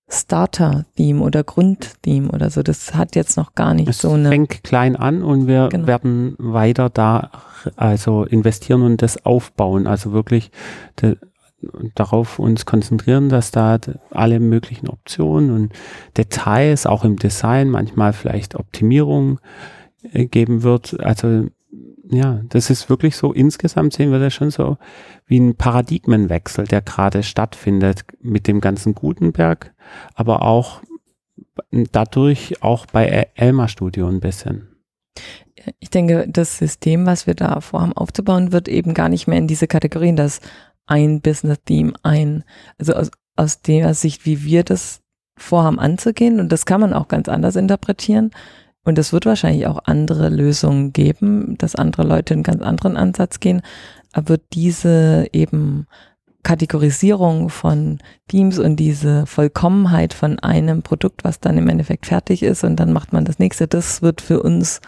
Starter-Theme 0.10 1.22
oder 1.22 1.44
Grund-Theme 1.44 2.30
oder 2.32 2.50
so. 2.50 2.63
Das 2.63 2.94
hat 2.96 3.16
jetzt 3.16 3.36
noch 3.36 3.56
gar 3.56 3.74
nicht 3.74 3.90
Es 3.90 4.00
so 4.00 4.12
eine. 4.12 4.30
fängt 4.30 4.63
klein 4.63 4.96
an 4.96 5.22
und 5.24 5.48
wir 5.48 5.70
Genau. 5.70 5.88
werden 5.88 6.36
weiter 6.38 6.90
da 6.90 7.32
also 7.76 8.24
investieren 8.24 8.82
und 8.82 9.02
das 9.02 9.26
aufbauen. 9.26 9.88
Also 9.88 10.12
wirklich 10.12 10.52
de, 11.02 11.17
darauf 11.96 12.39
uns 12.39 12.65
konzentrieren, 12.65 13.30
dass 13.30 13.52
da 13.52 13.80
alle 14.12 14.39
möglichen 14.39 14.88
Optionen 14.88 15.52
und 15.52 15.74
Details, 16.15 16.86
auch 16.86 17.04
im 17.04 17.17
Design, 17.17 17.70
manchmal 17.70 18.13
vielleicht 18.13 18.56
Optimierung 18.56 19.39
äh, 20.12 20.26
geben 20.26 20.63
wird. 20.63 21.00
Also 21.00 21.48
ja, 22.10 22.41
das 22.48 22.70
ist 22.70 22.89
wirklich 22.89 23.17
so, 23.17 23.34
insgesamt 23.34 23.91
sehen 23.93 24.12
wir 24.12 24.20
das 24.20 24.34
schon 24.34 24.50
so 24.50 24.78
wie 25.26 25.39
ein 25.39 25.56
Paradigmenwechsel, 25.56 26.65
der 26.65 26.82
gerade 26.82 27.22
stattfindet 27.22 28.06
mit 28.22 28.48
dem 28.48 28.62
ganzen 28.62 28.96
Gutenberg, 28.96 29.74
aber 30.15 30.43
auch 30.43 30.82
dadurch 31.91 32.63
auch 32.63 32.86
bei 32.86 33.08
El- 33.08 33.28
Elmar 33.36 33.67
Studio 33.67 34.08
ein 34.08 34.22
bisschen. 34.22 34.70
Ich 35.80 35.90
denke, 35.90 36.28
das 36.28 36.58
System, 36.58 37.06
was 37.06 37.28
wir 37.28 37.36
da 37.36 37.62
vorhaben 37.62 37.94
aufzubauen, 37.94 38.52
wird 38.52 38.68
eben 38.68 38.94
gar 38.94 39.10
nicht 39.10 39.28
mehr 39.28 39.38
in 39.38 39.48
diese 39.48 39.68
Kategorien, 39.68 40.16
das 40.16 40.42
ein 40.86 41.22
Business-Theme, 41.22 41.94
ein, 42.04 42.44
also 42.78 42.94
aus, 42.94 43.12
aus 43.36 43.62
der 43.62 43.94
Sicht, 43.94 44.26
wie 44.26 44.44
wir 44.44 44.64
das 44.64 45.02
vorhaben 45.38 45.80
anzugehen. 45.80 46.40
Und 46.40 46.52
das 46.52 46.66
kann 46.66 46.82
man 46.82 46.94
auch 46.94 47.08
ganz 47.08 47.30
anders 47.30 47.56
interpretieren. 47.56 48.32
Und 48.84 48.98
es 48.98 49.12
wird 49.12 49.26
wahrscheinlich 49.26 49.68
auch 49.68 49.80
andere 49.86 50.30
Lösungen 50.30 50.94
geben, 50.94 51.58
dass 51.58 51.76
andere 51.76 52.04
Leute 52.04 52.34
einen 52.34 52.44
ganz 52.44 52.62
anderen 52.62 52.96
Ansatz 52.96 53.40
gehen. 53.40 53.62
Aber 54.14 54.30
wird 54.30 54.44
diese 54.54 55.28
eben 55.34 55.88
Kategorisierung 56.48 57.50
von 57.50 58.00
Teams 58.30 58.58
und 58.58 58.78
diese 58.78 59.26
Vollkommenheit 59.26 60.13
von 60.13 60.40
einem 60.40 60.82
Produkt, 60.82 61.26
was 61.26 61.42
dann 61.42 61.58
im 61.58 61.68
Endeffekt 61.68 62.06
fertig 62.06 62.42
ist 62.42 62.63
und 62.63 62.78
dann 62.78 62.94
macht 62.94 63.12
man 63.12 63.26
das 63.26 63.38
nächste, 63.38 63.68
das 63.68 64.02
wird 64.02 64.22
für 64.22 64.42
uns, 64.42 64.80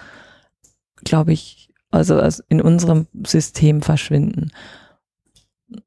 glaube 1.04 1.34
ich, 1.34 1.70
also 1.91 2.20
als- 2.20 2.43
in 2.50 2.62
unserem 2.62 3.08
System 3.26 3.82
verschwinden. 3.82 4.52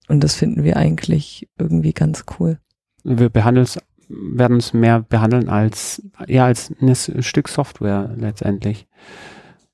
Und 0.09 0.23
das 0.23 0.35
finden 0.35 0.63
wir 0.65 0.77
eigentlich 0.77 1.49
irgendwie 1.59 1.93
ganz 1.93 2.25
cool. 2.39 2.59
Wir 3.05 3.29
behandeln 3.29 3.65
es 3.65 3.79
werden 4.09 4.59
es 4.59 4.73
mehr 4.75 5.01
behandeln 5.01 5.49
als, 5.49 6.03
ja, 6.27 6.45
als 6.45 6.71
ein 6.81 6.95
Stück 7.23 7.49
Software 7.49 8.15
letztendlich, 8.17 8.87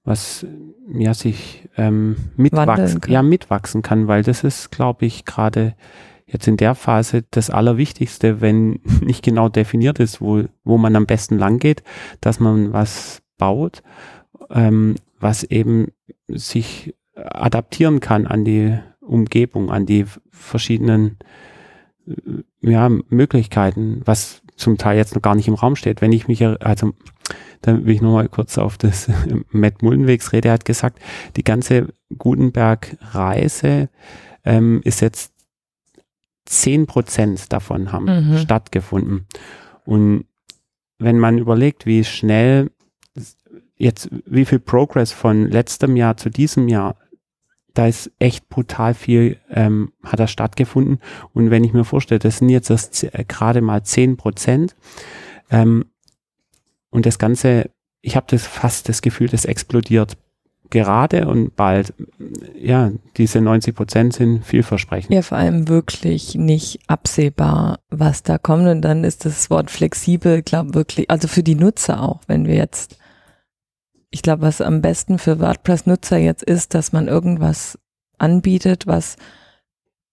was 0.05 0.47
ja 0.93 1.13
sich 1.13 1.69
ähm, 1.77 2.17
mitwachsen, 2.37 3.01
ja, 3.09 3.23
mitwachsen 3.23 3.83
kann, 3.83 4.07
weil 4.07 4.23
das 4.23 4.45
ist, 4.45 4.71
glaube 4.71 5.07
ich, 5.07 5.25
gerade 5.25 5.75
jetzt 6.27 6.47
in 6.47 6.57
der 6.57 6.75
Phase 6.75 7.25
das 7.31 7.51
Allerwichtigste, 7.51 8.41
wenn 8.41 8.81
nicht 9.01 9.25
genau 9.25 9.49
definiert 9.49 9.99
ist, 9.99 10.21
wo, 10.21 10.45
wo 10.63 10.79
man 10.79 10.95
am 10.95 11.07
besten 11.07 11.37
lang 11.39 11.59
geht, 11.59 11.83
dass 12.21 12.39
man 12.39 12.73
was 12.73 13.23
baut, 13.39 13.83
ähm, 14.51 14.97
was 15.21 15.45
eben 15.45 15.89
sich 16.29 16.95
adaptieren 17.15 18.01
kann 18.01 18.27
an 18.27 18.45
die 18.45 18.79
Umgebung, 19.01 19.71
an 19.71 19.87
die 19.87 20.05
verschiedenen 20.31 21.19
äh, 22.07 22.13
ja, 22.61 22.89
Möglichkeiten, 23.09 24.03
was 24.05 24.43
zum 24.57 24.77
Teil 24.77 24.97
jetzt 24.97 25.15
noch 25.15 25.23
gar 25.23 25.35
nicht 25.35 25.49
im 25.49 25.55
Raum 25.55 25.77
steht. 25.77 26.01
Wenn 26.01 26.13
ich 26.13 26.29
mich, 26.29 26.45
also 26.45 26.93
da 27.63 27.85
will 27.85 27.95
ich 27.95 28.03
nochmal 28.03 28.29
kurz 28.29 28.59
auf 28.59 28.77
das 28.79 29.11
Matt 29.51 29.83
Mullenwegs 29.83 30.33
Rede, 30.33 30.51
hat 30.51 30.65
gesagt, 30.65 31.01
die 31.37 31.45
ganze 31.45 31.89
Gutenberg-Reise 32.17 33.89
ähm, 34.45 34.81
ist 34.85 35.01
jetzt 35.01 35.33
zehn 36.47 36.87
Prozent 36.87 37.53
davon 37.53 37.93
haben 37.93 38.07
mhm. 38.31 38.39
stattgefunden. 38.39 39.27
Und 39.85 40.25
wenn 40.99 41.19
man 41.19 41.39
überlegt, 41.39 41.87
wie 41.87 42.05
schnell 42.05 42.71
jetzt, 43.79 44.11
wie 44.27 44.45
viel 44.45 44.59
Progress 44.59 45.13
von 45.13 45.47
letztem 45.47 45.97
Jahr 45.97 46.17
zu 46.17 46.31
diesem 46.31 46.69
Jahr, 46.69 46.97
da 47.75 47.87
ist 47.87 48.11
echt 48.19 48.49
brutal 48.49 48.93
viel, 48.95 49.39
ähm, 49.51 49.93
hat 50.03 50.21
da 50.21 50.27
stattgefunden. 50.27 51.01
Und 51.33 51.51
wenn 51.51 51.65
ich 51.65 51.73
mir 51.73 51.85
vorstelle, 51.85 52.19
das 52.19 52.39
sind 52.39 52.49
jetzt 52.49 52.71
äh, 53.05 53.25
gerade 53.27 53.61
mal 53.61 53.85
zehn 53.85 54.17
Prozent, 54.17 54.75
ähm, 55.51 55.87
und 56.91 57.07
das 57.07 57.19
Ganze, 57.19 57.71
ich 58.01 58.17
habe 58.17 58.27
das 58.29 58.47
fast 58.47 58.89
das 58.89 59.03
Gefühl, 59.03 59.29
das 59.29 59.45
explodiert 59.45 60.17
gerade 60.71 61.27
und 61.27 61.57
bald, 61.57 61.95
ja, 62.59 62.91
diese 63.17 63.41
90 63.41 63.75
Prozent 63.75 64.13
sind 64.15 64.45
vielversprechend. 64.45 65.15
Ja, 65.15 65.23
vor 65.23 65.39
allem 65.39 65.69
wirklich 65.69 66.35
nicht 66.35 66.81
absehbar, 66.87 67.81
was 67.89 68.23
da 68.23 68.37
kommt. 68.37 68.67
Und 68.67 68.83
dann 68.83 69.05
ist 69.05 69.25
das 69.25 69.49
Wort 69.49 69.71
flexibel, 69.71 70.43
glaube 70.43 70.75
wirklich, 70.75 71.11
also 71.11 71.27
für 71.27 71.43
die 71.43 71.55
Nutzer 71.55 72.03
auch, 72.03 72.21
wenn 72.27 72.47
wir 72.47 72.55
jetzt, 72.55 72.99
ich 74.11 74.23
glaube, 74.23 74.43
was 74.43 74.61
am 74.61 74.81
besten 74.81 75.19
für 75.19 75.41
WordPress-Nutzer 75.41 76.19
jetzt 76.19 76.43
ist, 76.43 76.75
dass 76.75 76.93
man 76.93 77.09
irgendwas 77.09 77.79
anbietet, 78.19 78.87
was, 78.87 79.17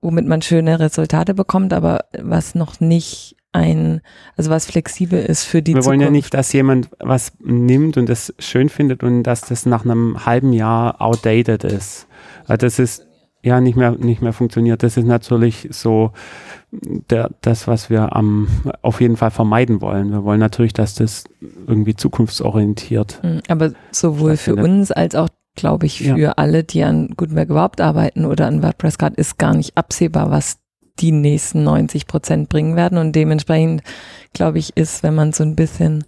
womit 0.02 0.28
man 0.28 0.42
schöne 0.42 0.80
Resultate 0.80 1.34
bekommt, 1.34 1.74
aber 1.74 2.06
was 2.18 2.56
noch 2.56 2.80
nicht 2.80 3.36
ein, 3.52 4.02
also 4.36 4.52
was 4.52 4.66
flexibel 4.66 5.20
ist 5.20 5.46
für 5.46 5.62
die 5.62 5.74
Wir 5.74 5.82
Zukunft. 5.82 5.88
wollen 5.88 6.02
ja 6.02 6.10
nicht, 6.10 6.34
dass 6.34 6.52
jemand 6.52 6.90
was 7.00 7.32
nimmt 7.40 7.96
und 7.96 8.10
das 8.10 8.34
schön 8.38 8.68
findet 8.68 9.02
und 9.02 9.24
dass 9.24 9.42
das 9.42 9.66
nach 9.66 9.86
einem 9.86 10.26
halben 10.26 10.52
Jahr 10.52 11.02
outdated 11.02 11.64
ist. 11.64 12.08
Also 12.48 12.66
das 12.66 12.80
ist 12.80 13.08
ja 13.46 13.62
nicht 13.62 13.78
mehr 13.78 13.92
nicht 13.92 14.22
mehr 14.22 14.34
funktioniert. 14.34 14.84
Das 14.84 14.98
ist 14.98 15.06
natürlich 15.06 15.70
so 15.72 16.12
der, 16.72 17.30
das, 17.42 17.68
was 17.68 17.90
wir 17.90 18.16
am 18.16 18.48
auf 18.82 19.00
jeden 19.00 19.16
Fall 19.16 19.32
vermeiden 19.32 19.82
wollen. 19.82 20.12
Wir 20.12 20.24
wollen 20.24 20.40
natürlich, 20.40 20.74
dass 20.74 20.96
das 20.96 21.26
irgendwie 21.68 21.96
zukunftsorientiert. 21.96 23.22
Hm, 23.22 23.42
aber 23.48 23.72
sowohl 23.92 24.36
für 24.36 24.56
uns 24.56 24.92
als 24.92 25.16
auch 25.16 25.30
glaube 25.56 25.86
ich, 25.86 26.00
für 26.00 26.18
ja. 26.18 26.32
alle, 26.34 26.66
die 26.66 26.84
an 26.84 27.14
Gutenberg 27.16 27.50
überhaupt 27.50 27.80
arbeiten 27.80 28.26
oder 28.26 28.48
an 28.48 28.62
WordPress 28.62 28.98
gerade, 28.98 29.16
ist 29.16 29.38
gar 29.38 29.56
nicht 29.56 29.78
absehbar, 29.78 30.30
was 30.30 30.58
die 31.00 31.12
nächsten 31.12 31.64
90 31.64 32.08
Prozent 32.08 32.50
bringen 32.50 32.76
werden. 32.76 32.98
Und 32.98 33.14
dementsprechend, 33.14 33.82
glaube 34.34 34.60
ich, 34.60 34.76
ist, 34.76 35.02
wenn 35.04 35.16
man 35.16 35.34
so 35.34 35.44
ein 35.44 35.56
bisschen, 35.56 36.04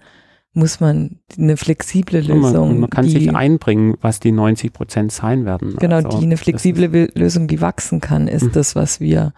muss 0.58 0.80
man 0.80 1.20
eine 1.38 1.56
flexible 1.56 2.20
Lösung. 2.20 2.70
Man, 2.70 2.80
man 2.82 2.90
kann 2.90 3.06
die, 3.06 3.12
sich 3.12 3.36
einbringen, 3.36 3.96
was 4.02 4.20
die 4.20 4.32
90 4.32 4.74
Prozent 4.74 5.12
sein 5.12 5.46
werden. 5.46 5.76
Genau, 5.78 5.98
also, 5.98 6.18
die 6.18 6.26
eine 6.26 6.36
flexible 6.36 7.10
Lösung, 7.14 7.48
die 7.48 7.62
wachsen 7.62 8.02
kann, 8.02 8.28
ist 8.28 8.44
mhm. 8.44 8.52
das, 8.54 8.76
was 8.76 9.00
wir 9.00 9.34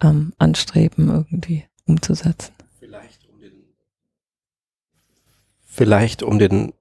ähm, 0.00 0.32
anstreben, 0.38 1.08
irgendwie 1.08 1.64
umzusetzen. 1.86 2.52
Vielleicht 2.78 3.28
um 3.28 3.40
den, 3.40 3.52
vielleicht 5.66 6.22
um 6.22 6.38
den 6.38 6.72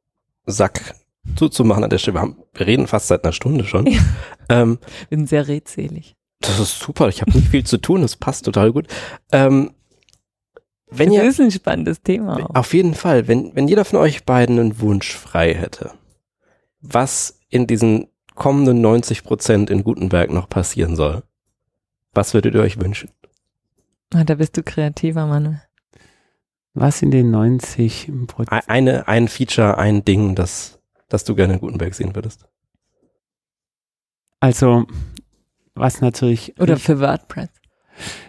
Sack 0.46 0.94
zuzumachen 1.36 1.84
an 1.84 1.90
der 1.90 1.98
Stelle. 1.98 2.18
Wir, 2.18 2.22
haben, 2.22 2.38
wir 2.54 2.68
reden 2.68 2.86
fast 2.86 3.08
seit 3.08 3.24
einer 3.24 3.34
Stunde 3.34 3.66
schon. 3.66 3.88
Ja. 3.88 4.00
Ähm, 4.52 4.80
bin 5.10 5.28
sehr 5.28 5.48
redselig. 5.48 6.16
Das 6.42 6.60
ist 6.60 6.80
super. 6.80 7.10
Ich 7.10 7.22
habe 7.22 7.32
nicht 7.32 7.50
viel 7.50 7.66
zu 7.66 7.78
tun. 7.78 8.02
Das 8.02 8.16
passt 8.16 8.46
total 8.46 8.72
gut. 8.72 8.88
Ähm, 9.32 9.72
wenn 10.90 11.10
das 11.10 11.18
ihr, 11.18 11.30
ist 11.30 11.40
ein 11.40 11.52
spannendes 11.52 12.02
Thema. 12.02 12.38
Auch. 12.38 12.56
Auf 12.56 12.74
jeden 12.74 12.94
Fall. 12.94 13.28
Wenn, 13.28 13.56
wenn 13.56 13.68
jeder 13.68 13.86
von 13.86 14.00
euch 14.00 14.26
beiden 14.26 14.60
einen 14.60 14.80
Wunsch 14.80 15.16
frei 15.16 15.54
hätte, 15.54 15.92
was 16.82 17.40
in 17.50 17.68
diesen 17.68 18.08
kommenden 18.36 18.82
90 18.82 19.24
Prozent 19.24 19.70
in 19.70 19.84
Gutenberg 19.84 20.32
noch 20.32 20.50
passieren 20.50 20.96
soll, 20.96 21.24
was 22.14 22.34
würdet 22.34 22.56
ihr 22.56 22.62
euch 22.62 22.80
wünschen? 22.80 23.12
Ah, 24.14 24.24
da 24.24 24.36
bist 24.36 24.58
du 24.58 24.64
kreativer, 24.64 25.28
Manuel. 25.28 25.62
Was 26.74 27.02
in 27.02 27.12
den 27.12 27.32
90 27.32 28.12
Prozent? 28.28 28.64
Eine, 28.68 29.08
ein 29.08 29.28
Feature, 29.28 29.78
ein 29.78 30.06
Ding, 30.06 30.36
das, 30.36 30.80
das 31.10 31.24
du 31.24 31.36
gerne 31.36 31.54
in 31.54 31.60
Gutenberg 31.60 31.94
sehen 31.94 32.16
würdest. 32.16 32.46
Also, 34.40 34.86
was 35.76 36.02
natürlich. 36.02 36.60
Oder 36.60 36.78
für 36.78 37.00
WordPress. 37.00 37.50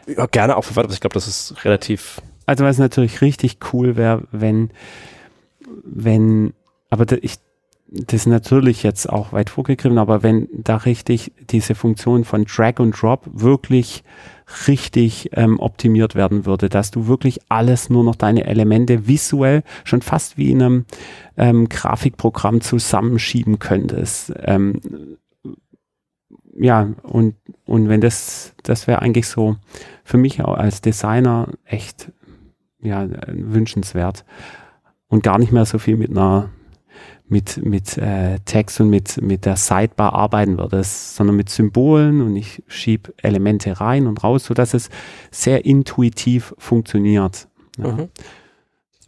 Ja, 0.06 0.26
gerne 0.26 0.56
auch 0.56 0.64
für 0.64 0.76
WordPress. 0.76 0.94
Ich 0.94 1.00
glaube, 1.00 1.14
das 1.14 1.28
ist 1.28 1.64
relativ. 1.64 2.20
Also 2.50 2.64
was 2.64 2.78
natürlich 2.78 3.20
richtig 3.20 3.58
cool 3.72 3.94
wäre, 3.94 4.24
wenn, 4.32 4.70
wenn, 5.84 6.52
aber 6.88 7.06
da, 7.06 7.14
ich, 7.22 7.36
das 7.86 8.22
ist 8.22 8.26
natürlich 8.26 8.82
jetzt 8.82 9.08
auch 9.08 9.32
weit 9.32 9.50
vorgegriffen, 9.50 9.98
aber 9.98 10.24
wenn 10.24 10.48
da 10.50 10.78
richtig 10.78 11.30
diese 11.48 11.76
Funktion 11.76 12.24
von 12.24 12.46
Drag 12.46 12.80
und 12.80 13.00
Drop 13.00 13.24
wirklich 13.32 14.02
richtig 14.66 15.30
ähm, 15.34 15.60
optimiert 15.60 16.16
werden 16.16 16.44
würde, 16.44 16.68
dass 16.68 16.90
du 16.90 17.06
wirklich 17.06 17.38
alles 17.48 17.88
nur 17.88 18.02
noch 18.02 18.16
deine 18.16 18.46
Elemente 18.46 19.06
visuell 19.06 19.62
schon 19.84 20.02
fast 20.02 20.36
wie 20.36 20.50
in 20.50 20.60
einem 20.60 20.84
ähm, 21.36 21.68
Grafikprogramm 21.68 22.62
zusammenschieben 22.62 23.60
könntest. 23.60 24.32
Ähm, 24.42 24.80
ja, 26.58 26.88
und, 27.04 27.36
und 27.64 27.88
wenn 27.88 28.00
das, 28.00 28.54
das 28.64 28.88
wäre 28.88 29.02
eigentlich 29.02 29.28
so 29.28 29.54
für 30.02 30.18
mich 30.18 30.42
auch 30.42 30.56
als 30.56 30.80
Designer 30.80 31.46
echt 31.64 32.10
ja, 32.82 33.08
wünschenswert. 33.28 34.24
Und 35.08 35.22
gar 35.22 35.38
nicht 35.38 35.52
mehr 35.52 35.64
so 35.64 35.78
viel 35.78 35.96
mit 35.96 36.10
einer 36.10 36.50
mit, 37.30 37.64
mit 37.64 37.96
äh, 37.96 38.40
Text 38.44 38.80
und 38.80 38.90
mit, 38.90 39.22
mit 39.22 39.46
der 39.46 39.56
Sidebar 39.56 40.14
arbeiten 40.14 40.58
würde, 40.58 40.82
sondern 40.82 41.36
mit 41.36 41.48
Symbolen 41.48 42.20
und 42.22 42.34
ich 42.34 42.62
schiebe 42.66 43.14
Elemente 43.18 43.80
rein 43.80 44.08
und 44.08 44.24
raus, 44.24 44.46
sodass 44.46 44.74
es 44.74 44.90
sehr 45.30 45.64
intuitiv 45.64 46.54
funktioniert. 46.58 47.46
Ja. 47.78 47.92
Mhm. 47.92 48.08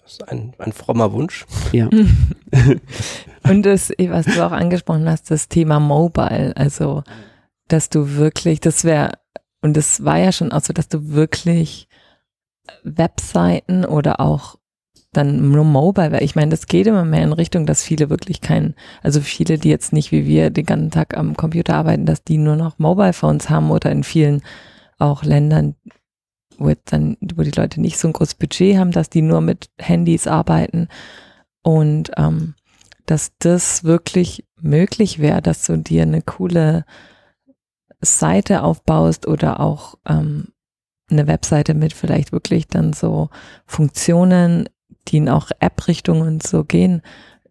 Das 0.03 0.13
ist 0.13 0.29
ein, 0.29 0.53
ein 0.59 0.73
frommer 0.73 1.13
Wunsch. 1.13 1.47
Ja. 1.73 1.89
und 3.43 3.63
das, 3.67 3.91
was 3.91 4.27
du 4.27 4.47
auch 4.47 4.53
angesprochen 4.53 5.09
hast, 5.09 5.31
das 5.31 5.49
Thema 5.49 5.81
Mobile, 5.81 6.57
also 6.57 7.03
dass 7.67 7.91
du 7.91 8.15
wirklich, 8.17 8.61
das 8.61 8.85
wäre, 8.85 9.13
und 9.63 9.77
das 9.77 10.05
war 10.05 10.19
ja 10.19 10.31
schon 10.31 10.53
auch 10.53 10.61
so, 10.61 10.73
dass 10.73 10.89
du 10.89 11.09
wirklich 11.09 11.89
Webseiten 12.85 13.85
oder 13.85 14.21
auch 14.21 14.57
dann 15.13 15.51
nur 15.51 15.65
Mobile, 15.65 16.21
ich 16.23 16.35
meine, 16.35 16.51
das 16.51 16.67
geht 16.67 16.87
immer 16.87 17.05
mehr 17.05 17.23
in 17.23 17.35
Richtung, 17.35 17.67
dass 17.67 17.85
viele 17.85 18.09
wirklich 18.09 18.41
kein, 18.41 18.75
also 19.03 19.21
viele, 19.21 19.59
die 19.59 19.69
jetzt 19.69 19.93
nicht 19.93 20.11
wie 20.11 20.27
wir 20.27 20.49
den 20.51 20.65
ganzen 20.65 20.91
Tag 20.91 21.17
am 21.17 21.37
Computer 21.37 21.75
arbeiten, 21.75 22.07
dass 22.07 22.25
die 22.25 22.39
nur 22.39 22.57
noch 22.57 22.79
Mobile 22.79 23.13
Phones 23.13 23.51
haben 23.51 23.71
oder 23.71 23.93
in 23.93 24.05
vielen 24.05 24.43
auch 24.99 25.23
Ländern, 25.23 25.75
wo 26.57 26.71
jetzt 26.71 26.93
dann, 26.93 27.19
wo 27.35 27.43
die 27.43 27.51
Leute 27.51 27.81
nicht 27.81 27.99
so 27.99 28.09
ein 28.09 28.15
großes 28.15 28.37
Budget 28.37 28.79
haben, 28.79 28.91
dass 28.91 29.11
die 29.11 29.23
nur 29.23 29.43
mit 29.43 29.69
Handys 29.79 30.27
arbeiten. 30.27 30.89
Und 31.63 32.11
ähm, 32.17 32.55
dass 33.05 33.33
das 33.39 33.85
wirklich 33.85 34.47
möglich 34.61 35.19
wäre, 35.19 35.43
dass 35.43 35.67
du 35.67 35.77
dir 35.77 36.03
eine 36.03 36.23
coole 36.23 36.85
Seite 38.01 38.63
aufbaust 38.63 39.27
oder 39.27 39.61
auch 39.61 39.99
ähm, 40.07 40.49
eine 41.13 41.27
Webseite 41.27 41.75
mit 41.75 41.93
vielleicht 41.93 42.33
wirklich 42.33 42.69
dann 42.69 42.93
so 42.93 43.31
Funktionen, 43.67 44.69
die 45.09 45.19
in 45.19 45.29
auch 45.29 45.51
App-Richtungen 45.61 46.41
so 46.41 46.65
gehen, 46.65 47.03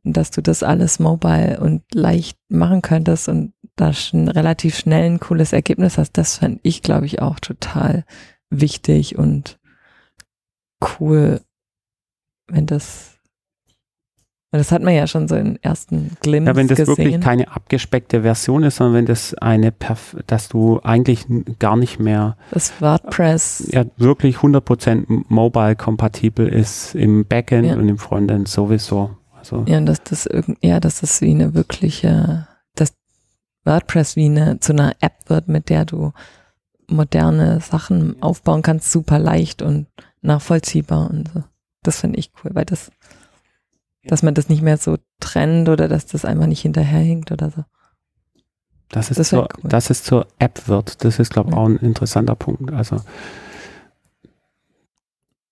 dass 0.04 0.32
du 0.32 0.42
das 0.42 0.64
alles 0.64 1.00
mobile 1.00 1.60
und 1.60 1.84
leicht 1.94 2.38
machen 2.50 2.82
könntest 2.82 3.30
und 3.30 3.54
da 3.76 3.94
schon 3.94 4.28
relativ 4.28 4.78
schnell 4.78 5.06
ein 5.06 5.20
cooles 5.20 5.54
Ergebnis 5.54 5.98
hast, 5.98 6.14
das 6.14 6.38
fände 6.38 6.60
ich, 6.64 6.82
glaube 6.82 7.06
ich, 7.06 7.22
auch 7.22 7.40
total 7.40 8.06
wichtig 8.50 9.18
und 9.18 9.60
cool, 11.00 11.42
wenn 12.48 12.66
das 12.66 13.11
Das 14.54 14.72
hat 14.74 14.82
man 14.82 14.94
ja 14.94 15.08
schon 15.08 15.30
so 15.30 15.36
in 15.36 15.58
ersten 15.64 16.18
Glimpse 16.22 16.52
Ja, 16.52 16.56
wenn 16.58 16.68
das 16.68 16.78
gesehen. 16.78 16.98
wirklich 16.98 17.22
keine 17.22 17.50
abgespeckte 17.56 18.24
Version 18.24 18.64
ist, 18.64 18.76
sondern 18.76 18.96
wenn 18.96 19.06
das 19.06 19.34
eine, 19.36 19.72
Perf 19.72 20.18
dass 20.28 20.50
du 20.50 20.82
eigentlich 20.84 21.26
gar 21.60 21.78
nicht 21.78 22.00
mehr 22.00 22.36
das 22.52 22.74
WordPress. 22.82 23.70
ja, 23.72 23.86
wirklich 23.96 24.38
100% 24.38 25.24
mobile 25.30 25.76
kompatibel 25.78 26.48
ist 26.50 26.96
im 26.96 27.26
Backend 27.26 27.68
Ja. 27.70 27.76
und 27.76 27.88
im 27.88 27.98
Frontend 27.98 28.50
sowieso. 28.50 29.12
Also 29.34 29.64
Ja, 29.68 29.78
und 29.78 29.86
dass 29.86 30.04
das 30.04 30.26
irgend, 30.26 30.58
ja, 30.62 30.82
dass 30.82 31.00
das 31.00 31.22
wie 31.22 31.32
eine 31.32 31.54
wirkliche, 31.54 32.46
dass 32.76 32.94
WordPress 33.64 34.18
wie 34.18 34.26
eine 34.26 34.60
zu 34.60 34.74
einer 34.74 34.94
App 35.00 35.14
wird, 35.30 35.48
mit 35.48 35.70
der 35.70 35.86
du 35.86 36.12
moderne 36.90 37.62
Sachen 37.62 38.22
aufbauen 38.22 38.64
kannst, 38.64 38.92
super 38.92 39.18
leicht 39.18 39.62
und 39.62 39.88
nachvollziehbar 40.22 41.10
und 41.10 41.30
so. 41.34 41.44
Das 41.84 42.02
finde 42.02 42.20
ich 42.20 42.32
cool, 42.44 42.52
weil 42.54 42.66
das, 42.66 42.92
dass 44.06 44.24
man 44.24 44.34
das 44.34 44.50
nicht 44.50 44.62
mehr 44.62 44.78
so 44.78 44.98
trennt 45.20 45.70
oder 45.70 45.88
dass 45.88 46.06
das 46.08 46.26
einfach 46.26 46.48
nicht 46.48 46.62
hinterherhinkt 46.62 47.32
oder 47.32 47.52
so. 47.52 47.64
dass 48.90 49.10
es, 49.12 49.18
Das 49.18 49.30
zur, 49.30 49.44
cool. 49.64 49.70
dass 49.70 49.90
es 49.90 50.04
zur 50.04 50.28
App 50.40 50.68
wird, 50.68 51.04
das 51.06 51.20
ist, 51.20 51.32
glaube 51.32 51.50
ich, 51.50 51.56
Ja. 51.56 51.62
auch 51.62 51.68
ein 51.68 51.78
interessanter 51.78 52.36
Punkt. 52.36 52.72
Also 52.74 52.98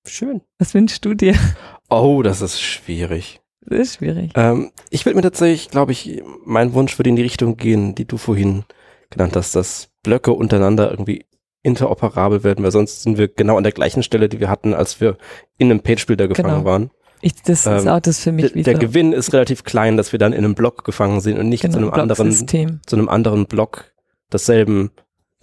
Schön. 0.05 0.41
Was 0.57 0.73
wünschst 0.73 1.05
du 1.05 1.13
dir? 1.13 1.35
Oh, 1.89 2.21
das 2.23 2.41
ist 2.41 2.61
schwierig. 2.61 3.41
Das 3.61 3.79
ist 3.79 3.95
schwierig. 3.95 4.31
Ähm, 4.35 4.71
ich 4.89 5.05
würde 5.05 5.15
mir 5.17 5.21
tatsächlich, 5.21 5.69
glaube 5.69 5.91
ich, 5.91 6.23
mein 6.45 6.73
Wunsch 6.73 6.97
würde 6.97 7.09
in 7.09 7.15
die 7.15 7.21
Richtung 7.21 7.57
gehen, 7.57 7.93
die 7.95 8.05
du 8.05 8.17
vorhin 8.17 8.63
genannt 9.09 9.35
hast, 9.35 9.55
dass 9.55 9.89
Blöcke 10.03 10.31
untereinander 10.31 10.89
irgendwie 10.89 11.25
interoperabel 11.61 12.43
werden, 12.43 12.63
weil 12.63 12.71
sonst 12.71 13.03
sind 13.03 13.17
wir 13.17 13.27
genau 13.27 13.57
an 13.57 13.63
der 13.63 13.73
gleichen 13.73 14.01
Stelle, 14.01 14.29
die 14.29 14.39
wir 14.39 14.49
hatten, 14.49 14.73
als 14.73 15.01
wir 15.01 15.17
in 15.57 15.69
einem 15.69 15.81
Page-Builder 15.81 16.27
gefangen 16.27 16.49
Genau. 16.59 16.65
waren. 16.65 16.91
Ich, 17.21 17.41
das 17.41 17.65
ist 17.65 17.85
ähm, 17.85 17.87
auch 17.89 17.99
das 17.99 18.19
für 18.19 18.31
mich 18.31 18.53
Der, 18.53 18.75
Gewinn 18.75 19.13
ist 19.13 19.33
relativ 19.33 19.63
klein, 19.63 19.97
dass 19.97 20.11
wir 20.11 20.19
dann 20.19 20.33
in 20.33 20.45
einem 20.45 20.55
Block 20.55 20.85
gefangen 20.85 21.21
sind 21.21 21.37
und 21.37 21.49
nicht 21.49 21.61
genau, 21.61 21.73
zu 21.73 21.79
einem 21.79 21.93
anderen, 21.93 22.31
zu 22.31 22.95
einem 22.95 23.09
anderen 23.09 23.45
Block 23.45 23.91
desselben, 24.31 24.91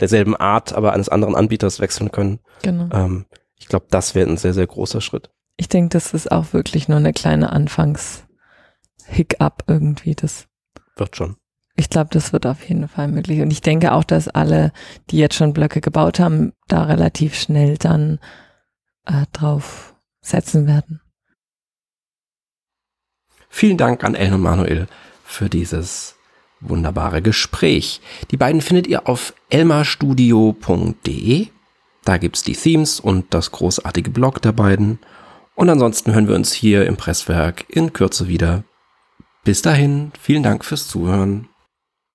derselben 0.01 0.37
Art, 0.37 0.73
aber 0.73 0.93
eines 0.93 1.09
anderen 1.09 1.35
Anbieters 1.35 1.81
wechseln 1.81 2.13
können. 2.13 2.41
Genau. 2.63 2.95
Ähm, 2.95 3.27
ich 3.57 3.69
glaube, 3.69 3.87
das 3.91 4.15
wäre 4.15 4.29
ein 4.29 4.37
sehr, 4.37 4.55
sehr 4.55 4.67
großer 4.67 5.01
Schritt. 5.01 5.31
Ich 5.57 5.69
denke, 5.69 5.91
das 5.91 6.15
ist 6.15 6.31
auch 6.31 6.53
wirklich 6.53 6.89
nur 6.89 6.99
eine 6.99 7.13
kleine 7.13 7.51
Anfangs-Hiccup 7.51 9.65
irgendwie. 9.67 10.15
Das, 10.15 10.47
Wird 10.97 11.17
schon. 11.17 11.37
ich 11.77 11.91
glaube, 11.91 12.11
das 12.13 12.33
wird 12.33 12.47
auf 12.47 12.69
jeden 12.69 12.89
Fall 12.89 13.09
möglich. 13.09 13.41
Und 13.41 13.51
ich 13.51 13.63
denke 13.63 13.93
auch, 13.93 14.05
dass 14.05 14.29
alle, 14.29 14.73
die 15.11 15.19
jetzt 15.19 15.35
schon 15.35 15.53
Blöcke 15.53 15.81
gebaut 15.81 16.21
haben, 16.21 16.53
da 16.69 16.85
relativ 16.85 17.35
schnell 17.35 17.79
dann 17.79 18.19
äh, 19.07 19.25
drauf 19.33 19.95
setzen 20.21 20.67
werden. 20.67 21.01
Vielen 23.57 23.79
Dank 23.79 24.05
an 24.05 24.15
Ellen 24.15 24.35
und 24.35 24.43
Manuel 24.43 24.87
für 25.25 25.49
dieses 25.49 26.17
wunderbare 26.61 27.23
Gespräch. 27.23 28.03
Die 28.31 28.37
beiden 28.37 28.61
findet 28.61 28.87
ihr 28.87 29.09
auf 29.09 29.33
elmarstudio.de. 29.49 31.47
Da 32.05 32.19
gibt's 32.19 32.43
die 32.43 32.53
Themes 32.53 33.01
und 33.01 33.33
das 33.33 33.53
großartige 33.53 34.11
Blog 34.11 34.43
der 34.43 34.53
beiden. 34.53 34.99
Und 35.55 35.71
ansonsten 35.71 36.13
hören 36.13 36.29
wir 36.29 36.35
uns 36.35 36.53
hier 36.53 36.85
im 36.85 36.99
Presswerk 36.99 37.65
in 37.69 37.95
Kürze 37.95 38.29
wieder. 38.29 38.63
Bis 39.43 39.63
dahin, 39.63 40.13
vielen 40.21 40.43
Dank 40.43 40.63
fürs 40.63 40.87
Zuhören. 40.87 41.49